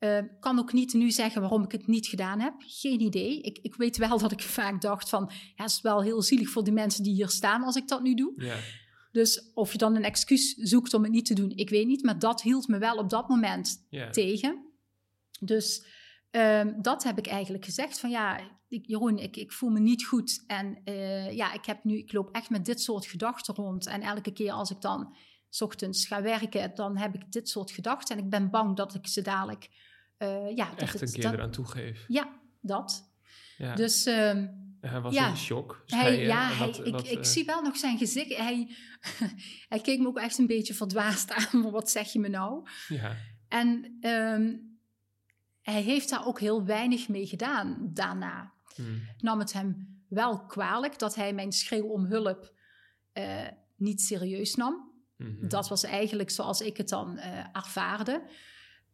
Uh, 0.00 0.18
kan 0.40 0.58
ook 0.58 0.72
niet 0.72 0.92
nu 0.92 1.10
zeggen 1.10 1.40
waarom 1.40 1.64
ik 1.64 1.72
het 1.72 1.86
niet 1.86 2.06
gedaan 2.06 2.40
heb. 2.40 2.54
Geen 2.58 3.00
idee. 3.00 3.40
Ik, 3.40 3.58
ik 3.58 3.74
weet 3.74 3.96
wel 3.96 4.18
dat 4.18 4.32
ik 4.32 4.40
vaak 4.40 4.80
dacht 4.80 5.08
van... 5.08 5.30
Ja, 5.30 5.62
het 5.62 5.70
is 5.70 5.80
wel 5.80 6.02
heel 6.02 6.22
zielig 6.22 6.50
voor 6.50 6.64
die 6.64 6.72
mensen 6.72 7.02
die 7.02 7.14
hier 7.14 7.28
staan 7.28 7.62
als 7.62 7.76
ik 7.76 7.88
dat 7.88 8.02
nu 8.02 8.14
doe. 8.14 8.32
Ja. 8.36 8.56
Dus 9.12 9.50
of 9.54 9.72
je 9.72 9.78
dan 9.78 9.96
een 9.96 10.04
excuus 10.04 10.54
zoekt 10.54 10.94
om 10.94 11.02
het 11.02 11.12
niet 11.12 11.26
te 11.26 11.34
doen, 11.34 11.50
ik 11.50 11.70
weet 11.70 11.86
niet. 11.86 12.02
Maar 12.02 12.18
dat 12.18 12.42
hield 12.42 12.68
me 12.68 12.78
wel 12.78 12.96
op 12.96 13.10
dat 13.10 13.28
moment 13.28 13.86
tegen. 14.10 14.66
Dus 15.40 15.86
um, 16.30 16.82
dat 16.82 17.04
heb 17.04 17.18
ik 17.18 17.26
eigenlijk 17.26 17.64
gezegd. 17.64 18.00
Van 18.00 18.10
ja, 18.10 18.40
ik, 18.68 18.86
Jeroen, 18.86 19.18
ik, 19.18 19.36
ik 19.36 19.52
voel 19.52 19.70
me 19.70 19.80
niet 19.80 20.04
goed. 20.04 20.44
En 20.46 20.80
uh, 20.84 21.32
ja, 21.32 21.52
ik, 21.52 21.64
heb 21.64 21.84
nu, 21.84 21.98
ik 21.98 22.12
loop 22.12 22.34
echt 22.34 22.50
met 22.50 22.64
dit 22.64 22.80
soort 22.80 23.06
gedachten 23.06 23.54
rond. 23.54 23.86
En 23.86 24.00
elke 24.00 24.32
keer 24.32 24.52
als 24.52 24.70
ik 24.70 24.80
dan 24.80 25.16
s 25.50 25.60
ochtends 25.60 26.06
ga 26.06 26.22
werken, 26.22 26.74
dan 26.74 26.96
heb 26.96 27.14
ik 27.14 27.32
dit 27.32 27.48
soort 27.48 27.70
gedachten. 27.70 28.16
En 28.16 28.24
ik 28.24 28.30
ben 28.30 28.50
bang 28.50 28.76
dat 28.76 28.94
ik 28.94 29.06
ze 29.06 29.22
dadelijk 29.22 29.68
uh, 30.18 30.56
ja, 30.56 30.76
Echt 30.76 31.00
een 31.00 31.12
keer 31.12 31.22
dat, 31.22 31.32
eraan 31.32 31.50
toegeef. 31.50 32.04
Ja, 32.08 32.40
dat. 32.60 33.12
Ja. 33.56 33.74
Dus... 33.74 34.06
Uh, 34.06 34.44
hij 34.80 35.00
was 35.00 35.16
in 35.16 35.36
shock. 35.36 35.82
Hij, 35.86 36.20
ja, 36.24 36.52
hij, 36.52 36.68
ik, 36.68 37.00
ik, 37.00 37.18
uh... 37.18 37.24
zie 37.24 37.44
wel 37.44 37.62
nog 37.62 37.76
zijn 37.76 37.98
gezicht. 37.98 38.36
Hij, 38.36 38.76
hij 39.68 39.80
keek 39.80 39.98
me 40.00 40.06
ook 40.06 40.18
echt 40.18 40.38
een 40.38 40.46
beetje 40.46 40.74
verdwaasd 40.74 41.32
aan. 41.38 41.70
Wat 41.70 41.90
zeg 41.90 42.12
je 42.12 42.18
me 42.18 42.28
nou? 42.28 42.68
Ja. 42.88 43.16
En 43.48 43.98
um, 44.00 44.78
hij 45.62 45.82
heeft 45.82 46.10
daar 46.10 46.26
ook 46.26 46.40
heel 46.40 46.64
weinig 46.64 47.08
mee 47.08 47.26
gedaan 47.26 47.90
daarna. 47.92 48.52
Hmm. 48.74 49.00
nam 49.18 49.38
het 49.38 49.52
hem 49.52 50.02
wel 50.08 50.46
kwalijk 50.46 50.98
dat 50.98 51.14
hij 51.14 51.32
mijn 51.32 51.52
schreeuw 51.52 51.86
om 51.86 52.04
hulp 52.04 52.52
uh, 53.14 53.46
niet 53.76 54.00
serieus 54.00 54.54
nam. 54.54 54.92
Mm 55.16 55.36
-hmm. 55.38 55.48
Dat 55.48 55.68
was 55.68 55.82
eigenlijk 55.82 56.30
zoals 56.30 56.60
ik 56.60 56.76
het 56.76 56.88
dan 56.88 57.16
uh, 57.16 57.44
ervaarde. 57.52 58.22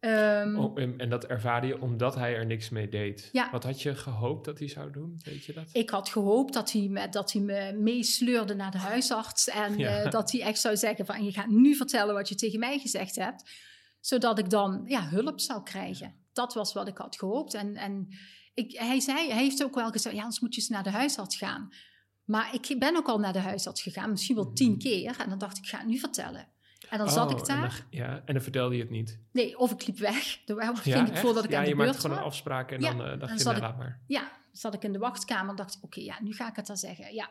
Um, 0.05 0.59
oh, 0.59 0.79
en, 0.79 1.09
dat 1.09 1.25
ervaarde 1.25 1.67
je 1.67 1.81
omdat 1.81 2.15
hij 2.15 2.35
er 2.35 2.45
niks 2.45 2.69
mee 2.69 2.89
deed. 2.89 3.29
Ja. 3.31 3.51
Wat 3.51 3.63
had 3.63 3.81
je 3.81 3.95
gehoopt 3.95 4.45
dat 4.45 4.59
hij 4.59 4.67
zou 4.67 4.91
doen? 4.91 5.19
Weet 5.23 5.45
je 5.45 5.53
dat? 5.53 5.69
Ik 5.71 5.89
had 5.89 6.09
gehoopt 6.09 6.53
dat 6.53 6.71
hij 6.71 6.87
me, 6.89 7.09
dat 7.09 7.31
hij 7.31 7.41
me 7.41 7.77
meesleurde 7.79 8.55
naar 8.55 8.71
de 8.71 8.77
huisarts. 8.77 9.49
En 9.49 9.79
uh, 9.79 10.09
dat 10.09 10.31
hij 10.31 10.41
echt 10.41 10.59
zou 10.59 10.77
zeggen 10.77 11.05
van 11.05 11.23
je 11.23 11.31
gaat 11.31 11.47
nu 11.47 11.75
vertellen 11.75 12.13
wat 12.13 12.29
je 12.29 12.35
tegen 12.35 12.59
mij 12.59 12.79
gezegd 12.79 13.15
hebt. 13.15 13.51
Zodat 13.99 14.39
ik 14.39 14.49
dan 14.49 14.83
ja, 14.85 15.07
hulp 15.07 15.39
zou 15.39 15.63
krijgen. 15.63 16.15
Dat 16.33 16.53
was 16.53 16.73
wat 16.73 16.87
ik 16.87 16.97
had 16.97 17.17
gehoopt. 17.17 17.53
En, 17.53 17.75
en 17.75 18.07
ik, 18.53 18.77
hij, 18.77 18.99
zei, 18.99 19.29
hij 19.29 19.43
heeft 19.43 19.63
ook 19.63 19.75
wel 19.75 19.91
gezegd, 19.91 20.15
ja, 20.15 20.21
anders 20.21 20.39
moet 20.39 20.55
je 20.55 20.61
eens 20.61 20.69
naar 20.69 20.83
de 20.83 20.89
huisarts 20.89 21.37
gaan. 21.37 21.69
Maar 22.23 22.53
ik 22.53 22.79
ben 22.79 22.97
ook 22.97 23.07
al 23.07 23.19
naar 23.19 23.33
de 23.33 23.39
huisarts 23.39 23.81
gegaan, 23.81 24.09
misschien 24.09 24.35
wel 24.35 24.53
tien 24.53 24.71
mhm. 24.71 24.79
keer. 24.79 25.19
En 25.19 25.29
dan 25.29 25.37
dacht 25.37 25.57
ik, 25.57 25.63
ik 25.63 25.69
ga 25.69 25.77
het 25.77 25.87
nu 25.87 25.97
vertellen. 25.97 26.53
En 26.99 27.05
dan 27.05 27.13
zat 27.13 27.31
ik 27.31 27.39
oh, 27.39 27.45
daar. 27.45 27.85
En 27.89 27.97
ja, 27.97 28.21
en 28.25 28.33
dan 28.33 28.43
vertelde 28.43 28.75
je 28.75 28.81
het 28.81 28.89
niet? 28.89 29.19
Nee, 29.31 29.57
of 29.57 29.71
ik 29.71 29.87
liep 29.87 29.97
weg. 29.97 30.39
Ging 30.81 31.07
ik 31.07 31.17
voordat 31.17 31.43
ik 31.43 31.49
ja, 31.49 31.57
aan 31.57 31.63
de 31.63 31.69
je 31.69 31.75
maakte 31.75 31.99
gewoon 31.99 32.17
een 32.17 32.23
afspraak 32.23 32.71
en 32.71 32.81
dan 32.81 33.01
uh, 33.01 33.19
dacht 33.19 33.37
je, 33.37 33.43
nou, 33.43 33.59
laat 33.59 33.77
maar. 33.77 34.01
Ja, 34.07 34.31
zat 34.51 34.73
ik 34.73 34.83
in 34.83 34.91
de 34.91 34.99
wachtkamer 34.99 35.49
en 35.49 35.55
dacht 35.55 35.75
ik, 35.75 35.83
oké, 35.83 35.99
ja, 35.99 36.17
nu 36.21 36.33
ga 36.33 36.49
ik 36.49 36.55
het 36.55 36.67
dan 36.67 36.77
zeggen. 36.77 37.13
Ja. 37.13 37.29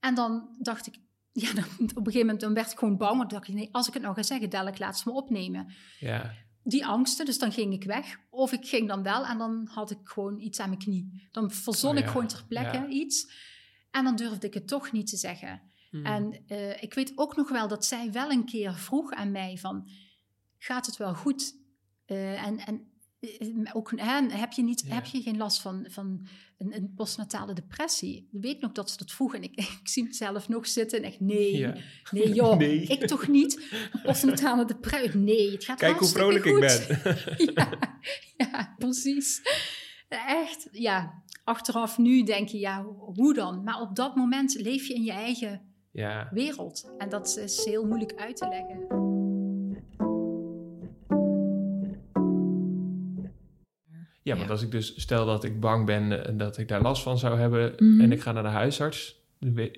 En 0.00 0.14
dan 0.14 0.56
dacht 0.58 0.86
ik, 0.86 0.98
ja, 1.42 1.52
dan, 1.52 1.64
op 1.78 1.80
een 1.80 1.96
gegeven 1.96 2.20
moment 2.20 2.40
dan 2.40 2.54
werd 2.54 2.72
ik 2.72 2.78
gewoon 2.78 2.96
bang. 2.96 3.16
Want 3.18 3.30
dacht 3.30 3.48
ik, 3.48 3.54
nee, 3.54 3.68
als 3.72 3.88
ik 3.88 3.94
het 3.94 4.02
nou 4.02 4.14
ga 4.14 4.22
zeggen, 4.22 4.50
dadelijk 4.50 4.78
laat 4.78 4.98
ze 4.98 5.08
me 5.08 5.14
opnemen. 5.14 5.72
Ja. 5.98 6.34
Die 6.62 6.86
angsten, 6.86 7.26
dus 7.26 7.38
dan 7.38 7.52
ging 7.52 7.72
ik 7.72 7.84
weg. 7.84 8.18
Of 8.30 8.52
ik 8.52 8.68
ging 8.68 8.88
dan 8.88 9.02
wel 9.02 9.26
en 9.26 9.38
dan 9.38 9.68
had 9.72 9.90
ik 9.90 9.98
gewoon 10.02 10.38
iets 10.38 10.60
aan 10.60 10.68
mijn 10.68 10.80
knie. 10.80 11.28
Dan 11.32 11.50
verzon 11.50 11.96
oh, 11.96 11.98
ik 11.98 12.06
gewoon 12.06 12.26
ter 12.26 12.44
plekke 12.48 12.86
iets. 12.88 13.32
En 13.90 14.04
dan 14.04 14.16
durfde 14.16 14.46
ik 14.46 14.54
het 14.54 14.68
toch 14.68 14.92
niet 14.92 15.06
te 15.06 15.16
zeggen. 15.16 15.62
Hmm. 15.96 16.04
En 16.04 16.44
uh, 16.48 16.82
ik 16.82 16.94
weet 16.94 17.12
ook 17.14 17.36
nog 17.36 17.48
wel 17.48 17.68
dat 17.68 17.84
zij 17.84 18.12
wel 18.12 18.30
een 18.30 18.44
keer 18.44 18.74
vroeg 18.74 19.12
aan 19.12 19.30
mij 19.30 19.56
van, 19.56 19.88
gaat 20.58 20.86
het 20.86 20.96
wel 20.96 21.14
goed? 21.14 21.54
Uh, 22.06 22.46
en, 22.46 22.58
en 22.58 22.90
uh, 23.20 23.70
ook, 23.72 23.92
hè, 23.96 24.22
heb, 24.28 24.52
je 24.52 24.62
niet, 24.62 24.84
heb 24.88 25.04
je 25.04 25.22
geen 25.22 25.36
last 25.36 25.60
van, 25.60 25.86
van 25.88 26.26
een, 26.58 26.76
een, 26.76 26.92
postnatale 26.94 27.52
depressie? 27.52 28.28
Ik 28.32 28.40
weet 28.40 28.60
nog 28.60 28.72
dat 28.72 28.90
ze 28.90 28.96
dat 28.96 29.12
vroeg 29.12 29.34
en 29.34 29.42
ik, 29.42 29.56
ik 29.82 29.88
zie 29.88 30.04
mezelf 30.04 30.48
nog 30.48 30.66
zitten 30.66 30.98
en 30.98 31.04
echt, 31.04 31.20
nee, 31.20 31.56
ja. 31.56 31.74
nee 32.10 32.32
joh, 32.32 32.56
nee. 32.58 32.80
ik 32.80 33.06
toch 33.06 33.28
niet? 33.28 33.76
Postnatale 34.02 34.64
depressie, 34.64 35.20
nee, 35.20 35.50
het 35.50 35.64
gaat 35.64 35.78
Kijk 35.78 35.98
hoe 35.98 36.08
vrolijk 36.08 36.46
goed. 36.46 36.62
ik 36.62 37.00
ben. 37.02 37.16
ja, 37.54 37.78
ja, 38.36 38.74
precies. 38.78 39.40
Echt, 40.08 40.68
ja, 40.72 41.22
achteraf 41.44 41.98
nu 41.98 42.22
denk 42.22 42.48
je, 42.48 42.58
ja, 42.58 42.84
hoe 43.14 43.34
dan? 43.34 43.62
Maar 43.64 43.80
op 43.80 43.96
dat 43.96 44.16
moment 44.16 44.54
leef 44.54 44.86
je 44.86 44.94
in 44.94 45.02
je 45.02 45.12
eigen 45.12 45.75
ja. 45.96 46.28
wereld. 46.30 46.90
En 46.98 47.08
dat 47.08 47.38
is 47.44 47.64
heel 47.64 47.86
moeilijk 47.86 48.14
uit 48.16 48.36
te 48.36 48.48
leggen. 48.48 49.04
Ja, 54.22 54.36
want 54.36 54.50
als 54.50 54.62
ik 54.62 54.70
dus 54.70 54.92
stel 54.96 55.26
dat 55.26 55.44
ik 55.44 55.60
bang 55.60 55.86
ben 55.86 56.26
en 56.26 56.36
dat 56.36 56.58
ik 56.58 56.68
daar 56.68 56.82
last 56.82 57.02
van 57.02 57.18
zou 57.18 57.38
hebben 57.38 57.72
mhm. 57.78 58.00
en 58.00 58.12
ik 58.12 58.20
ga 58.20 58.32
naar 58.32 58.42
de 58.42 58.48
huisarts, 58.48 59.20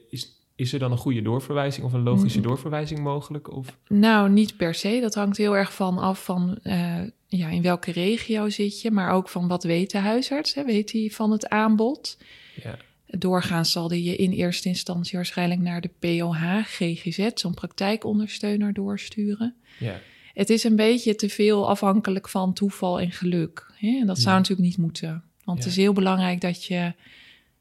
is, 0.09 0.49
is 0.57 0.73
er 0.73 0.79
dan 0.79 0.93
een 0.93 0.99
goede 0.99 1.23
doorverwijzing 1.23 1.87
of 1.87 1.93
een 1.93 2.03
logische 2.03 2.39
mhm. 2.39 2.49
doorverwijzing 2.49 3.01
mogelijk? 3.01 3.53
Of? 3.53 3.79
Nou, 3.89 4.31
niet 4.31 4.57
per 4.57 4.75
se. 4.75 4.99
Dat 5.01 5.15
hangt 5.15 5.37
heel 5.37 5.57
erg 5.57 5.75
van 5.75 5.99
af 5.99 6.25
van 6.25 6.59
uh, 6.63 7.01
ja, 7.27 7.49
in 7.49 7.63
welke 7.63 7.93
regio 7.93 8.49
zit 8.49 8.81
je, 8.81 8.91
maar 8.91 9.11
ook 9.11 9.29
van 9.29 9.49
wat 9.49 9.65
weet 9.65 9.91
de 9.91 9.99
huisarts? 9.99 10.55
Hè? 10.55 10.65
Weet 10.65 10.93
hij 10.93 11.11
van 11.13 11.31
het 11.31 11.49
aanbod? 11.49 12.19
Ja. 12.63 12.77
Doorgaans 13.11 13.73
zal 13.73 13.89
die 13.89 14.03
je 14.03 14.17
in 14.17 14.33
eerste 14.33 14.69
instantie 14.69 15.17
waarschijnlijk 15.17 15.61
naar 15.61 15.81
de 15.81 15.91
POH, 15.99 16.65
GGZ, 16.65 17.29
zo'n 17.35 17.55
praktijkondersteuner 17.55 18.73
doorsturen. 18.73 19.57
Ja. 19.79 20.01
Het 20.33 20.51
is 20.51 20.65
een 20.65 20.77
beetje 20.77 21.15
te 21.15 21.29
veel 21.29 21.69
afhankelijk 21.69 22.29
van 22.29 22.53
toeval 22.53 23.01
en 23.01 23.13
geluk. 23.13 23.73
Hè? 23.75 23.99
En 24.01 24.07
dat 24.07 24.19
zou 24.19 24.37
natuurlijk 24.37 24.69
niet 24.69 24.79
moeten. 24.79 25.25
Want 25.45 25.59
het 25.59 25.69
is 25.69 25.77
heel 25.77 25.93
belangrijk 25.93 26.41
dat 26.41 26.65
je 26.65 26.95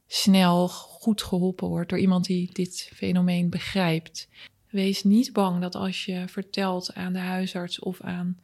snel 0.08 0.68
goed 0.68 1.22
geholpen 1.22 1.68
wordt 1.68 1.90
door 1.90 2.00
iemand 2.00 2.26
die 2.26 2.50
dit 2.54 2.92
fenomeen 2.94 3.50
begrijpt. 3.50 4.28
Wees 4.70 5.04
niet 5.04 5.34
bang 5.34 5.62
dat 5.62 5.76
als 5.76 6.06
je 6.06 6.24
vertelt 6.28 6.94
aan 6.94 7.14
de 7.14 7.20
huisarts 7.20 7.80
of 7.80 8.02
aan 8.02 8.40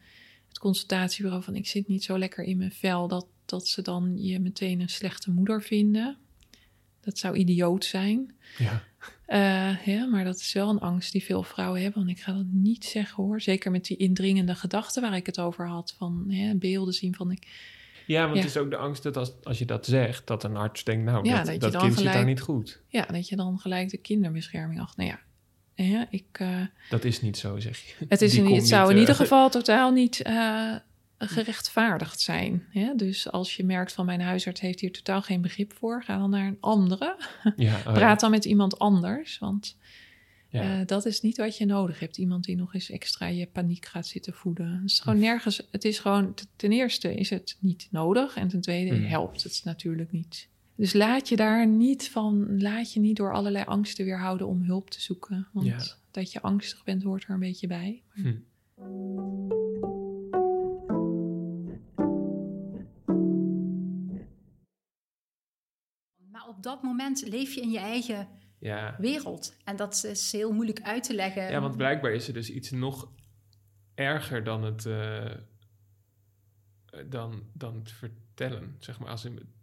het 0.47 0.59
consultatiebureau 0.59 1.43
van 1.43 1.55
ik 1.55 1.67
zit 1.67 1.87
niet 1.87 2.03
zo 2.03 2.17
lekker 2.17 2.43
in 2.43 2.57
mijn 2.57 2.71
vel, 2.71 3.07
dat, 3.07 3.27
dat 3.45 3.67
ze 3.67 3.81
dan 3.81 4.17
je 4.17 4.39
meteen 4.39 4.79
een 4.79 4.89
slechte 4.89 5.31
moeder 5.31 5.61
vinden. 5.61 6.17
Dat 7.03 7.17
zou 7.17 7.35
idioot 7.35 7.85
zijn. 7.85 8.33
Ja. 8.57 8.83
Uh, 9.27 9.85
ja, 9.85 10.05
maar 10.05 10.23
dat 10.23 10.35
is 10.35 10.53
wel 10.53 10.69
een 10.69 10.79
angst 10.79 11.11
die 11.11 11.23
veel 11.23 11.43
vrouwen 11.43 11.81
hebben. 11.81 12.05
Want 12.05 12.17
ik 12.17 12.23
ga 12.23 12.33
dat 12.33 12.45
niet 12.51 12.85
zeggen 12.85 13.23
hoor. 13.23 13.41
Zeker 13.41 13.71
met 13.71 13.85
die 13.85 13.97
indringende 13.97 14.55
gedachten 14.55 15.01
waar 15.01 15.15
ik 15.15 15.25
het 15.25 15.39
over 15.39 15.67
had. 15.67 15.93
Van 15.97 16.25
hè, 16.29 16.55
beelden 16.55 16.93
zien 16.93 17.15
van 17.15 17.31
ik. 17.31 17.47
Ja, 18.05 18.23
want 18.25 18.37
het 18.37 18.47
is 18.47 18.57
ook 18.57 18.69
de 18.69 18.77
angst 18.77 19.03
dat 19.03 19.17
als, 19.17 19.31
als 19.43 19.59
je 19.59 19.65
dat 19.65 19.85
zegt, 19.85 20.27
dat 20.27 20.43
een 20.43 20.55
arts 20.55 20.83
denkt, 20.83 21.05
nou, 21.05 21.25
ja, 21.25 21.43
dat, 21.43 21.59
dat, 21.59 21.71
kind 21.71 21.81
gelijk, 21.81 21.95
zit 21.95 22.13
daar 22.13 22.25
niet 22.25 22.41
goed. 22.41 22.81
Ja, 22.87 23.05
dat 23.05 23.27
je 23.27 23.35
dan 23.35 23.59
gelijk 23.59 23.89
de 23.89 23.97
kinderbescherming 23.97 24.81
achter. 24.81 25.03
Nou 25.03 25.17
ja, 25.75 26.07
ik, 26.09 26.39
uh, 26.41 26.61
dat 26.89 27.03
is 27.03 27.21
niet 27.21 27.37
zo, 27.37 27.59
zeg 27.59 27.77
je. 27.79 28.05
Het, 28.07 28.21
is 28.21 28.37
het 28.37 28.67
zou 28.67 28.91
in 28.91 28.97
ieder 28.97 29.15
geval 29.15 29.49
totaal 29.49 29.91
niet 29.91 30.21
gerechtvaardigd 31.27 32.19
zijn. 32.19 32.63
Ja? 32.71 32.93
Dus 32.93 33.31
als 33.31 33.55
je 33.55 33.65
merkt 33.65 33.93
van 33.93 34.05
mijn 34.05 34.21
huisarts 34.21 34.61
heeft 34.61 34.79
hier 34.79 34.91
totaal 34.91 35.21
geen 35.21 35.41
begrip 35.41 35.73
voor, 35.73 36.03
ga 36.03 36.17
dan 36.17 36.29
naar 36.29 36.47
een 36.47 36.57
andere. 36.59 37.17
Ja, 37.55 37.77
oh 37.87 37.93
Praat 37.93 38.19
dan 38.19 38.31
met 38.31 38.45
iemand 38.45 38.79
anders, 38.79 39.39
want 39.39 39.77
ja. 40.53 40.79
Uh, 40.79 40.85
dat 40.85 41.05
is 41.05 41.21
niet 41.21 41.37
wat 41.37 41.57
je 41.57 41.65
nodig 41.65 41.99
hebt. 41.99 42.17
Iemand 42.17 42.43
die 42.43 42.55
nog 42.55 42.73
eens 42.73 42.89
extra 42.89 43.27
je 43.27 43.47
paniek 43.47 43.85
gaat 43.85 44.07
zitten 44.07 44.33
voeden. 44.33 44.71
Het 44.71 44.89
is 44.89 44.99
gewoon 44.99 45.19
nergens. 45.19 45.67
Het 45.71 45.85
is 45.85 45.99
gewoon. 45.99 46.33
Ten 46.55 46.71
eerste 46.71 47.15
is 47.15 47.29
het 47.29 47.57
niet 47.59 47.87
nodig. 47.91 48.35
En 48.35 48.47
ten 48.47 48.61
tweede 48.61 48.95
mm. 48.95 49.05
helpt 49.05 49.43
het 49.43 49.61
natuurlijk 49.63 50.11
niet. 50.11 50.49
Dus 50.75 50.93
laat 50.93 51.29
je 51.29 51.35
daar 51.35 51.67
niet 51.67 52.09
van. 52.09 52.61
Laat 52.61 52.93
je 52.93 52.99
niet 52.99 53.15
door 53.15 53.33
allerlei 53.33 53.65
angsten 53.65 54.05
weerhouden 54.05 54.47
om 54.47 54.63
hulp 54.63 54.89
te 54.89 55.01
zoeken. 55.01 55.47
Want 55.51 55.97
dat 56.11 56.31
je 56.31 56.41
angstig 56.41 56.83
bent, 56.83 57.03
hoort 57.03 57.23
er 57.23 57.29
een 57.29 57.39
beetje 57.39 57.67
bij. 57.67 58.01
Hm. 58.13 58.35
Maar 58.75 60.02
op 66.65 66.71
dat 66.71 66.83
moment 66.83 67.27
leef 67.27 67.53
je 67.53 67.61
in 67.61 67.71
je 67.71 67.79
eigen 67.79 68.27
ja. 68.59 68.95
wereld. 68.97 69.55
En 69.63 69.75
dat 69.75 70.03
is 70.03 70.31
heel 70.31 70.51
moeilijk 70.53 70.81
uit 70.81 71.03
te 71.03 71.13
leggen. 71.13 71.51
Ja, 71.51 71.61
want 71.61 71.77
blijkbaar 71.77 72.11
is 72.11 72.27
er 72.27 72.33
dus 72.33 72.49
iets 72.49 72.71
nog 72.71 73.11
erger 73.95 74.43
dan 74.43 74.63
het, 74.63 74.85
uh, 74.85 75.31
dan, 77.05 77.43
dan 77.53 77.75
het 77.75 77.91
vertellen. 77.91 78.75
Zeg 78.79 78.99
maar, 78.99 79.09
als 79.09 79.25
in, 79.25 79.53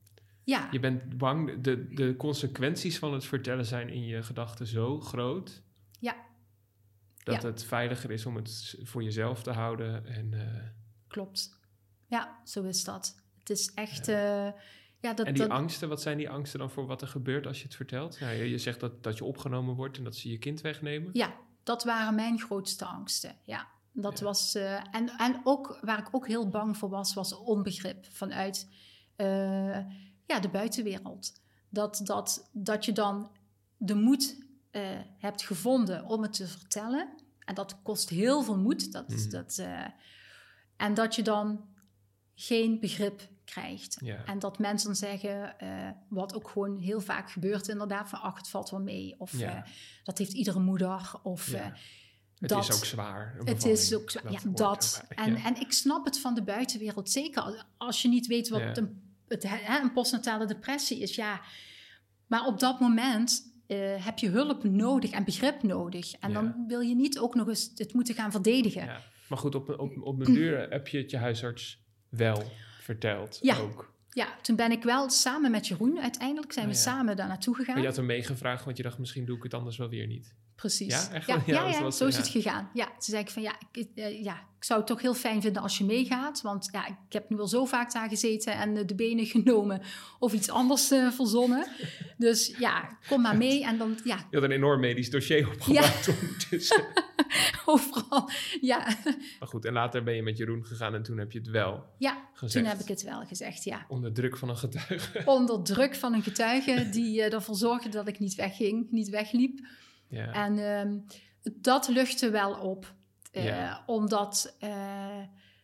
ja. 0.44 0.68
Je 0.70 0.80
bent 0.80 1.18
bang, 1.18 1.60
de, 1.60 1.88
de 1.88 2.16
consequenties 2.16 2.98
van 2.98 3.12
het 3.12 3.24
vertellen 3.24 3.66
zijn 3.66 3.88
in 3.88 4.06
je 4.06 4.22
gedachten 4.22 4.66
zo 4.66 5.00
groot. 5.00 5.62
Ja. 5.98 6.16
Dat 7.24 7.42
het 7.42 7.64
veiliger 7.64 8.10
is 8.10 8.26
om 8.26 8.36
het 8.36 8.78
voor 8.82 9.02
jezelf 9.02 9.42
te 9.42 9.50
houden. 9.50 10.06
En, 10.06 10.32
uh, 10.32 10.42
Klopt. 11.08 11.58
Ja, 12.06 12.40
zo 12.44 12.62
is 12.62 12.84
dat. 12.84 13.22
Het 13.38 13.50
is 13.50 13.74
echt. 13.74 14.06
Ja. 14.06 14.46
Uh, 14.46 14.52
ja, 15.00 15.14
dat, 15.14 15.26
en 15.26 15.34
die 15.34 15.44
angsten, 15.44 15.88
wat 15.88 16.02
zijn 16.02 16.16
die 16.16 16.30
angsten 16.30 16.58
dan 16.58 16.70
voor 16.70 16.86
wat 16.86 17.02
er 17.02 17.08
gebeurt 17.08 17.46
als 17.46 17.58
je 17.58 17.64
het 17.64 17.74
vertelt? 17.74 18.18
Ja, 18.18 18.30
je, 18.30 18.58
zegt 18.58 18.80
dat, 18.80 19.02
dat 19.02 19.18
je 19.18 19.24
opgenomen 19.24 19.74
wordt 19.74 19.98
en 19.98 20.04
dat 20.04 20.16
ze 20.16 20.30
je 20.30 20.38
kind 20.38 20.60
wegnemen. 20.60 21.10
Ja, 21.12 21.34
dat 21.62 21.84
waren 21.84 22.14
mijn 22.14 22.40
grootste 22.40 22.84
angsten. 22.84 23.36
Ja, 23.44 23.68
dat 23.92 24.20
was. 24.20 24.56
Uh, 24.56 24.94
en, 24.94 25.08
en 25.08 25.40
ook 25.44 25.78
waar 25.80 25.98
ik 25.98 26.08
ook 26.10 26.26
heel 26.26 26.48
bang 26.48 26.76
voor 26.76 26.88
was, 26.88 27.14
was 27.14 27.34
onbegrip 27.34 28.06
vanuit 28.06 28.68
uh, 29.16 29.78
ja, 30.26 30.40
de 30.40 30.48
buitenwereld. 30.48 31.32
Dat, 31.68 32.00
dat, 32.04 32.48
dat 32.52 32.84
je 32.84 32.92
dan 32.92 33.30
de 33.76 33.94
moed 33.94 34.44
uh, 34.72 34.82
hebt 35.18 35.42
gevonden 35.42 36.04
om 36.04 36.22
het 36.22 36.32
te 36.32 36.46
vertellen. 36.46 37.08
En 37.38 37.54
dat 37.54 37.82
kost 37.82 38.08
heel 38.08 38.42
veel 38.42 38.58
moed. 38.58 38.92
Dat, 38.92 39.08
mm. 39.08 39.30
dat, 39.30 39.64
en 40.76 40.94
dat 40.94 41.14
je 41.14 41.22
dan 41.22 41.68
geen 42.34 42.80
begrip 42.80 43.28
krijgt. 43.50 43.98
En 44.24 44.38
dat 44.38 44.58
mensen 44.58 44.96
zeggen, 44.96 45.54
uh, 45.62 45.88
wat 46.08 46.34
ook 46.34 46.48
gewoon 46.48 46.78
heel 46.78 47.00
vaak 47.00 47.30
gebeurt 47.30 47.68
inderdaad, 47.68 48.08
van 48.08 48.20
ach, 48.20 48.36
het 48.36 48.48
valt 48.48 48.70
wel 48.70 48.80
mee. 48.80 49.14
Of 49.18 49.38
ja. 49.38 49.56
uh, 49.56 49.62
dat 50.04 50.18
heeft 50.18 50.32
iedere 50.32 50.60
moeder. 50.60 51.12
Of 51.22 51.50
ja. 51.50 51.58
uh, 51.58 51.76
het 52.38 52.48
dat, 52.48 52.68
is 52.68 52.76
ook 52.76 52.84
zwaar. 52.84 53.36
Het 53.44 53.64
is 53.64 53.94
ook 53.94 54.10
zwaar. 54.10 54.32
Dat 54.32 54.42
ja, 54.42 54.50
dat. 54.50 55.04
En, 55.08 55.36
en 55.36 55.60
ik 55.60 55.72
snap 55.72 56.04
het 56.04 56.18
van 56.18 56.34
de 56.34 56.42
buitenwereld 56.42 57.10
zeker. 57.10 57.64
Als 57.76 58.02
je 58.02 58.08
niet 58.08 58.26
weet 58.26 58.48
wat 58.48 58.76
een, 58.76 59.02
het, 59.28 59.42
hè, 59.48 59.80
een 59.80 59.92
postnatale 59.92 60.46
depressie 60.46 61.00
is, 61.00 61.14
ja. 61.14 61.40
Maar 62.26 62.46
op 62.46 62.60
dat 62.60 62.80
moment 62.80 63.48
heb 63.98 64.18
je 64.18 64.28
hulp 64.28 64.64
nodig 64.64 65.10
en 65.10 65.24
begrip 65.24 65.62
nodig. 65.62 66.12
En 66.12 66.32
dan 66.32 66.64
wil 66.66 66.80
je 66.80 66.94
niet 66.94 67.18
ook 67.18 67.34
nog 67.34 67.48
eens 67.48 67.70
het 67.74 67.92
moeten 67.92 68.14
gaan 68.14 68.30
verdedigen. 68.30 68.88
Maar 69.28 69.38
goed, 69.38 69.54
op, 69.54 69.68
op, 69.68 70.02
op 70.02 70.20
een 70.20 70.34
duur 70.34 70.70
heb 70.70 70.88
je 70.88 70.98
het 70.98 71.10
je 71.10 71.16
huisarts 71.16 71.82
wel 72.08 72.42
verteld 72.90 73.38
ja. 73.42 73.58
ook. 73.58 73.92
Ja, 74.08 74.28
toen 74.42 74.56
ben 74.56 74.70
ik 74.72 74.82
wel 74.82 75.10
samen 75.10 75.50
met 75.50 75.66
Jeroen 75.66 76.00
uiteindelijk 76.00 76.52
zijn 76.52 76.66
we 76.66 76.72
oh 76.72 76.78
samen 76.78 77.16
daar 77.16 77.28
naartoe 77.28 77.54
gegaan. 77.54 77.72
Maar 77.74 77.82
je 77.82 77.88
had 77.88 77.96
hem 77.96 78.06
meegevraagd, 78.06 78.64
want 78.64 78.76
je 78.76 78.82
dacht 78.82 78.98
misschien 78.98 79.24
doe 79.24 79.36
ik 79.36 79.42
het 79.42 79.54
anders 79.54 79.76
wel 79.76 79.88
weer 79.88 80.06
niet. 80.06 80.34
Precies. 80.60 80.92
Ja, 80.92 81.10
echt? 81.12 81.26
ja, 81.26 81.42
ja, 81.46 81.68
ja, 81.68 81.90
zo 81.90 82.06
is 82.06 82.16
het 82.16 82.28
gegaan. 82.28 82.70
Ja, 82.74 82.84
toen 82.84 82.94
zei 82.98 83.22
ik 83.22 83.30
van 83.30 83.42
ja 83.42 83.54
ik, 83.72 83.88
uh, 83.94 84.22
ja, 84.22 84.34
ik 84.34 84.64
zou 84.64 84.78
het 84.78 84.88
toch 84.88 85.00
heel 85.00 85.14
fijn 85.14 85.42
vinden 85.42 85.62
als 85.62 85.78
je 85.78 85.84
meegaat. 85.84 86.40
Want 86.42 86.68
ja, 86.72 86.86
ik 86.86 86.94
heb 87.08 87.30
nu 87.30 87.40
al 87.40 87.46
zo 87.46 87.64
vaak 87.64 87.92
daar 87.92 88.08
gezeten 88.08 88.52
en 88.52 88.76
uh, 88.76 88.86
de 88.86 88.94
benen 88.94 89.26
genomen 89.36 89.82
of 90.18 90.32
iets 90.32 90.50
anders 90.50 90.92
uh, 90.92 91.10
verzonnen. 91.10 91.66
Dus 92.16 92.54
ja, 92.58 92.98
kom 93.08 93.22
maar 93.22 93.36
mee 93.36 93.64
en 93.64 93.78
dan 93.78 93.98
ja. 94.04 94.16
Je 94.30 94.36
had 94.36 94.44
een 94.44 94.50
enorm 94.50 94.80
medisch 94.80 95.10
dossier 95.10 95.48
opgemaakt 95.48 96.06
ja. 96.06 96.12
ondertussen. 96.20 96.84
Overal, 97.64 98.30
ja. 98.60 98.96
Maar 99.38 99.48
goed, 99.48 99.64
en 99.64 99.72
later 99.72 100.02
ben 100.02 100.14
je 100.14 100.22
met 100.22 100.36
Jeroen 100.36 100.64
gegaan 100.64 100.94
en 100.94 101.02
toen 101.02 101.18
heb 101.18 101.32
je 101.32 101.38
het 101.38 101.48
wel 101.48 101.84
Ja, 101.98 102.28
gezegd. 102.32 102.64
toen 102.64 102.72
heb 102.74 102.80
ik 102.80 102.88
het 102.88 103.02
wel 103.02 103.26
gezegd, 103.26 103.64
ja. 103.64 103.84
Onder 103.88 104.12
druk 104.12 104.36
van 104.36 104.48
een 104.48 104.56
getuige. 104.56 105.22
Onder 105.24 105.62
druk 105.62 105.94
van 105.94 106.14
een 106.14 106.22
getuige 106.22 106.88
die 106.90 107.22
ervoor 107.22 107.56
zorgde 107.56 107.88
dat 107.88 108.08
ik 108.08 108.18
niet 108.18 108.34
wegging, 108.34 108.90
niet 108.90 109.08
wegliep. 109.08 109.60
En 110.10 110.58
ehm, 110.58 110.98
dat 111.54 111.88
luchtte 111.88 112.30
wel 112.30 112.54
op. 112.54 112.94
Uh, 113.32 113.78
Omdat 113.86 114.56
uh, 114.64 114.70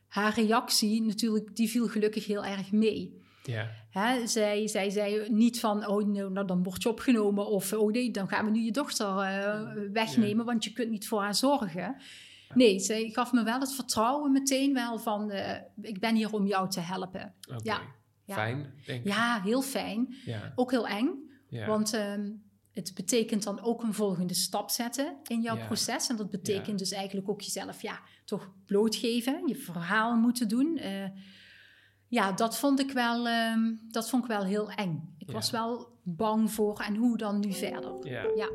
haar 0.09 0.35
reactie 0.35 1.03
natuurlijk, 1.03 1.57
die 1.57 1.69
viel 1.69 1.89
gelukkig 1.89 2.27
heel 2.27 2.45
erg 2.45 2.73
mee. 2.73 3.25
Ja. 3.43 3.71
Hè, 3.91 4.27
zij, 4.27 4.69
zij 4.69 4.91
zei 4.91 5.31
niet 5.31 5.61
van, 5.61 5.87
oh 5.87 6.07
nou, 6.07 6.47
dan 6.47 6.63
word 6.63 6.83
je 6.83 6.89
opgenomen. 6.89 7.47
Of, 7.47 7.73
oh 7.73 7.93
nee, 7.93 8.11
dan 8.11 8.29
gaan 8.29 8.45
we 8.45 8.51
nu 8.51 8.61
je 8.61 8.71
dochter 8.71 9.07
uh, 9.07 9.61
wegnemen, 9.93 10.45
want 10.45 10.65
je 10.65 10.73
kunt 10.73 10.91
niet 10.91 11.09
voor 11.09 11.21
haar 11.21 11.35
zorgen. 11.35 11.97
Nee, 12.55 12.79
zij 12.79 13.09
gaf 13.09 13.33
me 13.33 13.45
wel 13.45 13.61
het 13.61 13.75
vertrouwen 13.75 14.33
meteen 14.33 14.75
wel 14.75 14.99
van, 14.99 15.33
ik 15.81 16.01
ben 16.01 16.15
hier 16.15 16.33
om 16.33 16.47
jou 16.47 16.71
te 16.71 16.81
helpen. 16.81 17.35
Okay. 17.49 17.61
Ja. 17.63 18.35
Fijn, 18.35 18.73
denk 18.87 19.05
ik. 19.05 19.13
Ja, 19.13 19.41
heel 19.43 19.63
fijn. 19.63 20.15
Ook 20.55 20.71
heel 20.71 20.87
eng. 20.87 21.09
Want 21.67 21.95
um, 21.95 22.43
het 22.77 22.95
betekent 22.95 23.43
dan 23.43 23.61
ook 23.61 23.83
een 23.83 23.95
volgende 23.95 24.35
stap 24.35 24.71
zetten 24.71 25.17
in 25.27 25.41
jouw 25.41 25.57
proces. 25.67 26.09
En 26.09 26.17
dat 26.17 26.31
betekent 26.31 26.79
dus 26.79 26.93
eigenlijk 26.93 27.29
ook 27.29 27.41
jezelf 27.41 27.83
ja, 27.83 28.01
toch 28.25 28.51
blootgeven, 28.67 29.49
je 29.49 29.57
verhaal 29.57 30.17
moeten 30.17 30.49
doen. 30.49 30.79
Uh, 30.83 31.05
ja, 32.09 32.33
dat 32.33 32.59
vond 32.59 32.81
ik 32.81 32.91
wel, 32.91 33.27
uh, 33.27 33.57
dat 33.89 34.11
vond 34.11 34.23
ik 34.23 34.29
wel 34.29 34.45
heel 34.45 34.71
eng. 34.71 35.15
Ik 35.19 35.31
was 35.31 35.51
wel 35.51 35.99
bang 36.03 36.51
voor 36.51 36.81
en 36.81 36.97
hoe 36.97 37.17
dan 37.17 37.41
nu 37.41 37.53
verder. 37.53 38.09
Ja. 38.37 38.51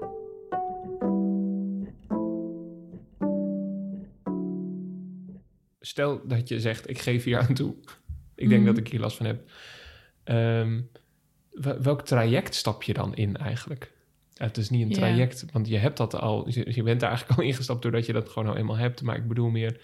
Stel 5.79 6.27
dat 6.27 6.47
je 6.47 6.59
zegt, 6.59 6.89
ik 6.89 6.99
geef 6.99 7.23
hier 7.23 7.39
aan 7.39 7.53
toe. 7.53 7.75
Ik 8.35 8.49
denk 8.49 8.61
mhm. 8.61 8.69
dat 8.69 8.77
ik 8.77 8.87
hier 8.87 8.99
last 8.99 9.17
van 9.17 9.25
heb. 9.25 9.51
Um, 10.23 10.89
welk 11.81 12.01
traject 12.01 12.55
stap 12.55 12.83
je 12.83 12.93
dan 12.93 13.15
in 13.15 13.37
eigenlijk? 13.37 13.99
Het 14.41 14.57
is 14.57 14.69
niet 14.69 14.81
een 14.81 14.91
traject, 14.91 15.45
want 15.51 15.67
je 15.67 15.77
hebt 15.77 15.97
dat 15.97 16.15
al. 16.15 16.49
Je, 16.49 16.83
bent 16.83 16.99
daar 16.99 17.09
eigenlijk 17.09 17.39
al 17.39 17.45
ingestapt 17.45 17.81
doordat 17.81 18.05
je 18.05 18.13
dat 18.13 18.29
gewoon 18.29 18.47
al 18.47 18.57
eenmaal 18.57 18.77
hebt. 18.77 19.01
Maar 19.01 19.15
ik 19.15 19.27
bedoel 19.27 19.49
meer, 19.49 19.81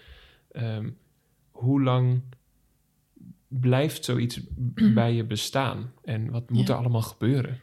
um, 0.52 0.96
hoe 1.50 1.82
lang 1.82 2.22
blijft 3.48 4.04
zoiets 4.04 4.40
bij 4.94 5.14
je 5.14 5.24
bestaan? 5.24 5.92
En 6.04 6.30
wat 6.30 6.50
moet 6.50 6.68
er 6.68 6.74
allemaal 6.74 7.02
gebeuren? 7.02 7.60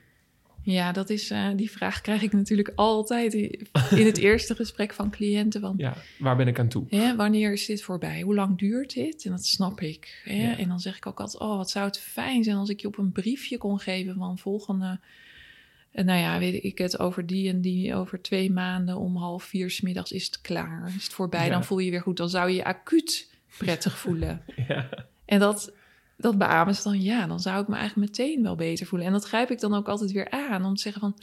Ja, 0.61 0.91
dat 0.91 1.09
is, 1.09 1.31
uh, 1.31 1.49
die 1.55 1.71
vraag 1.71 2.01
krijg 2.01 2.21
ik 2.21 2.31
natuurlijk 2.31 2.71
altijd 2.75 3.33
in 3.33 4.05
het 4.05 4.17
eerste 4.27 4.55
gesprek 4.55 4.93
van 4.93 5.11
cliënten. 5.11 5.61
Van, 5.61 5.73
ja, 5.77 5.93
waar 6.19 6.35
ben 6.35 6.47
ik 6.47 6.59
aan 6.59 6.67
toe? 6.67 6.85
Hè, 6.89 7.15
wanneer 7.15 7.51
is 7.51 7.65
dit 7.65 7.81
voorbij? 7.81 8.21
Hoe 8.21 8.35
lang 8.35 8.57
duurt 8.57 8.93
dit? 8.93 9.25
En 9.25 9.31
dat 9.31 9.45
snap 9.45 9.81
ik. 9.81 10.21
Hè? 10.23 10.51
En 10.51 10.67
dan 10.67 10.79
zeg 10.79 10.97
ik 10.97 11.05
ook 11.05 11.19
altijd, 11.19 11.41
oh, 11.41 11.57
wat 11.57 11.69
zou 11.69 11.85
het 11.85 11.99
fijn 11.99 12.43
zijn 12.43 12.57
als 12.57 12.69
ik 12.69 12.79
je 12.79 12.87
op 12.87 12.97
een 12.97 13.11
briefje 13.11 13.57
kon 13.57 13.79
geven 13.79 14.15
van 14.15 14.37
volgende 14.37 14.99
en 15.95 16.05
nou 16.05 16.19
ja, 16.19 16.39
weet 16.39 16.63
ik 16.63 16.77
het, 16.77 16.99
over 16.99 17.25
die 17.25 17.49
en 17.49 17.61
die, 17.61 17.95
over 17.95 18.21
twee 18.21 18.51
maanden 18.51 18.97
om 18.97 19.15
half 19.15 19.43
vier 19.43 19.69
smiddags 19.69 20.11
is 20.11 20.25
het 20.25 20.41
klaar. 20.41 20.93
Is 20.97 21.03
het 21.03 21.13
voorbij, 21.13 21.49
dan 21.49 21.63
voel 21.63 21.79
je 21.79 21.85
je 21.85 21.91
weer 21.91 22.01
goed. 22.01 22.17
Dan 22.17 22.29
zou 22.29 22.49
je 22.49 22.55
je 22.55 22.63
acuut 22.63 23.29
prettig 23.57 23.97
voelen. 23.97 24.41
ja. 24.67 24.89
En 25.25 25.39
dat, 25.39 25.73
dat 26.17 26.37
beamen 26.37 26.75
ze 26.75 26.83
dan, 26.83 27.01
ja, 27.01 27.27
dan 27.27 27.39
zou 27.39 27.61
ik 27.61 27.67
me 27.67 27.75
eigenlijk 27.75 28.09
meteen 28.09 28.43
wel 28.43 28.55
beter 28.55 28.85
voelen. 28.85 29.07
En 29.07 29.13
dat 29.13 29.25
grijp 29.25 29.51
ik 29.51 29.59
dan 29.59 29.73
ook 29.73 29.87
altijd 29.87 30.11
weer 30.11 30.29
aan 30.29 30.65
om 30.65 30.75
te 30.75 30.81
zeggen 30.81 31.01
van, 31.01 31.17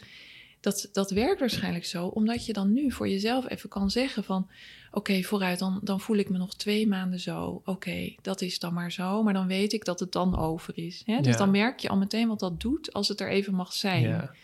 dat, 0.61 0.89
dat 0.93 1.11
werkt 1.11 1.41
waarschijnlijk 1.41 1.85
zo, 1.85 2.07
omdat 2.07 2.47
je 2.47 2.53
dan 2.53 2.73
nu 2.73 2.91
voor 2.91 3.09
jezelf 3.09 3.49
even 3.49 3.69
kan 3.69 3.91
zeggen 3.91 4.25
van, 4.25 4.49
oké, 4.91 5.23
vooruit, 5.23 5.59
dan, 5.59 5.81
dan 5.83 6.01
voel 6.01 6.17
ik 6.17 6.31
me 6.31 6.39
nog 6.39 6.55
twee 6.57 6.89
maanden 6.89 7.21
zo. 7.21 7.63
Oké, 7.65 8.15
dat 8.23 8.41
is 8.41 8.59
dan 8.59 8.75
maar 8.75 8.93
zo, 8.93 9.23
maar 9.23 9.33
dan 9.33 9.47
weet 9.47 9.73
ik 9.73 9.85
dat 9.85 10.01
het 10.01 10.13
dan 10.13 10.39
over 10.39 10.79
is. 10.79 11.03
Hè? 11.07 11.21
Dus 11.21 11.37
dan 11.37 11.51
merk 11.51 11.79
je 11.79 11.89
al 11.89 11.97
meteen 11.97 12.29
wat 12.29 12.41
dat 12.41 12.61
doet 12.61 12.93
als 12.93 13.09
het 13.09 13.21
er 13.21 13.29
even 13.29 13.55
mag 13.55 13.73
zijn. 13.73 14.03
Ja 14.03 14.35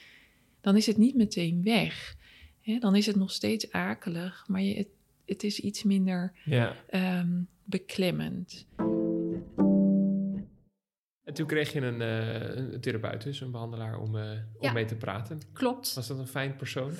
dan 0.69 0.77
is 0.77 0.87
het 0.87 0.97
niet 0.97 1.15
meteen 1.15 1.63
weg. 1.63 2.17
dan 2.81 2.97
is 2.97 3.07
het 3.07 3.17
nog 3.17 3.31
steeds 3.31 3.73
akelig, 3.73 4.45
maar 4.49 4.63
je, 4.63 4.77
het, 4.77 4.89
het 5.25 5.43
is 5.43 5.61
iets 5.61 5.83
minder 5.83 6.33
ja. 6.45 6.77
um, 7.21 7.49
beklemmend. 7.65 8.67
En 11.25 11.35
toen 11.35 11.47
kreeg 11.47 11.73
je 11.73 11.81
een, 11.81 12.01
uh, 12.01 12.73
een 12.73 12.81
therapeut, 12.81 13.23
dus 13.23 13.41
een 13.41 13.51
behandelaar, 13.51 13.99
om, 13.99 14.17
uh, 14.17 14.31
om 14.59 14.73
mee 14.73 14.85
te 14.85 14.97
praten. 14.97 15.41
Klopt. 15.53 15.95
Was 15.95 16.07
dat 16.07 16.19
een 16.19 16.27
fijn 16.27 16.57
persoon? 16.57 16.93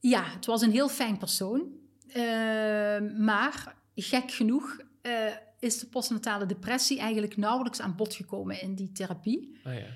Ja, 0.00 0.24
het 0.24 0.46
was 0.46 0.62
een 0.62 0.72
heel 0.72 0.88
fijn 0.88 1.18
persoon. 1.18 1.68
Ehm, 2.12 3.24
maar 3.24 3.74
gek 3.94 4.30
genoeg 4.30 4.80
eh, 5.02 5.12
is 5.58 5.78
de 5.78 5.86
postnatale 5.86 6.46
depressie 6.46 6.98
eigenlijk 6.98 7.36
nauwelijks 7.36 7.80
aan 7.80 7.96
bod 7.96 8.14
gekomen 8.14 8.62
in 8.62 8.74
die 8.74 8.92
therapie. 8.92 9.58
Oh 9.64 9.72
ja. 9.74 9.86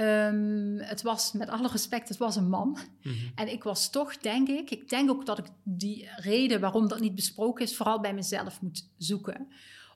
Ehm, 0.00 0.78
het 0.78 1.02
was, 1.02 1.32
met 1.32 1.48
alle 1.48 1.68
respect, 1.68 2.08
het 2.08 2.18
was 2.18 2.36
een 2.36 2.48
man. 2.48 2.78
Mhm. 3.02 3.14
En 3.34 3.52
ik 3.52 3.62
was 3.62 3.90
toch, 3.90 4.16
denk 4.16 4.48
ik, 4.48 4.70
ik 4.70 4.88
denk 4.88 5.10
ook 5.10 5.26
dat 5.26 5.38
ik 5.38 5.44
die 5.62 6.08
reden 6.16 6.60
waarom 6.60 6.88
dat 6.88 7.00
niet 7.00 7.14
besproken 7.14 7.64
is, 7.64 7.76
vooral 7.76 8.00
bij 8.00 8.14
mezelf 8.14 8.60
moet 8.60 8.88
zoeken. 8.96 9.48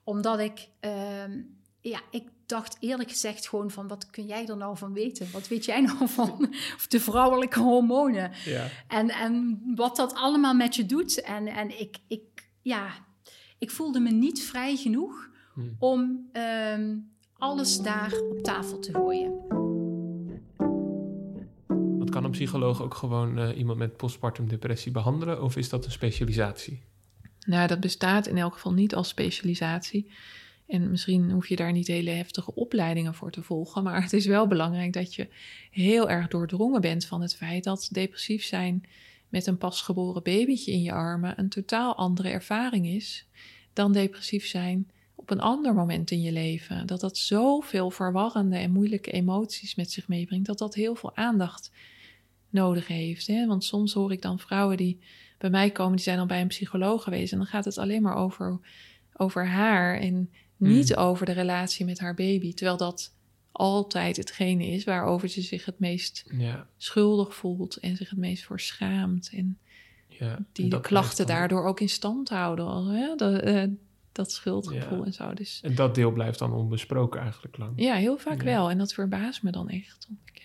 Omdat 0.05 0.39
ik, 0.39 0.69
ehm, 0.81 1.41
ja, 1.81 2.01
ik 2.11 2.29
dacht 2.47 2.77
eerlijk 2.81 3.11
gezegd 3.11 3.49
gewoon 3.49 3.71
van, 3.71 3.89
wat 3.89 4.11
kun 4.11 4.27
jij 4.27 4.47
er 4.47 4.57
nou 4.57 4.77
van 4.77 4.93
weten? 4.93 5.31
Wat 5.33 5.49
weet 5.49 5.65
jij 5.65 5.81
nou 5.91 6.09
van 6.09 6.55
de 6.89 7.01
vrouwelijke 7.01 7.61
hormonen? 7.61 8.31
Ja. 8.45 8.69
En, 8.89 9.11
en 9.11 9.63
wat 9.75 9.97
dat 9.97 10.15
allemaal 10.15 10.55
met 10.55 10.75
je 10.75 10.87
doet. 10.87 11.21
En, 11.21 11.47
en 11.47 11.81
ik, 11.81 11.97
ik, 12.09 12.51
ja, 12.63 12.89
ik 13.59 13.71
voelde 13.71 14.01
me 14.01 14.11
niet 14.11 14.43
vrij 14.43 14.77
genoeg 14.77 15.33
Hm. 15.55 15.61
om 15.79 16.29
ehm, 16.33 16.97
alles 17.39 17.81
daar 17.81 18.21
op 18.31 18.39
tafel 18.39 18.79
te 18.79 18.93
gooien. 18.93 19.54
Kan 22.15 22.25
een 22.25 22.31
psycholoog 22.31 22.83
ook 22.83 22.95
gewoon 22.95 23.39
eh, 23.39 23.59
iemand 23.59 23.79
met 23.79 23.97
postpartum 23.97 24.49
depressie 24.49 24.93
behandelen? 24.93 25.43
Of 25.43 25.57
is 25.57 25.69
dat 25.69 25.85
een 25.85 25.91
specialisatie? 25.91 26.83
Nou, 27.47 27.69
dat 27.69 27.81
bestaat 27.81 28.27
in 28.27 28.37
elk 28.37 28.53
geval 28.53 28.73
niet 28.73 28.95
als 28.95 29.09
specialisatie. 29.09 30.11
En 30.67 30.91
misschien 30.91 31.31
hoef 31.31 31.49
je 31.49 31.57
daar 31.57 31.73
niet 31.73 31.87
hele 31.87 32.11
heftige 32.11 32.55
opleidingen 32.55 33.15
voor 33.15 33.31
te 33.31 33.43
volgen. 33.43 33.83
Maar 33.83 34.03
het 34.03 34.13
is 34.13 34.27
wel 34.27 34.47
belangrijk 34.47 34.93
dat 34.93 35.15
je 35.15 35.29
heel 35.71 36.11
erg 36.11 36.29
doordrongen 36.29 36.81
bent 36.81 37.07
van 37.07 37.21
het 37.21 37.37
feit 37.37 37.65
dat 37.65 37.89
depressief 37.93 38.45
zijn 38.45 38.85
met 39.29 39.47
een 39.47 39.59
pasgeboren 39.59 40.23
babytje 40.23 40.73
in 40.73 40.83
je 40.83 40.93
armen 40.93 41.39
een 41.39 41.49
totaal 41.49 41.97
andere 41.97 42.29
ervaring 42.29 42.87
is 42.87 43.27
dan 43.73 43.93
depressief 43.93 44.47
zijn 44.47 44.91
op 45.15 45.31
een 45.31 45.41
ander 45.41 45.75
moment 45.75 46.11
in 46.11 46.23
je 46.23 46.33
leven. 46.33 46.87
Dat 46.87 47.01
dat 47.01 47.17
zoveel 47.17 47.91
verwarrende 47.91 48.57
en 48.57 48.71
moeilijke 48.71 49.11
emoties 49.11 49.75
met 49.75 49.91
zich 49.91 50.09
meebrengt, 50.09 50.47
dat 50.47 50.59
dat 50.59 50.75
heel 50.75 50.95
veel 50.95 51.17
aandacht 51.17 51.71
nodig 52.55 52.87
heeft. 52.87 53.27
Hè? 53.27 53.47
Want 53.47 53.65
soms 53.65 53.93
hoor 53.93 54.13
ik 54.13 54.23
dan 54.23 54.39
vrouwen 54.39 54.77
die 54.77 54.99
bij 55.39 55.51
mij 55.51 55.71
komen, 55.71 55.95
die 55.97 56.05
zijn 56.05 56.19
al 56.19 56.27
bij 56.27 56.41
een 56.41 56.49
psycholoog 56.49 57.03
geweest 57.03 57.33
en 57.33 57.39
dan 57.39 57.47
gaat 57.47 57.65
het 57.65 57.79
alleen 57.79 58.03
maar 58.03 58.17
over, 58.17 58.61
over 59.17 59.47
haar 59.47 59.99
en 60.01 60.31
niet 60.57 60.97
over 60.97 61.27
de 61.27 61.33
relatie 61.33 61.85
met 61.87 61.99
haar 61.99 62.15
baby. 62.15 62.55
Terwijl 62.55 62.77
dat 62.77 63.15
altijd 63.53 64.17
hetgene 64.17 64.67
is 64.67 64.85
waarover 64.85 65.29
ze 65.29 65.43
zich 65.43 65.65
het 65.65 65.79
meest 65.79 66.25
Ja, 66.39 66.67
schuldig 66.77 67.35
voelt 67.35 67.77
en 67.77 67.97
zich 67.97 68.11
het 68.11 68.19
meest 68.19 68.45
voor 68.45 68.61
schaamt. 68.61 69.31
En 69.33 69.59
ja. 70.09 70.39
die 70.53 70.65
En 70.65 70.71
de 70.71 70.81
klachten 70.81 71.27
dan- 71.27 71.37
daardoor 71.37 71.65
ook 71.67 71.81
in 71.81 71.89
stand 71.89 72.29
houden. 72.29 72.67
Al, 72.67 72.87
hè? 72.87 73.15
Dat, 73.17 73.41
eh, 73.41 73.63
dat 74.13 74.33
schuldgevoel 74.33 74.99
Ja. 74.99 75.05
en 75.05 75.13
zo. 75.13 75.35
Dus 75.35 75.61
En 75.63 75.75
dat 75.75 75.95
deel 75.95 76.13
blijft 76.13 76.39
dan 76.39 76.53
onbesproken 76.53 77.21
eigenlijk 77.21 77.57
lang. 77.57 77.73
ja, 77.77 77.95
heel 77.95 78.19
vaak 78.19 78.43
wel. 78.43 78.71
En 78.71 78.79
dat 78.79 78.93
verbaast 78.95 79.43
me 79.43 79.51
dan 79.51 79.69
echt. 79.69 80.09
Ik, 80.33 80.43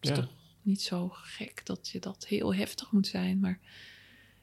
ja, 0.00 0.12
toch 0.14 0.28
niet 0.64 0.82
zo 0.82 1.08
gek 1.12 1.60
dat 1.64 1.88
je 1.88 1.98
dat 2.00 2.26
heel 2.26 2.54
heftig 2.54 2.92
moet 2.92 3.06
zijn. 3.06 3.38
Maar, 3.40 3.58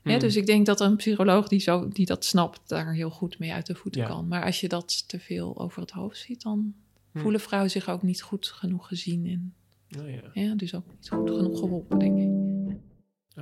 hè, 0.01 0.11
Hmm. 0.11 0.19
dus 0.19 0.35
ik 0.35 0.45
denk 0.45 0.65
dat 0.65 0.79
een 0.79 0.95
psycholoog 0.95 1.47
die, 1.47 1.59
zo, 1.59 1.87
die 1.87 2.05
dat 2.05 2.25
snapt, 2.25 2.61
daar 2.69 2.93
heel 2.93 3.09
goed 3.09 3.39
mee 3.39 3.53
uit 3.53 3.65
de 3.65 3.75
voeten 3.75 4.01
Ja. 4.01 4.07
kan. 4.07 4.27
Maar 4.27 4.43
als 4.45 4.59
je 4.59 4.67
dat 4.67 5.07
te 5.07 5.19
veel 5.19 5.59
over 5.59 5.81
het 5.81 5.91
hoofd 5.91 6.17
ziet, 6.17 6.41
dan 6.41 6.73
Hmm. 7.11 7.21
voelen 7.21 7.41
vrouwen 7.41 7.71
zich 7.71 7.89
ook 7.89 8.01
niet 8.01 8.21
goed 8.21 8.47
genoeg 8.47 8.87
gezien. 8.87 9.25
En 9.27 9.53
Oh 10.01 10.09
ja. 10.09 10.21
ja, 10.33 10.55
dus 10.55 10.75
ook 10.75 10.85
niet 10.87 11.09
goed 11.09 11.29
genoeg 11.29 11.59
geholpen, 11.59 11.99
denk 11.99 12.17
ik. 12.17 12.29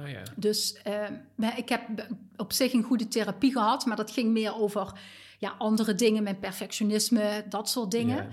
Oh 0.01 0.09
ja. 0.09 0.23
Dus 0.35 0.73
eh, 0.83 1.07
maar 1.35 1.57
ik 1.57 1.69
heb 1.69 2.07
op 2.35 2.53
zich 2.53 2.73
een 2.73 2.83
goede 2.83 3.07
therapie 3.07 3.51
gehad, 3.51 3.85
maar 3.85 3.95
dat 3.97 4.11
ging 4.11 4.31
meer 4.31 4.55
over 4.55 4.99
ja, 5.39 5.55
andere 5.57 5.95
dingen, 5.95 6.23
mijn 6.23 6.39
perfectionisme, 6.39 7.45
dat 7.49 7.69
soort 7.69 7.91
dingen. 7.91 8.15
Ja. 8.15 8.29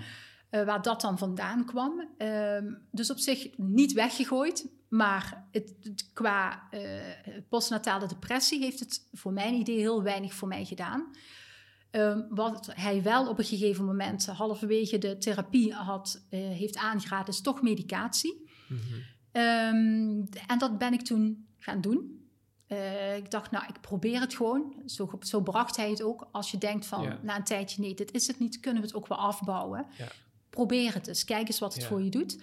Eh, 0.49 0.65
waar 0.65 0.81
dat 0.81 1.01
dan 1.01 1.17
vandaan 1.17 1.65
kwam. 1.65 2.09
Ehm, 2.17 2.73
dus 2.91 3.11
op 3.11 3.17
zich 3.17 3.57
niet 3.57 3.93
weggegooid, 3.93 4.67
maar 4.89 5.47
het, 5.51 5.75
het- 5.81 6.09
qua 6.13 6.67
eh, 6.71 6.81
postnatale 7.49 8.07
depressie 8.07 8.59
heeft 8.63 8.79
het 8.79 9.07
voor 9.13 9.33
mijn 9.33 9.53
idee 9.53 9.77
heel 9.77 10.03
weinig 10.03 10.33
voor 10.33 10.47
mij 10.47 10.65
gedaan. 10.65 11.11
Ehm, 11.91 12.21
wat 12.29 12.69
hij 12.73 13.03
wel 13.03 13.29
op 13.29 13.37
een 13.37 13.45
gegeven 13.45 13.85
moment 13.85 14.25
halverwege 14.25 14.97
de 14.97 15.17
therapie 15.17 15.73
had, 15.73 16.25
eh, 16.29 16.39
heeft 16.39 16.77
aangeraden, 16.77 17.33
is 17.33 17.41
toch 17.41 17.61
medicatie. 17.61 18.49
Mhm. 18.69 18.79
Ehm, 19.31 20.21
en 20.47 20.57
dat 20.57 20.77
ben 20.77 20.93
ik 20.93 21.01
toen 21.01 21.47
gaan 21.57 21.81
doen. 21.81 22.15
Ik 23.17 23.31
dacht, 23.31 23.51
nou, 23.51 23.65
ik 23.67 23.81
probeer 23.81 24.19
het 24.19 24.35
gewoon. 24.35 24.81
Zo, 24.85 25.09
zo 25.19 25.41
bracht 25.41 25.75
hij 25.77 25.89
het 25.89 26.01
ook. 26.01 26.27
Als 26.31 26.51
je 26.51 26.57
denkt 26.57 26.85
van, 26.85 27.03
Ja. 27.03 27.19
na 27.21 27.35
een 27.35 27.43
tijdje, 27.43 27.81
nee, 27.81 27.93
dit 27.93 28.13
is 28.13 28.27
het 28.27 28.39
niet, 28.39 28.59
kunnen 28.59 28.81
we 28.81 28.87
het 28.87 28.97
ook 28.97 29.07
wel 29.07 29.17
afbouwen. 29.17 29.85
Ja. 29.97 30.07
Probeer 30.57 30.93
het 30.93 31.07
eens, 31.07 31.23
kijk 31.23 31.47
eens 31.47 31.59
wat 31.59 31.73
het 31.73 31.81
Ja. 31.81 31.87
voor 31.87 32.03
je 32.03 32.09
doet. 32.09 32.37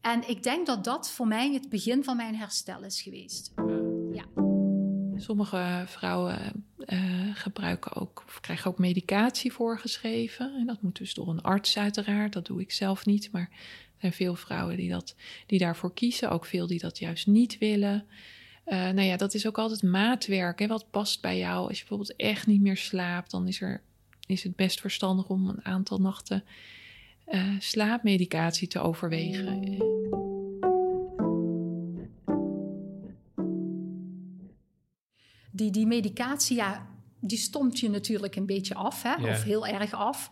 En 0.00 0.28
ik 0.28 0.42
denk 0.42 0.66
dat 0.66 0.84
dat 0.84 1.10
voor 1.10 1.26
mij 1.26 1.52
het 1.52 1.68
begin 1.68 2.04
van 2.04 2.16
mijn 2.16 2.34
herstel 2.34 2.82
is 2.82 3.02
geweest. 3.02 3.52
Sommige 5.16 5.84
vrouwen 5.86 6.64
eh, 6.78 7.30
gebruiken 7.34 7.94
ook, 7.94 8.22
of 8.26 8.40
krijgen 8.40 8.70
ook 8.70 8.78
medicatie 8.78 9.52
voorgeschreven. 9.52 10.54
En 10.54 10.66
dat 10.66 10.82
moet 10.82 10.98
dus 10.98 11.14
door 11.14 11.28
een 11.28 11.40
arts 11.40 11.78
uiteraard. 11.78 12.32
Dat 12.32 12.46
doe 12.46 12.60
ik 12.60 12.72
zelf 12.72 13.06
niet. 13.06 13.32
Maar 13.32 13.48
er 13.50 13.98
zijn 14.00 14.12
veel 14.12 14.34
vrouwen 14.34 14.76
die, 14.76 14.90
dat, 14.90 15.14
die 15.46 15.58
daarvoor 15.58 15.94
kiezen. 15.94 16.30
Ook 16.30 16.44
veel 16.44 16.66
die 16.66 16.78
dat 16.78 16.98
juist 16.98 17.26
niet 17.26 17.58
willen. 17.58 18.06
Eh, 18.64 18.78
nou 18.78 19.02
ja, 19.02 19.16
dat 19.16 19.34
is 19.34 19.46
ook 19.46 19.58
altijd 19.58 19.82
maatwerk. 19.82 20.58
Hè? 20.58 20.66
Wat 20.66 20.90
past 20.90 21.20
bij 21.20 21.38
jou? 21.38 21.68
Als 21.68 21.78
je 21.78 21.84
bijvoorbeeld 21.88 22.16
echt 22.16 22.46
niet 22.46 22.60
meer 22.60 22.76
slaapt, 22.76 23.30
dan 23.30 23.48
is, 23.48 23.60
er, 23.60 23.82
is 24.26 24.42
het 24.42 24.56
best 24.56 24.80
verstandig 24.80 25.28
om 25.28 25.48
een 25.48 25.64
aantal 25.64 25.98
nachten 25.98 26.44
eh, 27.30 27.58
slaapmedicatie 27.58 28.68
te 28.68 28.78
overwegen. 28.78 29.60
Die, 35.52 35.70
die 35.70 35.86
medicatie, 35.86 36.56
ja, 36.56 36.88
die 37.20 37.38
stomt 37.38 37.80
je 37.80 37.88
natuurlijk 37.88 38.36
een 38.36 38.46
beetje 38.46 38.74
af, 38.74 39.02
hè? 39.02 39.30
Of 39.30 39.42
heel 39.42 39.66
erg 39.66 39.92
af. 39.92 40.30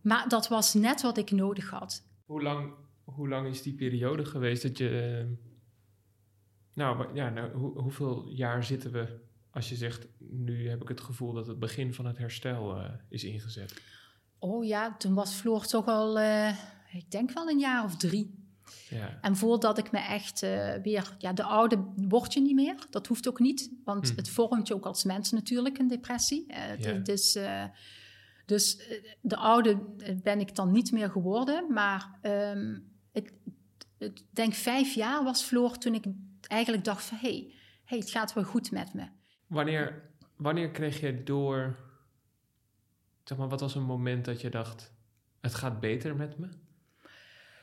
Maar 0.00 0.28
dat 0.28 0.48
was 0.48 0.74
net 0.74 1.02
wat 1.02 1.18
ik 1.18 1.30
nodig 1.30 1.70
had. 1.70 2.06
Hoe 2.24 2.42
lang, 2.42 2.72
hoe 3.04 3.28
lang 3.28 3.48
is 3.48 3.62
die 3.62 3.74
periode 3.74 4.24
geweest 4.24 4.62
dat 4.62 4.78
je... 4.78 5.18
eh, 5.28 5.54
nou, 6.74 7.14
ja, 7.14 7.30
nou 7.30 7.52
hoe, 7.52 7.80
hoeveel 7.80 8.28
jaar 8.28 8.64
zitten 8.64 8.92
we 8.92 9.18
als 9.50 9.68
je 9.68 9.76
zegt... 9.76 10.06
nu 10.18 10.68
heb 10.68 10.82
ik 10.82 10.88
het 10.88 11.00
gevoel 11.00 11.32
dat 11.32 11.46
het 11.46 11.58
begin 11.58 11.94
van 11.94 12.06
het 12.06 12.18
herstel 12.18 12.76
eh, 12.76 12.90
is 13.08 13.24
ingezet? 13.24 13.82
Oh 14.38 14.64
ja, 14.64 14.96
toen 14.96 15.14
was 15.14 15.34
Floor 15.34 15.66
toch 15.66 15.86
al, 15.86 16.18
eh, 16.18 16.56
ik 16.92 17.10
denk 17.10 17.30
wel 17.30 17.48
een 17.50 17.58
jaar 17.58 17.84
of 17.84 17.96
drie. 17.96 18.44
Ja, 18.88 19.18
En 19.20 19.36
voordat 19.36 19.78
ik 19.78 19.92
me 19.92 19.98
echt 19.98 20.42
eh, 20.42 20.74
weer, 20.82 21.14
ja, 21.18 21.32
de 21.32 21.42
oude 21.42 21.84
word 21.96 22.32
je 22.32 22.40
niet 22.40 22.54
meer. 22.54 22.86
Dat 22.90 23.06
hoeft 23.06 23.28
ook 23.28 23.38
niet, 23.38 23.70
want 23.84 24.10
Hm. 24.10 24.16
het 24.16 24.28
vormt 24.28 24.68
je 24.68 24.74
ook 24.74 24.86
als 24.86 25.04
mens 25.04 25.30
natuurlijk, 25.32 25.78
een 25.78 25.88
depressie. 25.88 26.44
Eh, 26.48 26.56
het, 26.66 26.84
Ja. 26.84 26.92
het 26.92 27.08
is, 27.08 27.38
dus 28.46 28.76
eh, 28.76 29.04
de 29.20 29.36
oude 29.36 29.78
ben 30.22 30.40
ik 30.40 30.54
dan 30.54 30.72
niet 30.72 30.92
meer 30.92 31.10
geworden. 31.10 31.72
Maar 31.72 32.18
ehm, 32.22 32.78
ik, 33.12 33.32
ik 33.98 34.22
denk 34.30 34.54
vijf 34.54 34.94
jaar 34.94 35.24
was 35.24 35.42
Floor 35.42 35.78
toen 35.78 35.94
ik 35.94 36.04
eigenlijk 36.40 36.84
dacht 36.84 37.04
van... 37.04 37.18
hé, 37.20 37.28
hey, 37.28 37.52
hey, 37.84 37.98
het 37.98 38.10
gaat 38.10 38.32
wel 38.32 38.44
goed 38.44 38.70
met 38.70 38.94
me. 38.94 39.06
Wanneer, 39.46 40.02
wanneer 40.36 40.70
kreeg 40.70 41.00
je 41.00 41.22
door... 41.22 41.76
Zeg 43.28 43.38
maar, 43.38 43.48
wat 43.48 43.60
was 43.60 43.74
een 43.74 43.82
moment 43.82 44.24
dat 44.24 44.40
je 44.40 44.50
dacht... 44.50 44.92
het 45.40 45.54
gaat 45.54 45.80
beter 45.80 46.16
met 46.16 46.38
me? 46.38 46.48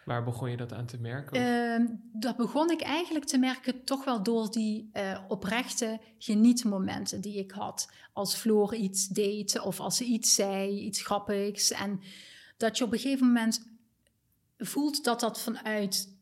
Waar 0.05 0.23
begon 0.23 0.49
je 0.49 0.57
dat 0.57 0.73
aan 0.73 0.85
te 0.85 0.97
merken? 0.97 1.35
Ehm, 1.35 1.85
dat 2.13 2.37
begon 2.37 2.71
ik 2.71 2.81
eigenlijk 2.81 3.25
te 3.25 3.37
merken 3.37 3.83
toch 3.83 4.05
wel 4.05 4.23
door 4.23 4.51
die 4.51 4.89
eh, 4.93 5.19
oprechte 5.27 5.99
genietmomenten 6.17 7.21
die 7.21 7.37
ik 7.37 7.51
had. 7.51 7.91
Als 8.13 8.35
Floor 8.35 8.75
iets 8.75 9.07
deed 9.07 9.59
of 9.59 9.79
als 9.79 9.97
ze 9.97 10.03
iets 10.03 10.35
zei, 10.35 10.79
iets 10.79 11.01
grappigs. 11.01 11.71
En 11.71 12.01
dat 12.57 12.77
je 12.77 12.83
op 12.83 12.91
een 12.91 12.99
gegeven 12.99 13.27
moment 13.27 13.67
voelt 14.57 15.03
dat 15.03 15.19
dat 15.19 15.41
vanuit 15.41 16.17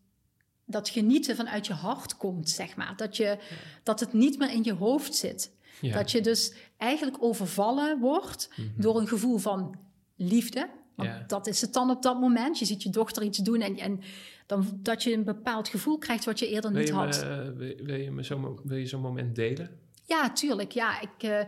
dat 0.66 0.90
genieten 0.90 1.36
vanuit 1.36 1.68
je 1.68 1.74
hart 1.74 2.18
komt, 2.18 2.50
zeg 2.50 2.76
maar. 2.76 2.96
Dat, 2.96 3.18
je, 3.18 3.38
dat 3.84 4.00
het 4.00 4.14
niet 4.14 4.38
meer 4.38 4.52
in 4.52 4.64
je 4.64 4.74
hoofd 4.74 5.16
zit. 5.16 5.52
Ja. 5.82 5.94
Dat 5.98 6.12
je 6.12 6.22
dus 6.22 6.54
eigenlijk 6.78 7.18
overvallen 7.24 8.00
wordt 8.00 8.50
Mhm. 8.56 8.82
door 8.82 9.00
een 9.00 9.08
gevoel 9.08 9.38
van 9.38 9.76
liefde. 10.16 10.70
Want 10.96 11.10
Ja. 11.10 11.24
dat 11.28 11.48
is 11.48 11.62
het 11.62 11.74
dan 11.74 11.90
op 11.90 12.02
dat 12.02 12.20
moment. 12.20 12.60
Je 12.60 12.66
ziet 12.66 12.84
je 12.84 12.90
dochter 12.90 13.24
iets 13.24 13.38
doen 13.38 13.62
en, 13.62 13.78
en 13.78 14.00
dan, 14.46 14.66
dat 14.80 15.04
je 15.04 15.14
een 15.14 15.24
bepaald 15.24 15.68
gevoel 15.68 15.98
krijgt 15.98 16.26
wat 16.26 16.40
je 16.40 16.48
eerder 16.50 16.72
Wil 16.72 16.80
niet 16.80 16.90
je, 16.90 16.94
had. 16.96 17.22
eh, 17.24 17.38
wil, 17.56 17.76
wil 17.84 17.96
je 17.96 18.12
me 18.12 18.54
wil 18.64 18.78
je 18.78 18.86
zo'n 18.86 19.02
moment 19.02 19.36
delen? 19.36 19.80
Ja, 20.06 20.32
tuurlijk. 20.32 20.72
Ja, 20.72 21.02
ik, 21.02 21.24
eh, 21.24 21.40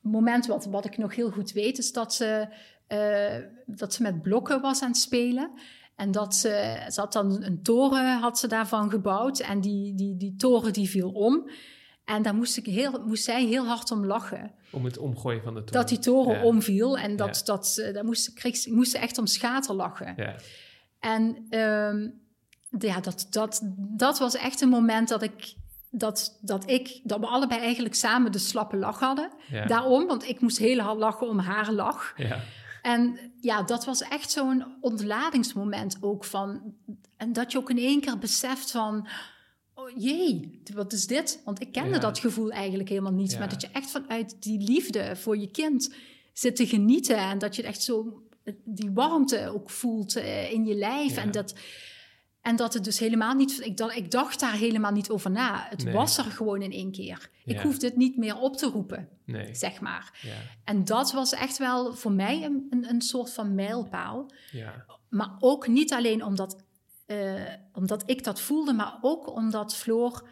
moment 0.00 0.46
wat, 0.46 0.64
wat 0.66 0.84
ik 0.84 0.96
nog 0.98 1.14
heel 1.14 1.30
goed 1.30 1.52
weet 1.52 1.78
is 1.78 1.92
dat 1.92 2.14
ze, 2.14 2.48
eh, 2.86 3.36
dat 3.66 3.94
ze 3.94 4.02
met 4.02 4.22
blokken 4.22 4.60
was 4.60 4.82
aan 4.82 4.88
het 4.88 4.96
spelen. 4.98 5.50
En 5.96 6.10
dat 6.10 6.34
ze, 6.34 6.84
ze 6.90 7.00
had 7.00 7.12
dan 7.12 7.42
een 7.42 7.62
toren 7.62 8.18
had 8.18 8.38
ze 8.38 8.46
daarvan 8.48 8.90
gebouwd. 8.90 9.38
En 9.40 9.60
die, 9.60 9.94
die, 9.94 10.16
die 10.16 10.34
toren 10.36 10.72
die 10.72 10.88
viel 10.88 11.10
om. 11.10 11.50
En 12.08 12.22
daar 12.22 12.34
moest, 12.34 12.56
ik 12.56 12.66
heel, 12.66 13.02
moest 13.06 13.24
zij 13.24 13.44
heel 13.44 13.66
hard 13.66 13.90
om 13.90 14.04
lachen. 14.06 14.50
Om 14.70 14.84
het 14.84 14.98
omgooien 14.98 15.42
van 15.42 15.54
de 15.54 15.60
toren. 15.64 15.72
Dat 15.80 15.88
die 15.88 15.98
toren 15.98 16.36
Ja. 16.38 16.44
omviel. 16.44 16.98
En 16.98 17.16
dat, 17.16 17.36
Ja. 17.38 17.44
dat, 17.44 17.76
eh, 17.78 17.94
daar 17.94 18.04
moest, 18.04 18.32
kreeg, 18.32 18.56
ze- 18.56 18.72
moest 18.74 18.90
ze 18.90 18.98
echt 18.98 19.18
om 19.18 19.26
schater 19.26 19.74
lachen. 19.74 20.14
Ja, 20.16 20.34
En 21.00 21.46
ehm, 21.48 22.08
ja, 22.78 23.00
dat, 23.00 23.26
dat, 23.30 23.60
dat 23.78 24.18
was 24.18 24.34
echt 24.36 24.60
een 24.60 24.68
moment 24.68 25.08
dat 25.08 25.22
ik, 25.22 25.54
dat, 25.90 26.38
dat 26.40 26.70
ik, 26.70 27.00
dat 27.04 27.20
we 27.20 27.26
allebei 27.26 27.60
eigenlijk 27.60 27.94
samen 27.94 28.32
de 28.32 28.38
slappe 28.38 28.76
lach 28.76 28.98
hadden. 29.00 29.30
ja. 29.48 29.66
Daarom, 29.66 30.06
want 30.06 30.28
ik 30.28 30.40
moest 30.40 30.58
heel 30.58 30.78
hard 30.78 30.98
lachen 30.98 31.28
om 31.28 31.38
haar 31.38 31.72
lach. 31.72 32.12
ja. 32.16 32.40
En 32.82 33.18
ja, 33.40 33.62
dat 33.62 33.84
was 33.84 34.00
echt 34.02 34.30
zo'n 34.30 34.64
ontladingsmoment 34.80 35.96
ook 36.00 36.24
van. 36.24 36.74
En 37.16 37.32
dat 37.32 37.52
je 37.52 37.58
ook 37.58 37.70
in 37.70 37.78
één 37.78 38.00
keer 38.00 38.18
beseft 38.18 38.70
van. 38.70 39.08
Jee, 39.96 40.60
wat 40.74 40.92
is 40.92 41.06
dit? 41.06 41.42
Want 41.44 41.60
ik 41.60 41.72
kende 41.72 41.94
Ja. 41.94 41.98
dat 41.98 42.18
gevoel 42.18 42.50
eigenlijk 42.50 42.88
helemaal 42.88 43.12
niet. 43.12 43.32
Ja. 43.32 43.38
Maar 43.38 43.48
dat 43.48 43.60
je 43.60 43.68
echt 43.72 43.90
vanuit 43.90 44.42
die 44.42 44.58
liefde 44.60 45.16
voor 45.16 45.36
je 45.38 45.50
kind 45.50 45.94
zit 46.32 46.56
te 46.56 46.66
genieten. 46.66 47.16
En 47.16 47.38
dat 47.38 47.56
je 47.56 47.62
echt 47.62 47.82
zo 47.82 48.22
die 48.64 48.90
warmte 48.90 49.50
ook 49.54 49.70
voelt 49.70 50.16
eh, 50.16 50.52
in 50.52 50.64
je 50.66 50.74
lijf. 50.74 51.14
Ja. 51.14 51.22
En, 51.22 51.30
dat, 51.30 51.54
en 52.40 52.56
dat 52.56 52.74
het 52.74 52.84
dus 52.84 52.98
helemaal 52.98 53.34
niet... 53.34 53.60
Ik, 53.64 53.76
dacht- 53.76 53.96
ik 53.96 54.10
dacht 54.10 54.40
daar 54.40 54.54
helemaal 54.54 54.92
niet 54.92 55.10
over 55.10 55.30
na. 55.30 55.66
Het 55.70 55.84
Nee. 55.84 55.94
was 55.94 56.18
er 56.18 56.24
gewoon 56.24 56.62
in 56.62 56.72
één 56.72 56.90
keer. 56.92 57.30
Ik 57.44 57.58
hoefde 57.60 57.86
het 57.86 57.96
niet 57.96 58.16
meer 58.16 58.38
op 58.38 58.56
te 58.56 58.66
roepen, 58.66 59.08
Nee. 59.24 59.54
zeg 59.54 59.80
maar. 59.80 60.18
Ja. 60.22 60.36
En 60.64 60.84
dat 60.84 61.12
was 61.12 61.32
echt 61.32 61.58
wel 61.58 61.94
voor 61.94 62.12
mij 62.12 62.44
een, 62.44 62.66
een, 62.70 62.88
een 62.88 63.02
soort 63.02 63.32
van 63.32 63.54
mijlpaal. 63.54 64.30
Ja. 64.52 64.84
Maar 65.08 65.36
ook 65.38 65.66
niet 65.68 65.92
alleen 65.92 66.24
omdat, 66.24 66.56
eh, 67.08 67.42
omdat 67.72 68.02
ik 68.06 68.24
dat 68.24 68.40
voelde, 68.40 68.72
maar 68.72 68.98
ook 69.00 69.34
omdat 69.34 69.76
Floor 69.76 70.28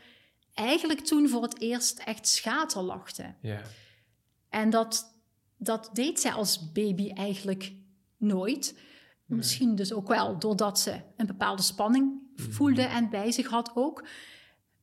eigenlijk 0.55 1.01
toen 1.01 1.29
voor 1.29 1.43
het 1.43 1.61
eerst 1.61 1.99
echt 1.99 2.29
schaterlachte. 2.29 3.35
Ja. 3.41 3.61
En 4.49 4.71
dat, 4.71 5.21
dat 5.57 5.91
deed 5.93 6.21
zij 6.21 6.33
als 6.33 6.73
baby 6.73 7.11
eigenlijk 7.11 7.73
nooit. 8.17 8.79
Misschien 9.25 9.75
dus 9.75 9.93
ook 9.93 10.09
wel 10.09 10.39
doordat 10.39 10.81
ze 10.81 11.01
een 11.17 11.27
bepaalde 11.27 11.63
spanning 11.63 12.13
voelde 12.37 12.83
en 12.83 13.11
bij 13.11 13.33
zich 13.33 13.47
had 13.47 13.71
ook. 13.75 14.05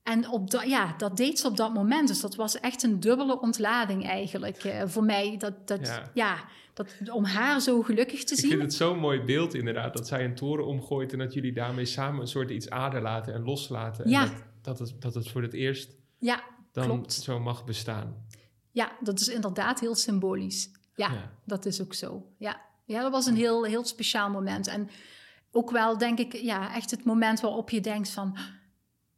En 0.03 0.29
op 0.29 0.51
dat, 0.51 0.63
ja, 0.67 0.93
dat 0.97 1.17
deed 1.17 1.39
ze 1.39 1.47
op 1.47 1.57
dat 1.57 1.73
moment. 1.73 2.07
Dus 2.07 2.21
dat 2.21 2.35
was 2.35 2.59
echt 2.59 2.83
een 2.83 2.99
dubbele 2.99 3.39
ontlading 3.39 4.07
eigenlijk 4.07 4.57
eh, 4.63 4.83
voor 4.87 5.03
mij. 5.03 5.35
Dat, 5.37 5.67
dat, 5.67 5.87
Ja. 5.87 6.09
ja. 6.13 6.35
dat, 6.73 6.95
om 7.11 7.23
haar 7.25 7.61
zo 7.61 7.81
gelukkig 7.81 8.23
te 8.23 8.33
Ik 8.33 8.39
zien. 8.39 8.49
vind 8.49 8.61
het 8.61 8.73
zo'n 8.73 8.99
mooi 8.99 9.21
beeld 9.21 9.53
inderdaad, 9.53 9.93
dat 9.93 10.07
zij 10.07 10.25
een 10.25 10.35
toren 10.35 10.65
omgooit 10.65 11.11
en 11.13 11.19
dat 11.19 11.33
jullie 11.33 11.53
daarmee 11.53 11.85
samen 11.85 12.21
een 12.21 12.27
soort 12.27 12.49
iets 12.51 12.69
aderlaten 12.69 13.33
en 13.33 13.43
loslaten. 13.43 14.03
En 14.05 14.09
Ja. 14.11 14.25
dat, 14.25 14.33
dat, 14.61 14.79
het, 14.79 15.01
dat 15.01 15.13
het 15.13 15.29
voor 15.29 15.41
het 15.41 15.53
eerst 15.53 15.95
Ja, 16.19 16.43
dan 16.71 16.85
klopt. 16.85 17.13
zo 17.13 17.39
mag 17.39 17.65
bestaan. 17.65 18.25
Ja, 18.71 18.91
dat 18.99 19.19
is 19.19 19.27
inderdaad 19.27 19.79
heel 19.79 19.95
symbolisch. 19.95 20.69
Ja, 20.95 21.11
Ja. 21.11 21.31
dat 21.45 21.65
is 21.65 21.81
ook 21.81 21.93
zo. 21.93 22.25
Ja, 22.37 22.61
ja 22.85 23.01
dat 23.01 23.11
was 23.11 23.25
een 23.25 23.35
heel, 23.35 23.63
heel 23.63 23.85
speciaal 23.85 24.29
moment. 24.29 24.67
En 24.67 24.89
ook 25.51 25.71
wel, 25.71 25.97
denk 25.97 26.19
ik, 26.19 26.33
ja, 26.33 26.75
echt 26.75 26.91
het 26.91 27.03
moment 27.05 27.39
waarop 27.41 27.69
je 27.69 27.81
denkt 27.81 28.09
van... 28.09 28.37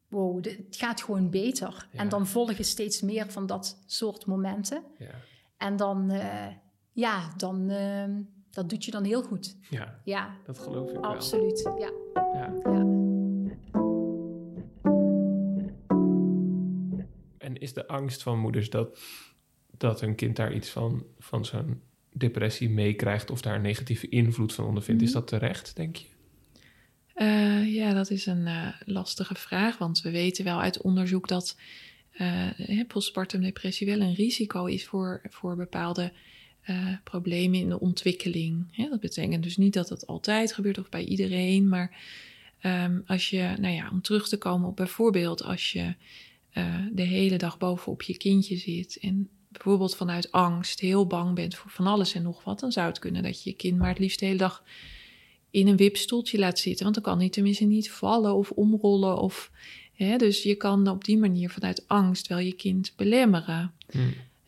Wow, 0.07 0.43
het 0.45 0.65
gaat 0.69 1.01
gewoon 1.03 1.29
beter. 1.29 1.87
Ja. 1.91 1.99
En 1.99 2.09
dan 2.09 2.27
volgen 2.27 2.65
steeds 2.65 3.01
meer 3.01 3.31
van 3.31 3.45
dat 3.45 3.83
soort 3.85 4.25
momenten. 4.25 4.83
Ja. 4.97 5.11
En 5.57 5.75
dan, 5.75 6.09
eh, 6.11 6.47
ja, 6.91 7.33
dan, 7.37 7.69
eh, 7.69 8.09
dat 8.51 8.69
doet 8.69 8.85
je 8.85 8.91
dan 8.91 9.03
heel 9.03 9.23
goed. 9.23 9.57
ja, 9.69 9.99
Ja, 10.03 10.37
dat 10.45 10.59
geloof 10.59 10.87
ik 10.89 10.93
wel. 10.93 11.03
absoluut. 11.05 11.71
Ja, 11.79 11.91
Ja. 12.33 12.53
En 17.37 17.57
is 17.59 17.73
de 17.73 17.87
angst 17.87 18.23
van 18.23 18.39
moeders 18.39 18.69
dat, 18.69 18.99
dat 19.77 20.01
een 20.01 20.15
kind 20.15 20.35
daar 20.35 20.53
iets 20.53 20.69
van, 20.69 21.05
van 21.17 21.45
zo'n 21.45 21.81
depressie 22.11 22.69
meekrijgt 22.69 23.31
of 23.31 23.41
daar 23.41 23.55
een 23.55 23.61
negatieve 23.61 24.09
invloed 24.09 24.53
van 24.53 24.65
ondervindt, 24.65 25.01
is 25.01 25.09
Mhm. 25.09 25.17
dat 25.19 25.27
terecht, 25.27 25.75
denk 25.75 25.95
je? 25.95 26.07
Eh, 27.16 27.74
ja, 27.74 27.93
dat 27.93 28.09
is 28.09 28.26
een 28.26 28.47
eh, 28.47 28.68
lastige 28.86 29.36
vraag, 29.36 29.78
want 29.78 30.01
we 30.01 30.11
weten 30.11 30.43
wel 30.43 30.61
uit 30.61 30.82
onderzoek 30.82 31.28
dat 31.28 31.57
hè, 32.55 32.86
postpartum 32.86 33.41
depressie 33.41 33.88
wel 33.88 33.99
een 33.99 34.13
risico 34.13 34.66
is 34.66 34.86
voor, 34.86 35.22
voor 35.30 35.55
bepaalde 35.55 36.11
problemen 37.03 37.59
in 37.59 37.70
de 37.70 37.80
ontwikkeling. 37.80 38.88
Dat 38.89 38.99
betekent 38.99 39.43
dus 39.43 39.57
niet 39.57 39.74
dat 39.74 39.89
het 39.89 40.07
altijd 40.07 40.53
gebeurt 40.53 40.78
of 40.78 40.89
bij 40.89 41.03
iedereen, 41.03 41.68
maar 41.70 41.97
ehm, 42.59 42.99
als 43.05 43.30
je, 43.30 43.55
nou 43.59 43.74
ja, 43.74 43.89
om 43.91 44.01
terug 44.01 44.28
te 44.28 44.38
komen 44.38 44.68
op 44.68 44.76
bijvoorbeeld 44.76 45.43
als 45.43 45.72
je 45.72 45.93
de 46.91 47.01
hele 47.01 47.38
dag 47.38 47.57
bovenop 47.57 48.01
je 48.01 48.18
kindje 48.18 48.57
zit 48.57 48.97
en 49.01 49.30
bijvoorbeeld 49.49 49.95
vanuit 49.95 50.32
angst 50.32 50.80
heel 50.80 51.07
bang 51.07 51.36
bent 51.36 51.55
voor 51.55 51.72
van 51.72 51.88
alles 51.88 52.13
en 52.13 52.24
nog 52.24 52.43
wat, 52.43 52.59
dan 52.59 52.72
zou 52.72 52.88
het 52.88 52.99
kunnen 52.99 53.24
dat 53.24 53.43
je 53.43 53.49
je 53.49 53.55
kind 53.55 53.78
maar 53.78 53.89
het 53.89 53.99
liefst 53.99 54.20
de 54.20 54.26
hele 54.26 54.38
dag 54.38 54.63
in 55.55 55.67
een 55.67 55.77
wipstoeltje 55.77 56.37
laat 56.37 56.59
zitten. 56.59 56.83
Want 56.83 56.95
dan 56.95 57.03
kan 57.03 57.19
hij 57.19 57.29
tenminste 57.29 57.63
niet 57.63 57.91
vallen 57.91 58.35
of 58.35 58.51
omrollen. 58.51 59.17
Of, 59.17 59.51
hè, 59.93 60.17
dus 60.17 60.43
je 60.43 60.55
kan 60.55 60.87
op 60.87 61.03
die 61.03 61.17
manier 61.17 61.49
vanuit 61.49 61.87
angst 61.87 62.27
wel 62.27 62.39
je 62.39 62.53
kind 62.53 62.93
belemmeren. 62.95 63.73
Hm. 63.91 63.99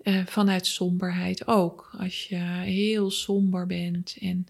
Eh, 0.01 0.25
vanuit 0.25 0.65
somberheid 0.65 1.47
ook. 1.47 1.95
Als 1.99 2.25
je 2.25 2.35
heel 2.63 3.11
somber 3.11 3.65
bent 3.65 4.17
en 4.19 4.47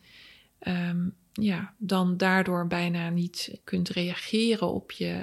ehm, 0.60 1.10
ja, 1.34 1.74
dan 1.78 2.18
daardoor 2.18 2.68
bijna 2.68 3.10
niet 3.10 3.60
kunt 3.64 3.90
reageren 3.90 4.74
op 4.74 4.92
je, 4.92 5.22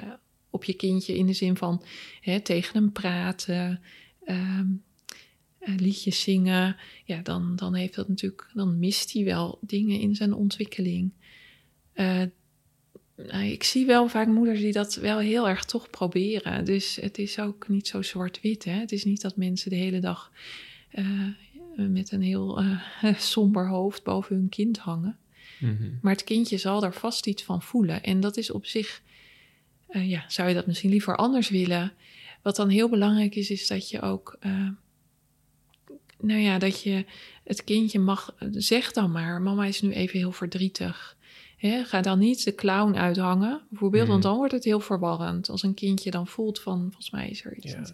op 0.49 0.63
je 0.63 0.73
kindje 0.73 1.17
in 1.17 1.25
de 1.25 1.33
zin 1.33 1.57
van 1.57 1.83
hè, 2.21 2.39
tegen 2.39 2.73
hem 2.73 2.91
praten, 2.91 3.81
eh, 4.23 4.59
liedjes 5.77 6.21
zingen. 6.21 6.75
Ja, 7.05 7.21
dan, 7.21 7.55
dan 7.55 7.73
heeft 7.73 7.95
dat 7.95 8.07
natuurlijk, 8.07 8.49
dan 8.53 8.79
mist 8.79 9.13
hij 9.13 9.23
wel 9.23 9.57
dingen 9.61 9.99
in 9.99 10.15
zijn 10.15 10.33
ontwikkeling. 10.33 11.11
Eh, 11.95 12.21
nou, 13.15 13.43
ik 13.43 13.63
zie 13.63 13.85
wel 13.85 14.07
vaak 14.07 14.27
moeders 14.27 14.59
die 14.59 14.71
dat 14.71 14.95
wel 14.95 15.19
heel 15.19 15.49
erg 15.49 15.65
toch 15.65 15.89
proberen. 15.89 16.65
Dus 16.65 16.95
het 16.95 17.17
is 17.17 17.39
ook 17.39 17.67
niet 17.67 17.87
zo 17.87 18.01
zwart-wit. 18.01 18.63
Het 18.63 18.91
is 18.91 19.03
niet 19.03 19.21
dat 19.21 19.35
mensen 19.35 19.69
de 19.69 19.75
hele 19.75 19.99
dag 19.99 20.31
eh, 20.89 21.05
met 21.75 22.11
een 22.11 22.21
heel 22.21 22.59
eh, 22.59 23.15
somber 23.17 23.67
hoofd 23.67 24.03
boven 24.03 24.35
hun 24.35 24.49
kind 24.49 24.77
hangen. 24.77 25.17
Mhm. 25.59 25.89
Maar 26.01 26.11
het 26.11 26.23
kindje 26.23 26.57
zal 26.57 26.83
er 26.83 26.93
vast 26.93 27.27
iets 27.27 27.43
van 27.43 27.61
voelen. 27.61 28.03
En 28.03 28.19
dat 28.19 28.37
is 28.37 28.51
op 28.51 28.65
zich, 28.65 29.01
ja, 29.89 30.25
zou 30.27 30.47
je 30.47 30.53
dat 30.53 30.67
misschien 30.67 30.89
liever 30.89 31.15
anders 31.15 31.49
willen. 31.49 31.93
Wat 32.41 32.55
dan 32.55 32.69
heel 32.69 32.89
belangrijk 32.89 33.35
is, 33.35 33.49
is 33.49 33.67
dat 33.67 33.89
je 33.89 34.01
ook, 34.01 34.37
nou 36.19 36.39
ja, 36.39 36.59
dat 36.59 36.83
je 36.83 37.05
het 37.43 37.63
kindje 37.63 37.99
mag, 37.99 38.35
zeg 38.51 38.91
dan 38.91 39.11
maar, 39.11 39.41
mama 39.41 39.65
is 39.65 39.81
nu 39.81 39.91
even 39.91 40.19
heel 40.19 40.31
verdrietig. 40.31 41.14
Ga 41.85 42.01
dan 42.01 42.19
niet 42.19 42.43
de 42.43 42.55
clown 42.55 42.95
uithangen, 42.95 43.61
bijvoorbeeld, 43.69 44.07
want 44.07 44.23
dan 44.23 44.37
wordt 44.37 44.51
het 44.51 44.63
heel 44.63 44.79
verwarrend. 44.79 45.49
Als 45.49 45.63
een 45.63 45.73
kindje 45.73 46.11
dan 46.11 46.27
voelt 46.27 46.59
van, 46.59 46.79
volgens 46.81 47.09
mij 47.09 47.29
is 47.29 47.45
er 47.45 47.55
iets. 47.57 47.75
Niet. 47.75 47.93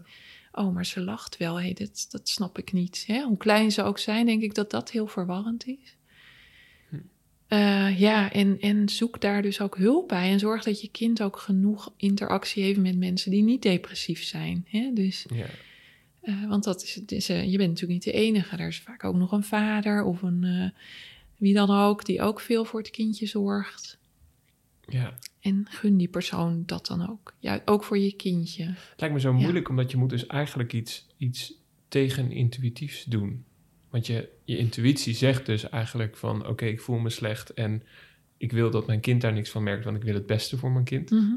Oh, 0.51 0.74
maar 0.74 0.86
ze 0.86 1.01
lacht 1.01 1.38
wel, 1.38 1.59
hey, 1.61 1.74
dat, 1.74 2.07
dat 2.09 2.30
snap 2.30 2.57
ik 2.57 2.72
niet. 2.72 3.05
Hoe 3.26 3.38
klein 3.38 3.72
ze 3.72 3.84
ook 3.84 3.99
zijn, 3.99 4.26
denk 4.26 4.41
ik 4.41 4.55
dat 4.55 4.72
dat 4.72 4.91
heel 4.91 5.07
verwarrend 5.07 5.67
is. 5.67 5.95
Eh, 7.47 7.99
ja, 7.99 8.32
en, 8.32 8.59
en 8.59 8.89
zoek 8.89 9.22
daar 9.22 9.41
dus 9.41 9.61
ook 9.61 9.78
hulp 9.78 10.07
bij. 10.07 10.32
En 10.32 10.39
zorg 10.39 10.63
dat 10.63 10.82
je 10.82 10.89
kind 10.91 11.22
ook 11.22 11.38
genoeg 11.38 11.93
interactie 11.97 12.63
heeft 12.63 12.80
met 12.80 12.97
mensen 12.97 13.32
die 13.32 13.43
niet 13.43 13.61
depressief 13.61 14.24
zijn. 14.24 14.67
Dus, 14.93 15.26
Ja. 15.34 15.45
eh, 16.22 16.47
want 16.47 16.63
dat 16.63 17.01
is, 17.07 17.30
eh, 17.30 17.51
je 17.51 17.57
bent 17.57 17.69
natuurlijk 17.69 18.05
niet 18.05 18.13
de 18.13 18.22
enige. 18.22 18.57
Er 18.57 18.67
is 18.67 18.80
vaak 18.80 19.03
ook 19.03 19.15
nog 19.15 19.32
een 19.32 19.43
vader 19.43 20.03
of 20.03 20.22
een 20.22 20.74
wie 21.41 21.53
dan 21.53 21.69
ook, 21.69 22.05
die 22.05 22.21
ook 22.21 22.39
veel 22.39 22.65
voor 22.65 22.79
het 22.79 22.89
kindje 22.89 23.25
zorgt. 23.25 23.99
ja. 24.87 25.17
En 25.39 25.65
gun 25.69 25.97
die 25.97 26.07
persoon 26.07 26.63
dat 26.65 26.85
dan 26.87 27.09
ook. 27.09 27.33
Ja, 27.39 27.61
ook 27.65 27.83
voor 27.83 27.97
je 27.97 28.13
kindje. 28.15 28.63
Het 28.65 28.99
lijkt 28.99 29.15
me 29.15 29.21
zo 29.21 29.33
moeilijk, 29.33 29.69
omdat 29.69 29.91
je 29.91 29.97
moet 29.97 30.09
dus 30.09 30.27
eigenlijk 30.27 30.73
iets, 30.73 31.07
iets 31.17 31.53
tegenintuïtiefs 31.87 33.03
doen. 33.03 33.45
Want 33.89 34.07
je, 34.07 34.29
je 34.43 34.57
intuïtie 34.57 35.13
zegt 35.13 35.45
dus 35.45 35.69
eigenlijk 35.69 36.17
van... 36.17 36.47
oké, 36.47 36.65
ik 36.65 36.81
voel 36.81 36.97
me 36.99 37.09
slecht 37.09 37.53
en 37.53 37.83
ik 38.37 38.51
wil 38.51 38.71
dat 38.71 38.87
mijn 38.87 38.99
kind 38.99 39.21
daar 39.21 39.33
niks 39.33 39.49
van 39.49 39.63
merkt... 39.63 39.83
want 39.85 39.97
ik 39.97 40.03
wil 40.03 40.13
het 40.13 40.25
beste 40.25 40.57
voor 40.57 40.71
mijn 40.71 40.85
kind. 40.85 41.09
Mhm. 41.09 41.33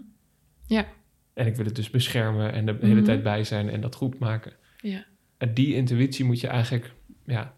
Ja, 0.67 0.87
En 1.35 1.47
ik 1.47 1.57
wil 1.57 1.65
het 1.65 1.77
dus 1.77 1.91
beschermen 1.91 2.53
en 2.53 2.67
de 2.67 2.77
hele 2.81 2.95
Mhm. 2.95 3.05
tijd 3.05 3.23
bij 3.23 3.45
zijn 3.45 3.69
en 3.69 3.81
dat 3.81 3.95
goed 3.95 4.19
maken. 4.19 4.53
ja. 4.81 5.05
En 5.39 5.55
die 5.55 5.75
intuïtie 5.75 6.25
moet 6.25 6.41
je 6.41 6.47
eigenlijk 6.47 6.93
ja, 7.27 7.57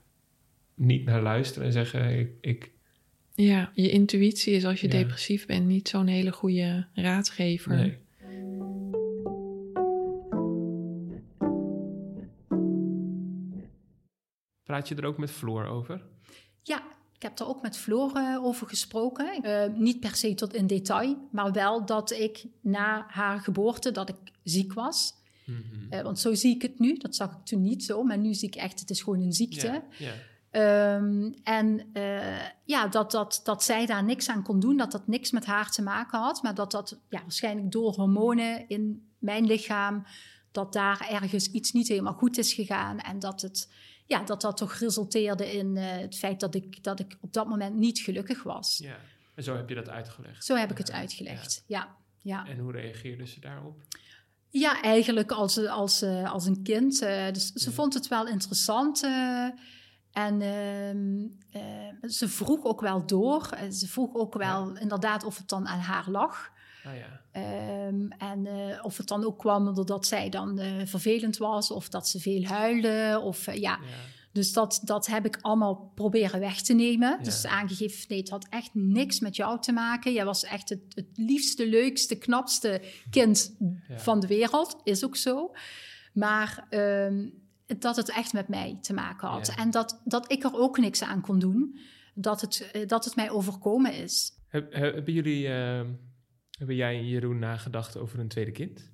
niet 0.76 1.04
naar 1.04 1.22
luisteren 1.22 1.66
en 1.66 1.72
zeggen... 1.72 2.18
ik, 2.18 2.30
ik 2.40 2.70
ja, 3.34 3.70
je 3.74 3.90
intuïtie 3.90 4.52
is 4.54 4.64
als 4.64 4.80
je 4.80 4.86
Ja. 4.86 4.92
depressief 4.92 5.46
bent 5.46 5.66
niet 5.66 5.88
zo'n 5.88 6.06
hele 6.06 6.32
goede 6.32 6.86
raadgever. 6.94 7.74
nee. 7.76 7.98
Praat 14.62 14.88
je 14.88 14.94
er 14.94 15.04
ook 15.04 15.18
met 15.18 15.30
Floor 15.30 15.66
over? 15.66 16.02
Ja, 16.62 16.82
ik 17.16 17.22
heb 17.22 17.38
er 17.38 17.46
ook 17.46 17.62
met 17.62 17.76
Floor 17.76 18.12
eh, 18.16 18.44
over 18.44 18.66
gesproken. 18.68 19.42
Eh, 19.42 19.72
niet 19.74 20.00
per 20.00 20.14
se 20.16 20.34
tot 20.34 20.54
in 20.54 20.66
detail, 20.66 21.28
maar 21.32 21.52
wel 21.52 21.86
dat 21.86 22.10
ik 22.10 22.44
na 22.60 23.06
haar 23.08 23.40
geboorte, 23.40 23.90
dat 23.90 24.08
ik 24.08 24.16
ziek 24.42 24.72
was. 24.72 25.14
Mhm. 25.44 26.02
want 26.02 26.18
zo 26.18 26.34
zie 26.34 26.54
ik 26.54 26.62
het 26.62 26.78
nu. 26.78 26.96
Dat 26.96 27.14
zag 27.14 27.32
ik 27.32 27.44
toen 27.44 27.62
niet 27.62 27.84
zo. 27.84 28.02
Maar 28.02 28.18
nu 28.18 28.34
zie 28.34 28.48
ik 28.48 28.54
echt, 28.54 28.80
het 28.80 28.90
is 28.90 29.02
gewoon 29.02 29.20
een 29.20 29.32
ziekte. 29.32 29.82
Ja, 29.98 30.12
Ehm, 30.56 31.32
en 31.42 31.90
uh, 31.92 32.38
ja, 32.64 32.88
dat, 32.88 33.10
dat, 33.10 33.40
dat 33.44 33.62
zij 33.62 33.86
daar 33.86 34.04
niks 34.04 34.28
aan 34.28 34.42
kon 34.42 34.60
doen, 34.60 34.76
dat 34.76 34.92
dat 34.92 35.06
niks 35.06 35.30
met 35.30 35.46
haar 35.46 35.70
te 35.70 35.82
maken 35.82 36.18
had, 36.18 36.42
maar 36.42 36.54
dat 36.54 36.70
dat 36.70 37.00
ja, 37.08 37.20
waarschijnlijk 37.20 37.70
door 37.70 37.94
hormonen 37.94 38.68
in 38.68 39.10
mijn 39.18 39.46
lichaam, 39.46 40.06
dat 40.52 40.72
daar 40.72 41.08
ergens 41.10 41.50
iets 41.50 41.72
niet 41.72 41.88
helemaal 41.88 42.12
goed 42.12 42.38
is 42.38 42.52
gegaan 42.52 42.98
en 42.98 43.18
dat 43.18 43.40
het, 43.40 43.72
ja, 44.06 44.22
dat, 44.22 44.40
dat 44.40 44.56
toch 44.56 44.74
resulteerde 44.74 45.52
in 45.52 45.76
uh, 45.76 45.84
het 45.90 46.16
feit 46.16 46.40
dat 46.40 46.54
ik, 46.54 46.82
dat 46.82 47.00
ik 47.00 47.16
op 47.20 47.32
dat 47.32 47.48
moment 47.48 47.76
niet 47.76 47.98
gelukkig 47.98 48.42
was. 48.42 48.78
Ja, 48.82 48.96
en 49.34 49.42
zo 49.42 49.56
heb 49.56 49.68
je 49.68 49.74
dat 49.74 49.88
uitgelegd? 49.88 50.44
Zo 50.44 50.54
heb 50.54 50.70
ik 50.70 50.78
het 50.78 50.92
uitgelegd, 50.92 51.64
ja. 51.66 51.96
ja. 52.18 52.46
En 52.46 52.58
hoe 52.58 52.72
reageerde 52.72 53.26
ze 53.26 53.40
daarop? 53.40 53.82
Ja, 54.48 54.82
eigenlijk 54.82 55.30
als, 55.30 55.66
als, 55.66 56.02
uh, 56.02 56.32
als 56.32 56.46
een 56.46 56.62
kind. 56.62 56.98
dus 57.32 57.52
ze 57.52 57.72
vond 57.72 57.94
het 57.94 58.08
wel 58.08 58.26
interessant. 58.26 59.02
En 60.16 60.40
uh, 60.40 60.94
uh, 61.62 62.10
ze 62.10 62.28
vroeg 62.28 62.64
ook 62.64 62.80
wel 62.80 63.06
door. 63.06 63.48
Ze 63.70 63.88
vroeg 63.88 64.14
ook 64.14 64.34
wel 64.34 64.74
ja. 64.74 64.80
inderdaad 64.80 65.24
of 65.24 65.38
het 65.38 65.48
dan 65.48 65.66
aan 65.66 65.78
haar 65.78 66.10
lag. 66.10 66.50
Oh 66.86 66.92
ja. 66.94 67.86
um, 67.86 68.12
en 68.18 68.46
uh, 68.46 68.84
of 68.84 68.96
het 68.96 69.08
dan 69.08 69.24
ook 69.24 69.38
kwam 69.38 69.74
doordat 69.74 70.06
zij 70.06 70.28
dan 70.28 70.60
vervelend 70.84 71.36
was, 71.36 71.70
of 71.70 71.88
dat 71.88 72.08
ze 72.08 72.20
veel 72.20 72.44
huilde. 72.44 73.20
Of, 73.22 73.46
ja. 73.46 73.54
ja. 73.54 73.78
Dus 74.32 74.52
dat, 74.52 74.80
dat 74.84 75.06
heb 75.06 75.24
ik 75.24 75.38
allemaal 75.40 75.92
proberen 75.94 76.40
weg 76.40 76.62
te 76.62 76.74
nemen. 76.74 77.18
Dus 77.22 77.46
aangegeven, 77.46 78.04
nee, 78.08 78.18
het 78.18 78.30
had 78.30 78.46
echt 78.50 78.70
niks 78.72 79.20
met 79.20 79.36
jou 79.36 79.60
te 79.60 79.72
maken. 79.72 80.12
Jij 80.12 80.24
was 80.24 80.44
echt 80.44 80.68
het, 80.68 80.82
het 80.88 81.08
liefste, 81.14 81.68
leukste, 81.68 82.16
knapste 82.16 82.82
kind 83.10 83.56
van 83.96 84.20
de 84.20 84.26
wereld. 84.26 84.76
Is 84.84 85.04
ook 85.04 85.16
zo. 85.16 85.52
Maar... 86.12 86.66
Um, 86.70 87.44
dat 87.78 87.96
het 87.96 88.10
echt 88.10 88.32
met 88.32 88.48
mij 88.48 88.78
te 88.80 88.94
maken 88.94 89.28
had. 89.28 89.54
En 89.56 89.70
dat, 89.70 90.00
dat 90.04 90.32
ik 90.32 90.44
er 90.44 90.54
ook 90.54 90.78
niks 90.78 91.02
aan 91.02 91.20
kon 91.20 91.38
doen. 91.38 91.78
Dat 92.14 92.40
het, 92.40 92.70
eh, 92.72 92.86
dat 92.86 93.04
het 93.04 93.16
mij 93.16 93.30
overkomen 93.30 93.94
is. 93.94 94.32
Heb, 94.48 94.72
hebben 94.72 95.12
jullie, 95.12 95.48
uh, 95.48 95.80
hebben 96.50 96.76
jij 96.76 96.96
en 96.96 97.08
Jeroen 97.08 97.38
nagedacht 97.38 97.96
over 97.96 98.18
een 98.18 98.28
tweede 98.28 98.52
kind? 98.52 98.90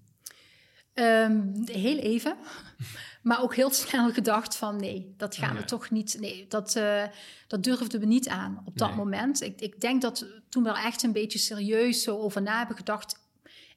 Um, 0.95 1.63
heel 1.65 1.99
even. 1.99 2.37
maar 3.23 3.43
ook 3.43 3.55
heel 3.55 3.71
snel 3.71 4.13
gedacht 4.13 4.57
van 4.57 4.77
nee, 4.77 5.15
dat 5.17 5.37
gaan 5.37 5.51
oh, 5.51 5.55
ja. 5.55 5.61
we 5.61 5.67
toch 5.67 5.91
niet. 5.91 6.17
Nee, 6.21 6.47
dat, 6.49 6.77
uh, 6.77 7.05
dat 7.47 7.65
durfden 7.65 8.01
we 8.01 8.07
niet 8.07 8.29
aan 8.29 8.63
op 8.65 8.79
dat 8.79 8.89
nee. 8.89 8.97
moment. 8.97 9.43
Ik, 9.43 9.61
ik 9.61 9.81
denk 9.81 10.03
dat 10.03 10.27
toen 10.49 10.63
we 10.63 10.69
er 10.69 10.85
echt 10.85 11.03
een 11.03 11.13
beetje 11.13 11.39
serieus 11.39 12.03
zo 12.03 12.19
over 12.19 12.43
na 12.43 12.59
hebben 12.59 12.77
gedacht. 12.77 13.21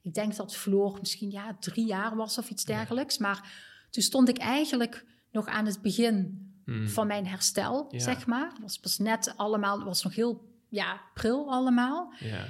Ik 0.02 0.14
denk 0.14 0.36
dat 0.36 0.56
Floor 0.56 0.98
misschien 1.00 1.32
ja, 1.32 1.58
drie 1.60 1.86
jaar 1.86 2.16
was 2.16 2.38
of 2.38 2.50
iets 2.50 2.66
dergelijks. 2.66 3.18
Ja. 3.18 3.28
Maar 3.28 3.52
toen 3.96 4.04
stond 4.04 4.30
ik 4.30 4.38
eigenlijk 4.38 5.06
nog 5.32 5.48
aan 5.48 5.66
het 5.66 5.82
begin 5.82 6.48
hmm. 6.66 6.88
van 6.88 7.08
mijn 7.08 7.28
herstel, 7.28 7.86
ja. 7.90 8.00
zeg 8.00 8.26
maar. 8.26 8.50
Het 8.50 8.62
was 8.62 8.80
pas 8.80 8.98
net 8.98 9.34
allemaal, 9.36 9.76
het 9.76 9.86
was 9.86 10.04
nog 10.04 10.16
heel 10.16 10.42
ja, 10.70 11.02
pril 11.14 11.52
allemaal. 11.52 12.14
Ja. 12.20 12.46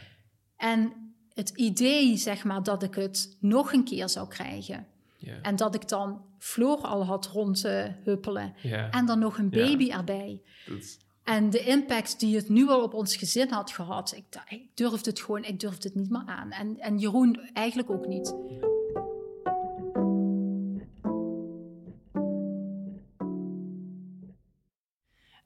En 0.58 0.94
het 1.34 1.50
idee, 1.50 2.18
zeg 2.18 2.44
maar, 2.44 2.64
dat 2.64 2.84
ik 2.84 2.96
het 2.96 3.38
nog 3.40 3.74
een 3.74 3.84
keer 3.84 4.10
zou 4.10 4.28
krijgen. 4.28 4.88
Ja. 5.18 5.42
En 5.42 5.56
dat 5.56 5.76
ik 5.76 5.88
dan 5.88 6.22
Floor 6.40 6.78
al 6.78 7.06
had 7.06 7.28
rondhuppelen. 7.28 8.54
Ja. 8.62 8.90
En 8.90 9.06
dan 9.06 9.20
nog 9.20 9.38
een 9.38 9.50
baby 9.50 9.90
erbij. 9.90 10.42
Dat... 10.66 10.98
En 11.24 11.50
de 11.50 11.60
impact 11.60 12.20
die 12.20 12.36
het 12.36 12.50
nu 12.50 12.68
al 12.68 12.84
op 12.84 12.94
ons 12.94 13.16
gezin 13.16 13.50
had 13.50 13.72
gehad, 13.72 14.14
ik, 14.16 14.26
ik 14.48 14.62
durfde 14.74 15.10
het 15.10 15.22
gewoon, 15.22 15.44
ik 15.44 15.60
durfde 15.60 15.88
het 15.88 15.98
niet 15.98 16.10
meer 16.10 16.26
aan. 16.26 16.52
En, 16.52 16.80
en 16.80 16.98
Jeroen 16.98 17.50
eigenlijk 17.54 17.90
ook 17.90 18.08
niet. 18.08 18.36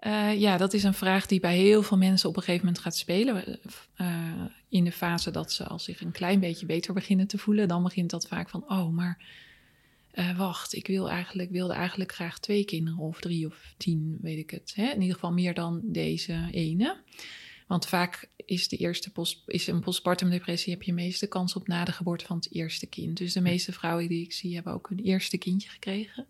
Uh, 0.02 0.40
ja, 0.40 0.58
dat 0.58 0.74
is 0.74 0.84
een 0.84 0.94
vraag 0.94 1.26
die 1.26 1.40
bij 1.40 1.58
heel 1.58 1.84
veel 1.84 1.98
mensen 1.98 2.30
op 2.30 2.36
een 2.36 2.44
gegeven 2.44 2.66
moment 2.66 2.84
gaat 2.84 2.96
spelen. 2.96 3.60
Uh, 3.98 4.32
in 4.70 4.84
de 4.84 4.92
fase 4.92 5.32
dat 5.32 5.52
ze 5.52 5.64
al 5.64 5.80
zich 5.80 6.02
een 6.02 6.12
klein 6.12 6.40
beetje 6.40 6.66
beter 6.66 6.94
beginnen 6.94 7.28
te 7.28 7.38
voelen, 7.38 7.68
dan 7.68 7.84
begint 7.84 8.10
dat 8.10 8.28
vaak 8.28 8.50
van: 8.50 8.64
oh, 8.68 8.90
maar 8.90 9.24
uh, 10.14 10.38
wacht, 10.38 10.74
ik 10.74 10.88
wil 10.88 11.10
eigenlijk, 11.10 11.52
wilde 11.52 11.74
eigenlijk 11.74 12.14
graag 12.14 12.40
twee 12.40 12.66
kinderen, 12.66 13.00
of 13.00 13.20
drie 13.20 13.46
of 13.46 13.74
tien, 13.78 14.18
weet 14.22 14.38
ik 14.38 14.50
het. 14.50 14.72
Hè? 14.76 14.90
In 14.90 15.02
ieder 15.02 15.14
geval 15.14 15.32
meer 15.32 15.54
dan 15.54 15.82
deze 15.84 16.48
ene. 16.52 16.98
Want 17.68 17.88
vaak 17.88 18.30
is, 18.46 18.68
de 18.68 18.78
eerste 18.78 19.12
post, 19.12 19.42
is 19.46 19.68
een 19.68 19.80
postpartum 19.80 20.30
depressie, 20.30 20.74
heb 20.74 20.84
je 20.84 20.94
meeste 20.94 21.28
kans 21.28 21.56
op 21.56 21.68
na 21.68 21.86
de 21.86 21.92
geboorte 21.92 22.26
van 22.26 22.36
het 22.36 22.54
eerste 22.54 22.88
kind. 22.88 23.18
Dus 23.18 23.34
de 23.34 23.42
meeste 23.42 23.72
vrouwen 23.72 24.08
die 24.08 24.24
ik 24.24 24.34
zie, 24.34 24.56
hebben 24.56 24.74
ook 24.74 24.90
hun 24.90 25.00
eerste 25.00 25.38
kindje 25.38 25.70
gekregen. 25.70 26.28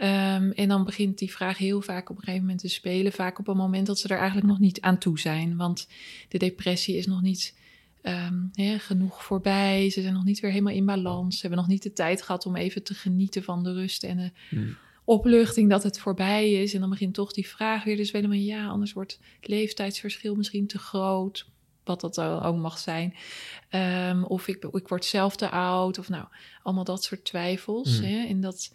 Um, 0.00 0.52
en 0.52 0.68
dan 0.68 0.84
begint 0.84 1.18
die 1.18 1.32
vraag 1.32 1.58
heel 1.58 1.80
vaak 1.80 2.10
op 2.10 2.16
een 2.16 2.22
gegeven 2.22 2.42
moment 2.42 2.60
te 2.60 2.68
spelen. 2.68 3.12
Vaak 3.12 3.38
op 3.38 3.48
een 3.48 3.56
moment 3.56 3.86
dat 3.86 3.98
ze 3.98 4.08
er 4.08 4.18
eigenlijk 4.18 4.46
nog 4.46 4.58
niet 4.58 4.80
aan 4.80 4.98
toe 4.98 5.18
zijn. 5.18 5.56
Want 5.56 5.88
de 6.28 6.38
depressie 6.38 6.96
is 6.96 7.06
nog 7.06 7.22
niet 7.22 7.58
um, 8.02 8.50
hè, 8.52 8.78
genoeg 8.78 9.24
voorbij. 9.24 9.90
Ze 9.90 10.00
zijn 10.00 10.14
nog 10.14 10.24
niet 10.24 10.40
weer 10.40 10.50
helemaal 10.50 10.74
in 10.74 10.86
balans. 10.86 11.34
Ze 11.34 11.40
hebben 11.40 11.58
nog 11.58 11.68
niet 11.68 11.82
de 11.82 11.92
tijd 11.92 12.22
gehad 12.22 12.46
om 12.46 12.56
even 12.56 12.82
te 12.82 12.94
genieten 12.94 13.42
van 13.42 13.62
de 13.62 13.72
rust 13.72 14.04
en 14.04 14.16
de 14.16 14.30
hmm. 14.48 14.76
opluchting 15.04 15.70
dat 15.70 15.82
het 15.82 15.98
voorbij 15.98 16.52
is. 16.52 16.74
En 16.74 16.80
dan 16.80 16.90
begint 16.90 17.14
toch 17.14 17.32
die 17.32 17.48
vraag 17.48 17.84
weer. 17.84 17.96
Dus 17.96 18.12
helemaal 18.12 18.38
ja, 18.38 18.66
anders 18.66 18.92
wordt 18.92 19.18
het 19.40 19.48
leeftijdsverschil 19.48 20.34
misschien 20.34 20.66
te 20.66 20.78
groot. 20.78 21.46
Wat 21.84 22.00
dat 22.00 22.20
ook 22.20 22.56
mag 22.56 22.78
zijn. 22.78 23.14
Um, 24.10 24.24
of 24.24 24.48
ik, 24.48 24.64
ik 24.64 24.88
word 24.88 25.04
zelf 25.04 25.36
te 25.36 25.50
oud. 25.50 25.98
Of 25.98 26.08
nou, 26.08 26.24
allemaal 26.62 26.84
dat 26.84 27.04
soort 27.04 27.24
twijfels. 27.24 27.98
Hmm. 27.98 28.06
Hè? 28.06 28.26
En 28.26 28.40
dat 28.40 28.74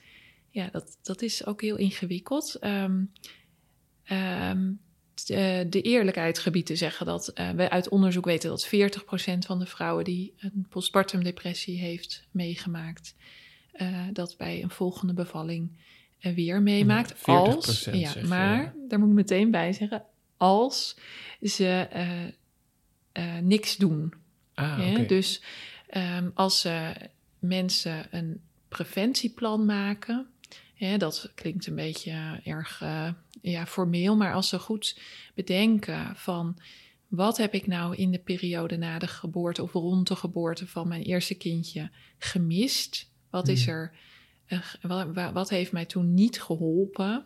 ja, 0.54 0.70
dat, 0.72 0.98
dat 1.02 1.22
is 1.22 1.46
ook 1.46 1.62
heel 1.62 1.76
ingewikkeld. 1.76 2.58
Um, 2.62 3.12
um, 4.12 4.80
de, 5.26 5.66
de, 5.70 5.82
eerlijkheid 5.82 6.40
gebied 6.40 6.66
te 6.66 6.76
zeggen 6.76 7.06
dat 7.06 7.32
uh, 7.36 7.50
we 7.50 7.70
uit 7.70 7.90
onderzoek 7.90 8.26
weten 8.26 8.50
dat 8.50 8.68
40% 8.68 8.70
van 9.38 9.60
de 9.60 9.66
vrouwen 9.66 10.04
die 10.04 10.34
een 10.38 10.66
postpartum 10.70 11.24
depressie 11.24 11.80
heeft 11.80 12.28
meegemaakt, 12.32 13.16
uh, 13.76 14.08
dat 14.12 14.38
bij 14.38 14.64
een 14.64 14.70
volgende 14.70 15.14
bevalling 15.14 15.72
uh, 16.20 16.36
weer 16.36 16.62
meemaakt. 16.62 17.26
Ja, 17.26 17.34
als, 17.34 17.88
ja, 17.92 18.14
maar 18.26 18.74
daar 18.88 19.00
moet 19.00 19.10
ik 19.10 19.16
meteen 19.16 19.52
bij 19.52 19.74
zeggen, 19.74 20.06
als 20.38 20.98
ze 21.42 21.88
niks 23.42 23.78
doen. 23.78 24.14
Ah, 24.54 24.90
okay. 24.92 25.06
Dus 25.06 25.42
um, 25.94 26.32
als 26.34 26.68
mensen 27.40 28.08
een 28.12 28.42
preventieplan 28.68 29.66
maken, 29.66 30.33
dat 30.98 31.32
klinkt 31.36 31.68
een 31.68 31.76
beetje 31.76 32.40
erg 32.44 32.82
uh, 32.82 33.10
ja, 33.42 33.66
formeel, 33.66 34.16
maar 34.16 34.34
als 34.34 34.50
ze 34.50 34.60
goed 34.60 35.00
bedenken 35.36 36.16
van 36.16 36.58
wat 37.08 37.38
heb 37.38 37.54
ik 37.54 37.68
nou 37.68 37.96
in 37.96 38.12
de 38.12 38.20
periode 38.20 38.78
na 38.78 39.00
de 39.00 39.08
geboorte 39.08 39.64
of 39.64 39.74
rond 39.74 40.08
de 40.08 40.16
geboorte 40.16 40.68
van 40.68 40.88
mijn 40.88 41.02
eerste 41.02 41.36
kindje 41.36 41.90
gemist? 42.18 43.12
Wat 43.30 43.48
is 43.48 43.68
er? 43.68 43.92
Uh, 44.82 45.34
wat, 45.34 45.50
heeft 45.50 45.72
mij 45.72 45.86
toen 45.86 46.14
niet 46.14 46.42
geholpen? 46.42 47.26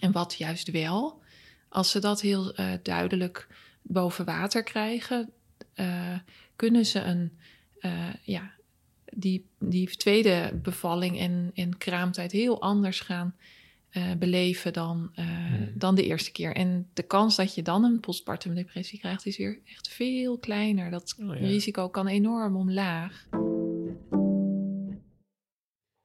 En 0.00 0.12
wat 0.12 0.34
juist 0.34 0.70
wel? 0.70 1.22
Als 1.68 1.90
ze 1.90 1.98
dat 1.98 2.20
heel 2.20 2.60
uh, 2.60 2.72
duidelijk 2.82 3.48
boven 3.82 4.24
water 4.24 4.62
krijgen, 4.62 5.32
kunnen 6.56 6.86
ze 6.86 7.00
een 7.00 7.32
ja, 8.22 8.54
die, 9.16 9.46
die 9.58 9.88
tweede 9.96 10.60
bevalling 10.62 11.18
en, 11.18 11.50
en 11.54 11.78
kraamtijd 11.78 12.32
heel 12.32 12.60
anders 12.60 13.00
gaan 13.00 13.34
uh, 13.92 14.14
beleven 14.14 14.72
dan, 14.72 15.12
uh, 15.16 15.26
hmm. 15.26 15.72
dan 15.74 15.94
de 15.94 16.04
eerste 16.04 16.32
keer. 16.32 16.54
En 16.54 16.88
de 16.92 17.02
kans 17.02 17.36
dat 17.36 17.54
je 17.54 17.62
dan 17.62 17.84
een 17.84 18.00
postpartum 18.00 18.54
depressie 18.54 18.98
krijgt 18.98 19.26
is 19.26 19.36
weer 19.36 19.58
echt 19.64 19.88
veel 19.88 20.38
kleiner. 20.38 20.90
Dat 20.90 21.16
oh, 21.20 21.26
ja. 21.26 21.32
risico 21.32 21.88
kan 21.88 22.06
enorm 22.06 22.56
omlaag. 22.56 23.26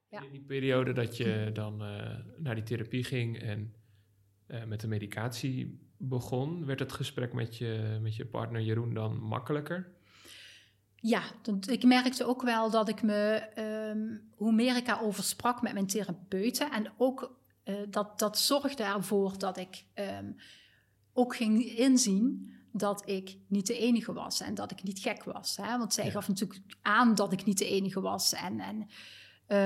Ja. 0.08 0.22
In 0.24 0.32
die 0.32 0.46
periode 0.48 0.94
dat 0.94 1.18
je 1.18 1.50
dan 1.54 1.82
uh, 1.82 2.18
naar 2.38 2.56
die 2.56 2.64
therapie 2.64 3.04
ging 3.04 3.40
en 3.40 3.74
met 4.66 4.80
de 4.80 4.88
medicatie 4.88 5.80
begon, 5.98 6.66
werd 6.66 6.80
het 6.80 6.92
gesprek 6.92 7.34
met 7.34 7.58
je, 7.58 8.00
met 8.02 8.16
je 8.16 8.26
partner 8.26 8.62
Jeroen 8.62 8.94
dan 8.94 9.18
makkelijker? 9.20 9.94
Ja, 10.96 11.22
ik 11.68 11.84
merkte 11.84 12.26
ook 12.26 12.42
wel 12.42 12.70
dat 12.70 12.90
ik 12.90 13.02
me, 13.02 13.50
um, 13.92 14.32
hoe 14.36 14.52
meer 14.52 14.76
ik 14.76 14.86
daarover 14.86 15.24
sprak 15.24 15.62
met 15.62 15.74
mijn 15.74 15.88
therapeuten, 15.88 16.72
en 16.72 16.92
ook 16.98 17.38
uh, 17.66 17.76
dat, 17.90 18.20
dat 18.20 18.40
zorgde 18.40 18.84
ervoor 18.84 19.38
dat 19.38 19.58
ik 19.58 19.86
um, 19.96 20.36
ook 21.14 21.36
ging 21.36 21.64
inzien 21.64 22.54
dat 22.72 23.10
ik 23.10 23.38
niet 23.48 23.68
de 23.68 23.78
enige 23.78 24.14
was 24.14 24.42
en 24.42 24.54
dat 24.54 24.72
ik 24.72 24.84
niet 24.84 25.00
gek 25.00 25.24
was. 25.24 25.58
Hè? 25.58 25.78
Want 25.78 25.94
zij 25.94 26.06
ja. 26.06 26.12
gaf 26.12 26.28
natuurlijk 26.28 26.62
aan 26.82 27.16
dat 27.16 27.32
ik 27.32 27.46
niet 27.46 27.58
de 27.58 27.70
enige 27.70 28.02
was. 28.02 28.34
En, 28.34 28.60
en 28.60 28.88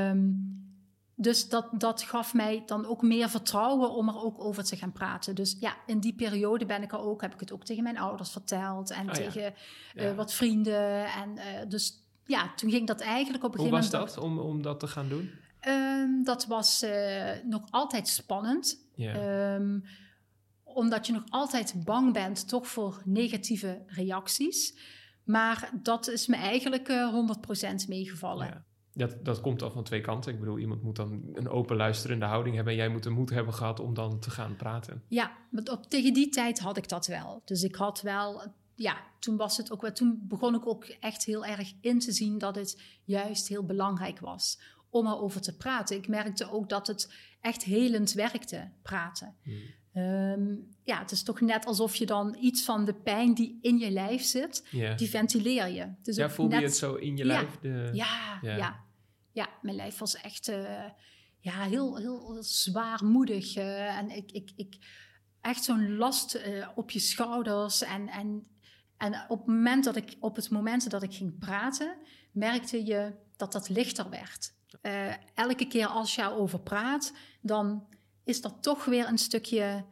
um, 0.09 0.78
dus 1.21 1.49
dat, 1.49 1.67
dat 1.71 2.01
gaf 2.01 2.33
mij 2.33 2.63
dan 2.65 2.85
ook 2.85 3.01
meer 3.01 3.29
vertrouwen 3.29 3.91
om 3.91 4.07
er 4.07 4.21
ook 4.23 4.43
over 4.43 4.63
te 4.63 4.75
gaan 4.75 4.91
praten. 4.91 5.35
Dus 5.35 5.57
ja, 5.59 5.77
in 5.85 5.99
die 5.99 6.15
periode 6.15 6.65
ben 6.65 6.81
ik 6.81 6.91
er 6.91 6.99
ook, 6.99 7.21
heb 7.21 7.33
ik 7.33 7.39
het 7.39 7.51
ook 7.51 7.63
tegen 7.63 7.83
mijn 7.83 7.97
ouders 7.97 8.31
verteld 8.31 8.91
en 8.91 9.07
oh, 9.07 9.13
tegen 9.13 9.41
ja. 9.41 9.51
uh, 9.95 10.03
Ja. 10.03 10.13
wat 10.13 10.33
vrienden. 10.33 11.05
En 11.05 11.35
uh, 11.35 11.43
dus 11.67 12.03
ja, 12.25 12.53
toen 12.55 12.69
ging 12.71 12.87
dat 12.87 13.01
eigenlijk 13.01 13.43
op 13.43 13.53
een 13.53 13.59
Hoe 13.59 13.67
gegeven 13.67 13.91
was 13.91 13.99
moment... 13.99 14.15
dat 14.15 14.23
om, 14.23 14.39
om 14.39 14.61
dat 14.61 14.79
te 14.79 14.87
gaan 14.87 15.09
doen? 15.09 15.31
Ehm, 15.59 16.23
dat 16.23 16.45
was 16.45 16.81
eh, 16.81 17.31
nog 17.43 17.67
altijd 17.69 18.07
spannend. 18.07 18.87
Ehm, 18.95 19.79
omdat 20.63 21.07
je 21.07 21.13
nog 21.13 21.23
altijd 21.29 21.83
bang 21.83 22.13
bent 22.13 22.47
toch 22.47 22.67
voor 22.67 23.01
negatieve 23.05 23.83
reacties. 23.87 24.77
Maar 25.23 25.71
dat 25.81 26.07
is 26.07 26.27
me 26.27 26.35
eigenlijk 26.35 26.87
eh 26.87 27.13
100% 27.13 27.87
meegevallen. 27.87 28.47
Ja. 28.47 28.65
Dat, 28.99 29.25
dat 29.25 29.41
komt 29.41 29.61
al 29.61 29.71
van 29.71 29.83
twee 29.83 30.01
kanten. 30.01 30.33
Ik 30.33 30.39
bedoel, 30.39 30.57
iemand 30.57 30.83
moet 30.83 30.95
dan 30.95 31.21
een 31.33 31.49
open 31.49 31.75
luisterende 31.75 32.25
houding 32.25 32.55
hebben. 32.55 32.73
En 32.73 32.79
jij 32.79 32.89
moet 32.89 33.03
de 33.03 33.09
moed 33.09 33.29
hebben 33.29 33.53
gehad 33.53 33.79
om 33.79 33.93
dan 33.93 34.19
te 34.19 34.29
gaan 34.29 34.55
praten. 34.55 35.03
Ja, 35.07 35.31
want 35.51 35.69
op, 35.69 35.83
tegen 35.89 36.13
die 36.13 36.29
tijd 36.29 36.59
had 36.59 36.77
ik 36.77 36.89
dat 36.89 37.07
wel. 37.07 37.41
Dus 37.45 37.63
ik 37.63 37.75
had 37.75 38.01
wel, 38.01 38.41
ja, 38.75 38.97
toen 39.19 39.37
was 39.37 39.57
het 39.57 39.71
ook 39.71 39.81
wel, 39.81 39.91
toen 39.91 40.19
begon 40.27 40.55
ik 40.55 40.67
ook 40.67 40.85
echt 40.85 41.23
heel 41.25 41.45
erg 41.45 41.73
in 41.81 41.99
te 41.99 42.11
zien 42.11 42.37
dat 42.37 42.55
het 42.55 42.81
juist 43.03 43.47
heel 43.47 43.63
belangrijk 43.65 44.19
was 44.19 44.59
om 44.89 45.07
erover 45.07 45.41
te 45.41 45.57
praten. 45.57 45.97
Ik 45.97 46.07
merkte 46.07 46.51
ook 46.51 46.69
dat 46.69 46.87
het 46.87 47.13
echt 47.41 47.63
helend 47.63 48.13
werkte, 48.13 48.69
praten. 48.81 49.35
Ehm, 49.93 50.55
ja, 50.83 50.99
het 50.99 51.11
is 51.11 51.23
toch 51.23 51.41
net 51.41 51.65
alsof 51.65 51.95
je 51.95 52.05
dan 52.05 52.35
iets 52.39 52.63
van 52.65 52.85
de 52.85 52.93
pijn 52.93 53.33
die 53.33 53.59
in 53.61 53.77
je 53.77 53.91
lijf 53.91 54.21
zit, 54.23 54.67
die 54.95 55.09
ventileer 55.09 55.67
je. 55.67 55.87
Dus 56.01 56.15
ja 56.15 56.27
net- 56.37 56.49
je 56.49 56.55
het 56.65 56.75
zo 56.75 56.95
in 56.95 57.17
je 57.17 57.25
Ja. 57.25 57.31
lijf? 57.33 57.57
De... 57.61 57.89
Ja, 57.93 58.39
Ja. 58.41 58.55
ja. 58.55 58.87
Ja. 59.39 59.49
mijn 59.61 59.75
lijf 59.75 59.97
was 59.97 60.15
echt 60.15 60.47
eh, 60.47 60.85
ja, 61.39 61.61
heel, 61.61 61.97
heel, 61.97 62.31
heel 62.31 62.43
zwaarmoedig. 62.43 63.55
eh, 63.55 63.97
en 63.97 64.09
ik, 64.09 64.31
ik, 64.31 64.51
ik, 64.55 64.77
echt 65.41 65.63
zo'n 65.63 65.95
last 65.95 66.33
eh, 66.33 66.67
op 66.75 66.91
je 66.91 66.99
schouders. 66.99 67.81
En, 67.81 68.07
en, 68.07 68.47
en 68.97 69.25
op, 69.27 69.37
het 69.37 69.47
moment 69.47 69.83
dat 69.83 69.95
ik, 69.95 70.15
op 70.19 70.35
het 70.35 70.49
moment 70.49 70.89
dat 70.89 71.03
ik 71.03 71.13
ging 71.13 71.39
praten, 71.39 71.97
merkte 72.31 72.85
je 72.85 73.13
dat 73.35 73.51
dat 73.51 73.69
lichter 73.69 74.09
werd. 74.09 74.57
Elke 75.33 75.67
keer 75.67 75.87
als 75.87 76.15
je 76.15 76.21
erover 76.21 76.59
praat, 76.59 77.13
dan 77.41 77.87
is 78.23 78.41
dat 78.41 78.63
toch 78.63 78.85
weer 78.85 79.07
een 79.07 79.17
stukje 79.17 79.85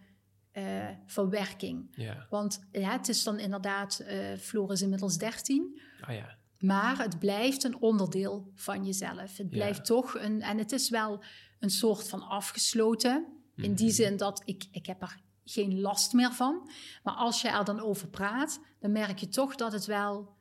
verwerking. 1.06 1.88
Ja. 1.92 2.28
Want 2.30 2.68
ja, 2.72 2.92
het 2.92 3.08
is 3.08 3.24
dan 3.24 3.40
inderdaad, 3.40 4.00
eh 4.00 4.38
Floor 4.38 4.72
is 4.72 4.82
inmiddels 4.82 5.18
13. 5.18 5.82
Ah 6.02 6.16
ja. 6.16 6.37
Maar 6.60 6.98
het 6.98 7.20
blijft 7.20 7.64
een 7.64 7.82
onderdeel 7.82 8.52
van 8.56 8.86
jezelf. 8.86 9.38
Het 9.38 9.50
blijft 9.50 9.86
toch 9.86 10.16
een. 10.20 10.42
En 10.42 10.58
het 10.58 10.72
is 10.72 10.90
wel 10.90 11.24
een 11.60 11.70
soort 11.70 12.10
van 12.10 12.22
afgesloten. 12.28 13.26
In 13.56 13.74
die 13.76 13.86
Mhm. 13.86 13.96
zin 13.96 14.18
dat 14.18 14.42
ik, 14.46 14.66
ik 14.72 14.86
heb 14.86 15.02
er 15.02 15.22
geen 15.46 15.80
last 15.82 16.14
meer 16.14 16.32
van. 16.34 16.70
Maar 17.04 17.14
als 17.14 17.42
je 17.42 17.48
er 17.50 17.66
dan 17.66 17.80
over 17.80 18.08
praat, 18.08 18.60
dan 18.80 18.92
merk 18.92 19.20
je 19.20 19.28
toch 19.28 19.56
dat 19.56 19.72
het 19.72 19.86
wel. 19.86 20.36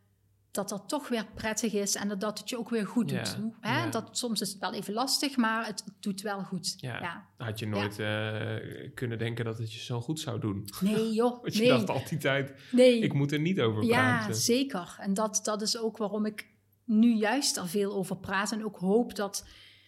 Dat 0.56 0.68
dat 0.68 0.88
toch 0.88 1.08
weer 1.08 1.26
prettig 1.34 1.72
is 1.72 1.94
en 1.94 2.08
dat, 2.08 2.20
dat 2.20 2.38
het 2.38 2.48
je 2.48 2.58
ook 2.58 2.70
weer 2.70 2.86
goed 2.86 3.08
doet. 3.08 3.36
Ja, 3.38 3.50
Hè? 3.70 3.78
ja. 3.84 3.90
Dat, 3.90 4.18
soms 4.18 4.40
is 4.40 4.48
het 4.48 4.58
wel 4.58 4.72
even 4.72 4.92
lastig, 4.94 5.36
maar 5.36 5.66
het 5.66 5.84
doet 6.00 6.20
wel 6.20 6.40
goed. 6.40 6.74
Ja. 6.76 7.00
Ja. 7.00 7.26
Had 7.36 7.58
je 7.58 7.66
nooit 7.66 7.98
eh, 7.98 8.90
kunnen 8.94 9.18
denken 9.18 9.44
dat 9.44 9.58
het 9.58 9.72
je 9.72 9.78
zo 9.78 10.00
goed 10.00 10.20
zou 10.20 10.40
doen? 10.40 10.68
Nee, 10.80 11.12
joh. 11.20 11.40
Want 11.42 11.54
je 11.54 11.60
nee. 11.60 11.68
dacht 11.68 11.88
al 11.90 12.02
die 12.08 12.18
tijd, 12.18 12.54
nee. 12.72 12.98
ik 13.00 13.12
moet 13.12 13.32
er 13.32 13.40
niet 13.40 13.60
over 13.60 13.82
Ja, 13.84 14.16
praten. 14.16 14.34
zeker. 14.34 14.96
En 15.00 15.14
dat, 15.14 15.40
dat 15.42 15.62
is 15.62 15.78
ook 15.78 15.96
waarom 15.96 16.26
ik 16.26 16.46
nu 16.84 17.14
juist 17.14 17.56
er 17.56 17.68
veel 17.68 17.94
over 17.94 18.16
praat. 18.16 18.52
En 18.52 18.64
ook 18.64 18.78
hoop 18.78 19.14
dat 19.14 19.46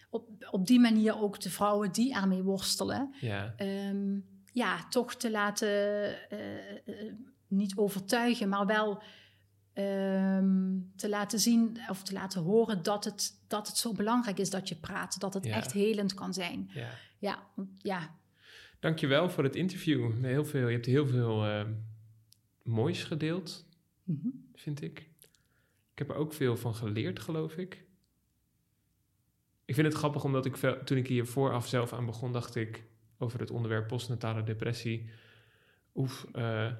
op, 0.09 0.29
op 0.51 0.67
die 0.67 0.79
manier 0.79 1.21
ook 1.21 1.39
de 1.41 1.49
vrouwen 1.49 1.91
die 1.91 2.13
ermee 2.15 2.43
worstelen, 2.43 3.15
Ja, 3.19 3.53
ehm, 3.57 4.19
ja, 4.51 4.87
toch 4.89 5.15
te 5.15 5.31
laten, 5.31 5.67
eh, 6.29 6.69
eh, 6.85 7.13
niet 7.47 7.75
overtuigen, 7.75 8.49
maar 8.49 8.65
wel 8.65 9.01
ehm, 9.83 10.77
te 10.95 11.09
laten 11.09 11.39
zien 11.39 11.77
of 11.89 12.03
te 12.03 12.13
laten 12.13 12.41
horen 12.41 12.83
dat 12.83 13.03
het, 13.05 13.33
dat 13.47 13.67
het 13.67 13.77
zo 13.77 13.93
belangrijk 13.93 14.37
is 14.39 14.49
dat 14.49 14.69
je 14.69 14.75
praat. 14.75 15.19
Dat 15.19 15.33
het 15.33 15.45
Ja. 15.45 15.55
echt 15.55 15.71
helend 15.71 16.13
kan 16.13 16.33
zijn. 16.33 16.69
ja. 16.73 16.89
Ja, 17.17 17.43
ja. 17.77 18.15
Dankjewel 18.79 19.29
voor 19.29 19.43
het 19.43 19.55
interview. 19.55 20.23
Heel 20.25 20.45
veel, 20.45 20.67
je 20.67 20.73
hebt 20.73 20.85
heel 20.85 21.07
veel 21.07 21.45
eh, 21.45 21.65
moois 22.63 23.03
gedeeld, 23.03 23.65
Mhm. 24.03 24.27
vind 24.53 24.81
ik. 24.81 24.99
Ik 25.91 26.07
heb 26.07 26.09
er 26.09 26.15
ook 26.15 26.33
veel 26.33 26.57
van 26.57 26.75
geleerd, 26.75 27.19
geloof 27.19 27.55
ik. 27.57 27.85
Ik 29.65 29.75
vind 29.75 29.87
het 29.87 29.95
grappig 29.95 30.23
omdat 30.23 30.45
ik 30.45 30.55
toen 30.85 30.97
ik 30.97 31.07
hier 31.07 31.25
vooraf 31.25 31.67
zelf 31.67 31.93
aan 31.93 32.05
begon, 32.05 32.31
dacht 32.31 32.55
ik 32.55 32.83
over 33.17 33.39
het 33.39 33.51
onderwerp 33.51 33.87
postnatale 33.87 34.43
depressie. 34.43 35.09
Oef, 35.95 36.25
eh, 36.33 36.71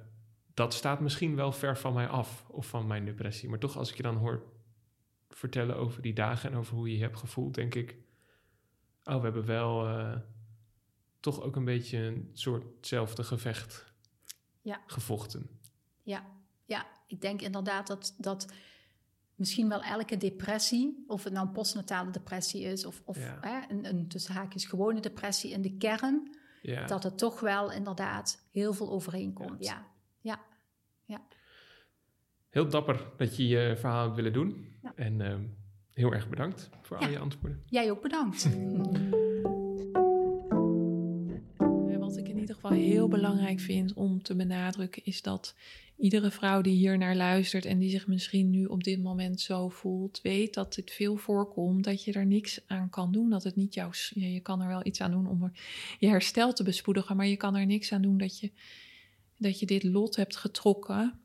dat 0.59 0.73
staat 0.73 0.99
misschien 0.99 1.35
wel 1.35 1.51
ver 1.51 1.77
van 1.77 1.93
mij 1.93 2.07
af 2.07 2.45
of 2.47 2.67
van 2.67 2.87
mijn 2.87 3.05
depressie. 3.05 3.49
Maar 3.49 3.59
toch, 3.59 3.77
als 3.77 3.89
ik 3.91 3.97
je 3.97 4.03
dan 4.03 4.15
hoor 4.15 4.43
vertellen 5.29 5.75
over 5.75 6.01
die 6.01 6.13
dagen 6.13 6.51
en 6.51 6.57
over 6.57 6.75
hoe 6.75 6.89
je 6.89 6.95
je 6.97 7.03
hebt 7.03 7.17
gevoeld, 7.17 7.53
denk 7.55 7.75
ik, 7.75 7.97
oh, 9.03 9.15
we 9.15 9.21
hebben 9.23 9.45
wel 9.45 9.87
eh, 9.87 10.17
toch 11.19 11.41
ook 11.41 11.55
een 11.55 11.65
beetje 11.65 11.97
een 11.97 12.29
soortzelfde 12.33 13.23
gevecht 13.23 13.93
Ja. 14.61 14.81
gevochten. 14.85 15.49
Ja, 16.03 16.25
ja, 16.65 16.85
ik 17.07 17.21
denk 17.21 17.41
inderdaad 17.41 17.87
dat, 17.87 18.15
dat 18.17 18.51
misschien 19.35 19.69
wel 19.69 19.81
elke 19.83 20.17
depressie, 20.17 21.03
of 21.07 21.23
het 21.23 21.33
nou 21.33 21.47
een 21.47 21.53
postnatale 21.53 22.11
depressie 22.11 22.61
is, 22.63 22.85
of, 22.85 23.01
of 23.05 23.17
Ja. 23.17 23.37
hè, 23.41 23.73
een, 23.73 23.85
een 23.85 24.07
tussen 24.07 24.33
haakjes 24.33 24.65
gewone 24.65 24.99
depressie 24.99 25.51
in 25.51 25.61
de 25.61 25.77
kern, 25.77 26.35
Ja. 26.61 26.85
dat 26.85 27.03
het 27.03 27.17
toch 27.17 27.39
wel 27.39 27.71
inderdaad 27.71 28.47
heel 28.51 28.73
veel 28.73 28.89
overeenkomt. 28.89 29.63
Ja, 29.65 29.87
Heel 32.49 32.69
dapper 32.69 33.05
dat 33.17 33.37
je 33.37 33.47
je 33.47 33.73
verhaal 33.77 34.03
hebt 34.03 34.15
willen 34.15 34.33
doen. 34.33 34.65
Ja. 34.83 34.93
En 34.95 35.21
ehm, 35.21 35.41
heel 35.93 36.13
erg 36.13 36.29
bedankt 36.29 36.69
voor 36.81 36.97
al 36.97 37.03
Ja. 37.03 37.09
je 37.11 37.19
antwoorden. 37.19 37.63
jij 37.65 37.91
ook 37.91 38.01
bedankt. 38.01 38.49
Ja, 41.89 41.97
Wat 41.97 42.17
ik 42.17 42.27
in 42.27 42.37
ieder 42.39 42.55
geval 42.55 42.71
heel 42.71 43.07
belangrijk 43.07 43.59
vind 43.59 43.93
om 43.93 44.21
te 44.23 44.35
benadrukken, 44.35 45.05
is 45.05 45.21
dat 45.21 45.55
iedere 45.97 46.31
vrouw 46.31 46.61
die 46.61 46.75
hier 46.75 46.97
naar 46.97 47.15
luistert 47.15 47.65
en 47.65 47.79
die 47.79 47.89
zich 47.89 48.07
misschien 48.07 48.49
nu 48.49 48.65
op 48.65 48.83
dit 48.83 49.01
moment 49.03 49.41
zo 49.41 49.69
voelt, 49.69 50.19
weet 50.23 50.53
dat 50.53 50.75
het 50.75 50.91
veel 50.91 51.15
voorkomt, 51.17 51.83
dat 51.83 52.03
je 52.03 52.13
er 52.13 52.25
niks 52.25 52.61
aan 52.67 52.89
kan 52.89 53.11
doen. 53.11 53.29
Dat 53.29 53.43
het 53.43 53.55
niet 53.55 53.73
jouw. 53.73 53.89
Ja, 54.13 54.27
je 54.27 54.39
kan 54.39 54.61
er 54.61 54.67
wel 54.67 54.85
iets 54.85 55.01
aan 55.01 55.11
doen 55.11 55.27
om 55.27 55.43
er- 55.43 55.59
je 55.99 56.07
herstel 56.07 56.53
te 56.53 56.63
bespoedigen, 56.63 57.15
maar 57.15 57.27
je 57.27 57.37
kan 57.37 57.55
er 57.55 57.65
niks 57.65 57.91
aan 57.91 58.01
doen 58.01 58.17
dat 58.17 58.39
je, 58.39 58.51
dat 59.37 59.59
je 59.59 59.65
dit 59.65 59.83
lot 59.83 60.15
hebt 60.15 60.35
getrokken. 60.35 61.19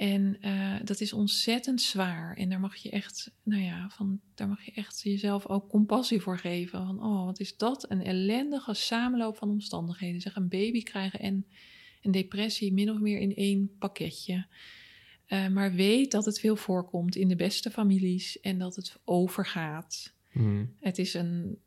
En 0.00 0.36
eh, 0.40 0.76
dat 0.84 1.00
is 1.00 1.12
ontzettend 1.12 1.80
zwaar. 1.80 2.36
En 2.36 2.48
daar 2.48 2.60
mag 2.60 2.76
je 2.76 2.90
echt, 2.90 3.32
nou 3.42 3.62
ja, 3.62 3.88
van, 3.88 4.20
daar 4.34 4.48
mag 4.48 4.64
je 4.64 4.72
echt 4.72 5.02
jezelf 5.02 5.46
ook 5.46 5.68
compassie 5.68 6.20
voor 6.20 6.38
geven. 6.38 6.86
Van, 6.86 7.02
oh, 7.02 7.24
wat 7.24 7.40
is 7.40 7.56
dat? 7.56 7.90
Een 7.90 8.04
ellendige 8.04 8.74
samenloop 8.74 9.36
van 9.36 9.48
omstandigheden. 9.48 10.20
Zeg, 10.20 10.36
een 10.36 10.48
baby 10.48 10.82
krijgen 10.82 11.20
en 11.20 11.46
een 12.02 12.10
depressie 12.10 12.72
min 12.72 12.90
of 12.90 12.98
meer 12.98 13.18
in 13.18 13.34
één 13.34 13.76
pakketje. 13.78 14.46
Eh, 15.26 15.48
maar 15.48 15.72
weet 15.72 16.10
dat 16.10 16.24
het 16.24 16.40
veel 16.40 16.56
voorkomt 16.56 17.16
in 17.16 17.28
de 17.28 17.36
beste 17.36 17.70
families 17.70 18.40
en 18.40 18.58
dat 18.58 18.76
het 18.76 19.00
overgaat. 19.04 20.14
Het 20.80 20.98
is 20.98 21.14
een 21.14 21.58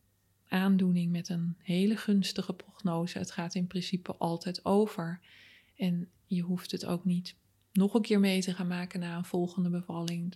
aandoening 0.48 1.12
met 1.12 1.30
een 1.30 1.56
hele 1.58 1.98
gunstige 1.98 2.54
prognose. 2.54 3.18
Het 3.18 3.32
gaat 3.32 3.56
in 3.56 3.68
principe 3.68 4.16
altijd 4.16 4.66
over. 4.66 5.20
En 5.76 6.10
je 6.26 6.42
hoeft 6.42 6.72
het 6.72 6.86
ook 6.86 7.06
niet 7.06 7.36
nog 7.74 7.94
een 7.94 8.02
keer 8.02 8.20
mee 8.20 8.42
te 8.42 8.54
gaan 8.54 8.68
maken 8.68 9.00
na 9.00 9.18
een 9.18 9.26
volgende 9.26 9.70
bevalling. 9.70 10.36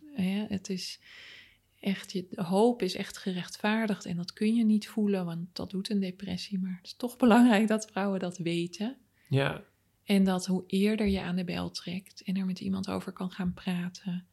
Het 0.50 0.70
is 0.70 1.00
echt, 1.80 2.12
je 2.12 2.28
de 2.30 2.44
hoop 2.44 2.82
is 2.82 2.96
echt 2.96 3.18
gerechtvaardigd 3.18 4.06
en 4.06 4.16
dat 4.16 4.34
kun 4.34 4.56
je 4.56 4.64
niet 4.66 4.88
voelen, 4.88 5.26
want 5.26 5.56
dat 5.56 5.70
doet 5.70 5.90
een 5.90 6.00
depressie. 6.00 6.60
Maar 6.60 6.76
het 6.78 6.86
is 6.86 6.96
toch 6.96 7.18
belangrijk 7.26 7.68
dat 7.68 7.88
vrouwen 7.92 8.20
dat 8.20 8.38
weten. 8.38 8.98
Ja, 9.30 9.64
En 10.04 10.24
dat 10.24 10.46
hoe 10.46 10.64
eerder 10.68 11.08
je 11.08 11.22
aan 11.22 11.36
de 11.36 11.44
bel 11.44 11.72
trekt 11.72 12.22
en 12.24 12.36
er 12.36 12.46
met 12.46 12.60
iemand 12.60 12.90
over 12.90 13.12
kan 13.12 13.32
gaan 13.32 13.54
praten 13.54 14.26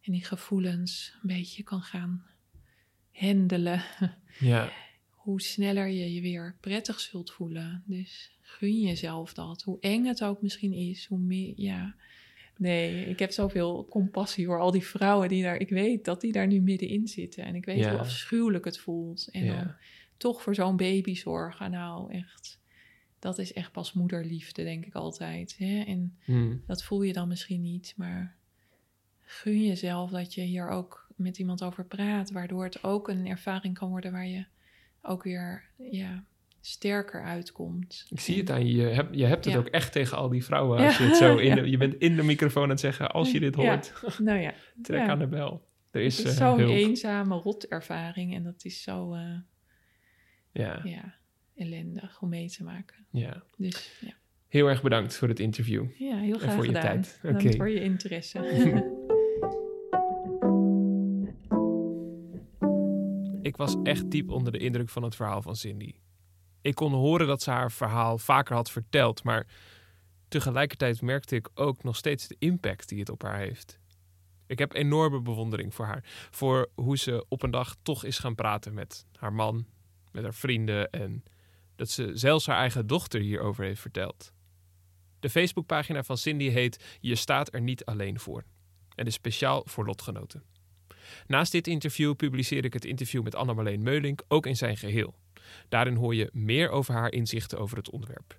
en 0.00 0.12
die 0.12 0.24
gevoelens 0.24 1.14
een 1.22 1.28
beetje 1.28 1.62
kan 1.62 1.82
gaan 1.82 2.26
handelen, 3.12 3.82
ja, 4.38 4.72
hoe 5.10 5.40
sneller 5.40 5.86
je 5.86 6.14
je 6.14 6.20
weer 6.20 6.56
prettig 6.60 7.00
zult 7.00 7.30
voelen. 7.30 7.82
Dus 7.86 8.38
gun 8.40 8.80
jezelf 8.80 9.34
dat. 9.34 9.62
Hoe 9.62 9.80
eng 9.80 10.04
het 10.04 10.24
ook 10.24 10.42
misschien 10.42 10.72
is, 10.72 11.06
hoe 11.06 11.18
meer, 11.18 11.52
ja. 11.56 11.94
Nee, 12.56 13.04
ik 13.04 13.18
heb 13.18 13.30
zoveel 13.30 13.86
compassie 13.90 14.46
voor 14.46 14.60
al 14.60 14.70
die 14.70 14.86
vrouwen 14.86 15.28
die 15.28 15.42
daar, 15.42 15.56
ik 15.56 15.68
weet 15.68 16.04
dat 16.04 16.20
die 16.20 16.32
daar 16.32 16.46
nu 16.46 16.60
middenin 16.60 17.06
zitten. 17.08 17.44
En 17.44 17.54
ik 17.54 17.64
weet 17.64 17.78
Ja. 17.78 17.90
hoe 17.90 17.98
afschuwelijk 17.98 18.64
het 18.64 18.78
voelt. 18.78 19.28
En 19.32 19.44
Ja. 19.44 19.56
dan 19.56 19.74
toch 20.16 20.42
voor 20.42 20.54
zo'n 20.54 20.76
baby 20.76 21.14
zorgen, 21.14 21.70
nou 21.70 22.12
echt, 22.12 22.60
dat 23.18 23.38
is 23.38 23.52
echt 23.52 23.72
pas 23.72 23.92
moederliefde, 23.92 24.62
denk 24.64 24.84
ik 24.86 24.94
altijd. 24.94 25.54
Hè? 25.58 25.82
En 25.82 26.16
Hm. 26.24 26.56
dat 26.66 26.84
voel 26.84 27.02
je 27.02 27.12
dan 27.12 27.28
misschien 27.28 27.60
niet, 27.62 27.94
maar 27.96 28.36
gun 29.20 29.64
jezelf 29.66 30.10
dat 30.10 30.34
je 30.34 30.40
hier 30.40 30.68
ook 30.68 31.06
met 31.16 31.38
iemand 31.38 31.62
over 31.62 31.84
praat, 31.84 32.30
waardoor 32.30 32.64
het 32.64 32.84
ook 32.84 33.08
een 33.08 33.26
ervaring 33.26 33.74
kan 33.78 33.88
worden 33.88 34.12
waar 34.12 34.26
je 34.26 34.44
ook 35.02 35.22
weer 35.22 35.64
ja, 35.90 36.24
sterker 36.66 37.22
uitkomt. 37.22 38.06
Ik 38.10 38.20
zie 38.20 38.38
het 38.38 38.50
aan 38.50 38.66
je. 38.66 38.72
Je 38.76 38.82
hebt, 38.82 39.16
je 39.16 39.24
hebt 39.24 39.44
het 39.44 39.54
Ja. 39.54 39.60
ook 39.60 39.66
echt 39.66 39.92
tegen 39.92 40.16
al 40.16 40.28
die 40.28 40.44
vrouwen. 40.44 40.78
Als 40.84 40.98
je, 40.98 41.04
het 41.04 41.16
zo 41.16 41.36
in 41.36 41.48
Ja. 41.54 41.62
de, 41.62 41.70
je 41.70 41.76
bent 41.76 41.94
in 41.94 42.16
de 42.16 42.22
microfoon 42.22 42.62
aan 42.62 42.68
het 42.68 42.80
zeggen, 42.80 43.10
als 43.10 43.30
je 43.32 43.40
dit 43.40 43.56
Ja. 43.56 43.62
hoort, 43.62 44.18
Nou 44.18 44.38
ja, 44.40 44.54
trek 44.82 45.00
Ja. 45.00 45.08
aan 45.08 45.18
de 45.18 45.26
bel. 45.26 45.68
Er 45.90 46.00
is, 46.00 46.18
het 46.18 46.26
is 46.26 46.38
eh, 46.38 46.48
zo'n 46.50 46.60
eenzame 46.68 47.34
rotervaring 47.34 48.34
en 48.34 48.42
dat 48.42 48.64
is 48.64 48.82
zo 48.82 49.12
eh, 49.14 49.34
Ja, 50.52 50.80
ja, 50.84 51.14
ellendig 51.56 52.20
om 52.22 52.28
mee 52.28 52.48
te 52.50 52.64
maken. 52.64 53.06
ja. 53.10 53.42
Dus 53.56 53.98
ja, 54.00 54.12
Heel 54.48 54.68
erg 54.68 54.82
bedankt 54.82 55.16
voor 55.16 55.28
het 55.28 55.40
interview. 55.40 55.84
ja 55.98 56.16
heel 56.16 56.32
En 56.34 56.40
graag 56.40 56.54
voor 56.54 56.66
je 56.66 56.72
tijd. 56.72 57.18
Bedankt 57.22 57.44
Oké. 57.44 57.56
voor 57.56 57.68
je 57.70 57.80
interesse. 57.80 58.38
Ik 63.42 63.56
was 63.56 63.76
echt 63.82 64.10
diep 64.10 64.30
onder 64.30 64.52
de 64.52 64.58
indruk 64.58 64.88
van 64.88 65.02
het 65.02 65.14
verhaal 65.16 65.42
van 65.42 65.56
Cindy. 65.56 65.92
Ik 66.62 66.74
kon 66.74 66.92
horen 66.92 67.26
dat 67.26 67.42
ze 67.42 67.50
haar 67.50 67.72
verhaal 67.72 68.18
vaker 68.18 68.54
had 68.54 68.70
verteld, 68.70 69.22
maar 69.22 69.46
tegelijkertijd 70.28 71.02
merkte 71.02 71.36
ik 71.36 71.48
ook 71.54 71.82
nog 71.82 71.96
steeds 71.96 72.28
de 72.28 72.36
impact 72.38 72.88
die 72.88 72.98
het 72.98 73.10
op 73.10 73.22
haar 73.22 73.38
heeft. 73.38 73.80
Ik 74.46 74.58
heb 74.58 74.74
enorme 74.74 75.20
bewondering 75.20 75.74
voor 75.74 75.84
haar, 75.84 76.04
voor 76.30 76.70
hoe 76.74 76.98
ze 76.98 77.24
op 77.28 77.42
een 77.42 77.50
dag 77.50 77.76
toch 77.82 78.04
is 78.04 78.18
gaan 78.18 78.34
praten 78.34 78.74
met 78.74 79.06
haar 79.16 79.32
man, 79.32 79.66
met 80.12 80.22
haar 80.22 80.34
vrienden 80.34 80.90
en 80.90 81.24
dat 81.76 81.90
ze 81.90 82.10
zelfs 82.14 82.46
haar 82.46 82.56
eigen 82.56 82.86
dochter 82.86 83.20
hierover 83.20 83.64
heeft 83.64 83.80
verteld. 83.80 84.32
De 85.20 85.30
Facebookpagina 85.30 86.02
van 86.02 86.18
Cindy 86.18 86.48
heet 86.48 86.98
Je 87.00 87.14
staat 87.14 87.54
er 87.54 87.60
niet 87.60 87.84
alleen 87.84 88.20
voor 88.20 88.44
en 88.94 89.06
is 89.06 89.14
speciaal 89.14 89.62
voor 89.64 89.86
lotgenoten. 89.86 90.42
Naast 91.26 91.52
dit 91.52 91.66
interview 91.66 92.16
publiceer 92.16 92.64
ik 92.64 92.72
het 92.72 92.84
interview 92.84 93.22
met 93.22 93.34
Anne-Marleen 93.34 93.82
Meulink 93.82 94.22
ook 94.28 94.46
in 94.46 94.56
zijn 94.56 94.76
geheel. 94.76 95.14
Daarin 95.68 95.94
hoor 95.94 96.14
je 96.14 96.30
meer 96.32 96.70
over 96.70 96.94
haar 96.94 97.12
inzichten 97.12 97.58
over 97.58 97.76
het 97.76 97.90
onderwerp. 97.90 98.38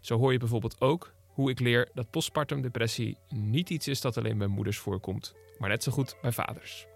Zo 0.00 0.18
hoor 0.18 0.32
je 0.32 0.38
bijvoorbeeld 0.38 0.80
ook 0.80 1.14
hoe 1.26 1.50
ik 1.50 1.60
leer 1.60 1.88
dat 1.94 2.10
postpartum 2.10 2.62
depressie 2.62 3.16
niet 3.28 3.70
iets 3.70 3.88
is 3.88 4.00
dat 4.00 4.16
alleen 4.16 4.38
bij 4.38 4.46
moeders 4.46 4.78
voorkomt, 4.78 5.34
maar 5.58 5.68
net 5.68 5.82
zo 5.82 5.92
goed 5.92 6.16
bij 6.22 6.32
vaders. 6.32 6.86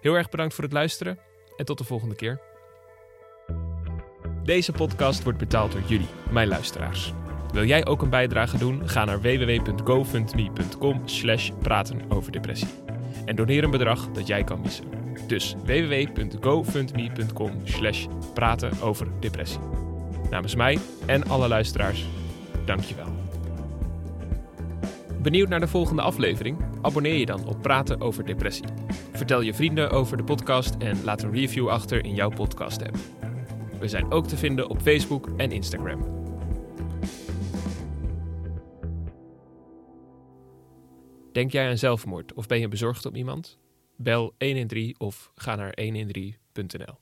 Heel 0.00 0.14
erg 0.14 0.28
bedankt 0.28 0.54
voor 0.54 0.64
het 0.64 0.72
luisteren 0.72 1.18
en 1.56 1.64
tot 1.64 1.78
de 1.78 1.84
volgende 1.84 2.14
keer. 2.14 2.40
Deze 4.44 4.72
podcast 4.72 5.22
wordt 5.22 5.38
betaald 5.38 5.72
door 5.72 5.82
jullie, 5.86 6.08
mijn 6.30 6.48
luisteraars. 6.48 7.12
Wil 7.52 7.64
jij 7.64 7.86
ook 7.86 8.02
een 8.02 8.10
bijdrage 8.10 8.58
doen? 8.58 8.88
Ga 8.88 9.04
naar 9.04 9.20
www.gofundme.com 9.20 11.08
slash 11.08 11.50
praten 11.58 12.10
over 12.10 12.32
depressie 12.32 12.68
en 13.24 13.36
doneer 13.36 13.64
een 13.64 13.70
bedrag 13.70 14.10
dat 14.10 14.26
jij 14.26 14.44
kan 14.44 14.60
missen. 14.60 15.01
Dus 15.26 15.54
www.gofundme.com 15.64 17.52
slash 17.64 18.06
praten 18.34 18.80
over 18.80 19.06
depressie. 19.20 19.60
Namens 20.30 20.54
mij 20.54 20.78
en 21.06 21.28
alle 21.28 21.48
luisteraars, 21.48 22.06
dankjewel. 22.64 23.06
Benieuwd 25.22 25.48
naar 25.48 25.60
de 25.60 25.68
volgende 25.68 26.02
aflevering? 26.02 26.58
Abonneer 26.80 27.14
je 27.14 27.26
dan 27.26 27.46
op 27.46 27.62
Praten 27.62 28.00
over 28.00 28.24
Depressie. 28.24 28.64
Vertel 29.12 29.40
je 29.40 29.54
vrienden 29.54 29.90
over 29.90 30.16
de 30.16 30.24
podcast 30.24 30.74
en 30.78 31.04
laat 31.04 31.22
een 31.22 31.32
review 31.32 31.68
achter 31.68 32.04
in 32.04 32.14
jouw 32.14 32.28
podcast 32.28 32.82
app. 32.82 32.96
We 33.78 33.88
zijn 33.88 34.12
ook 34.12 34.26
te 34.26 34.36
vinden 34.36 34.68
op 34.68 34.80
Facebook 34.80 35.28
en 35.36 35.52
Instagram. 35.52 36.20
Denk 41.32 41.52
jij 41.52 41.68
aan 41.68 41.78
zelfmoord 41.78 42.34
of 42.34 42.46
ben 42.46 42.60
je 42.60 42.68
bezorgd 42.68 43.06
om 43.06 43.14
iemand? 43.14 43.61
Bel 44.02 44.34
113 44.38 44.94
of 44.98 45.30
ga 45.34 45.54
naar 45.54 45.78
113.nl. 45.80 47.01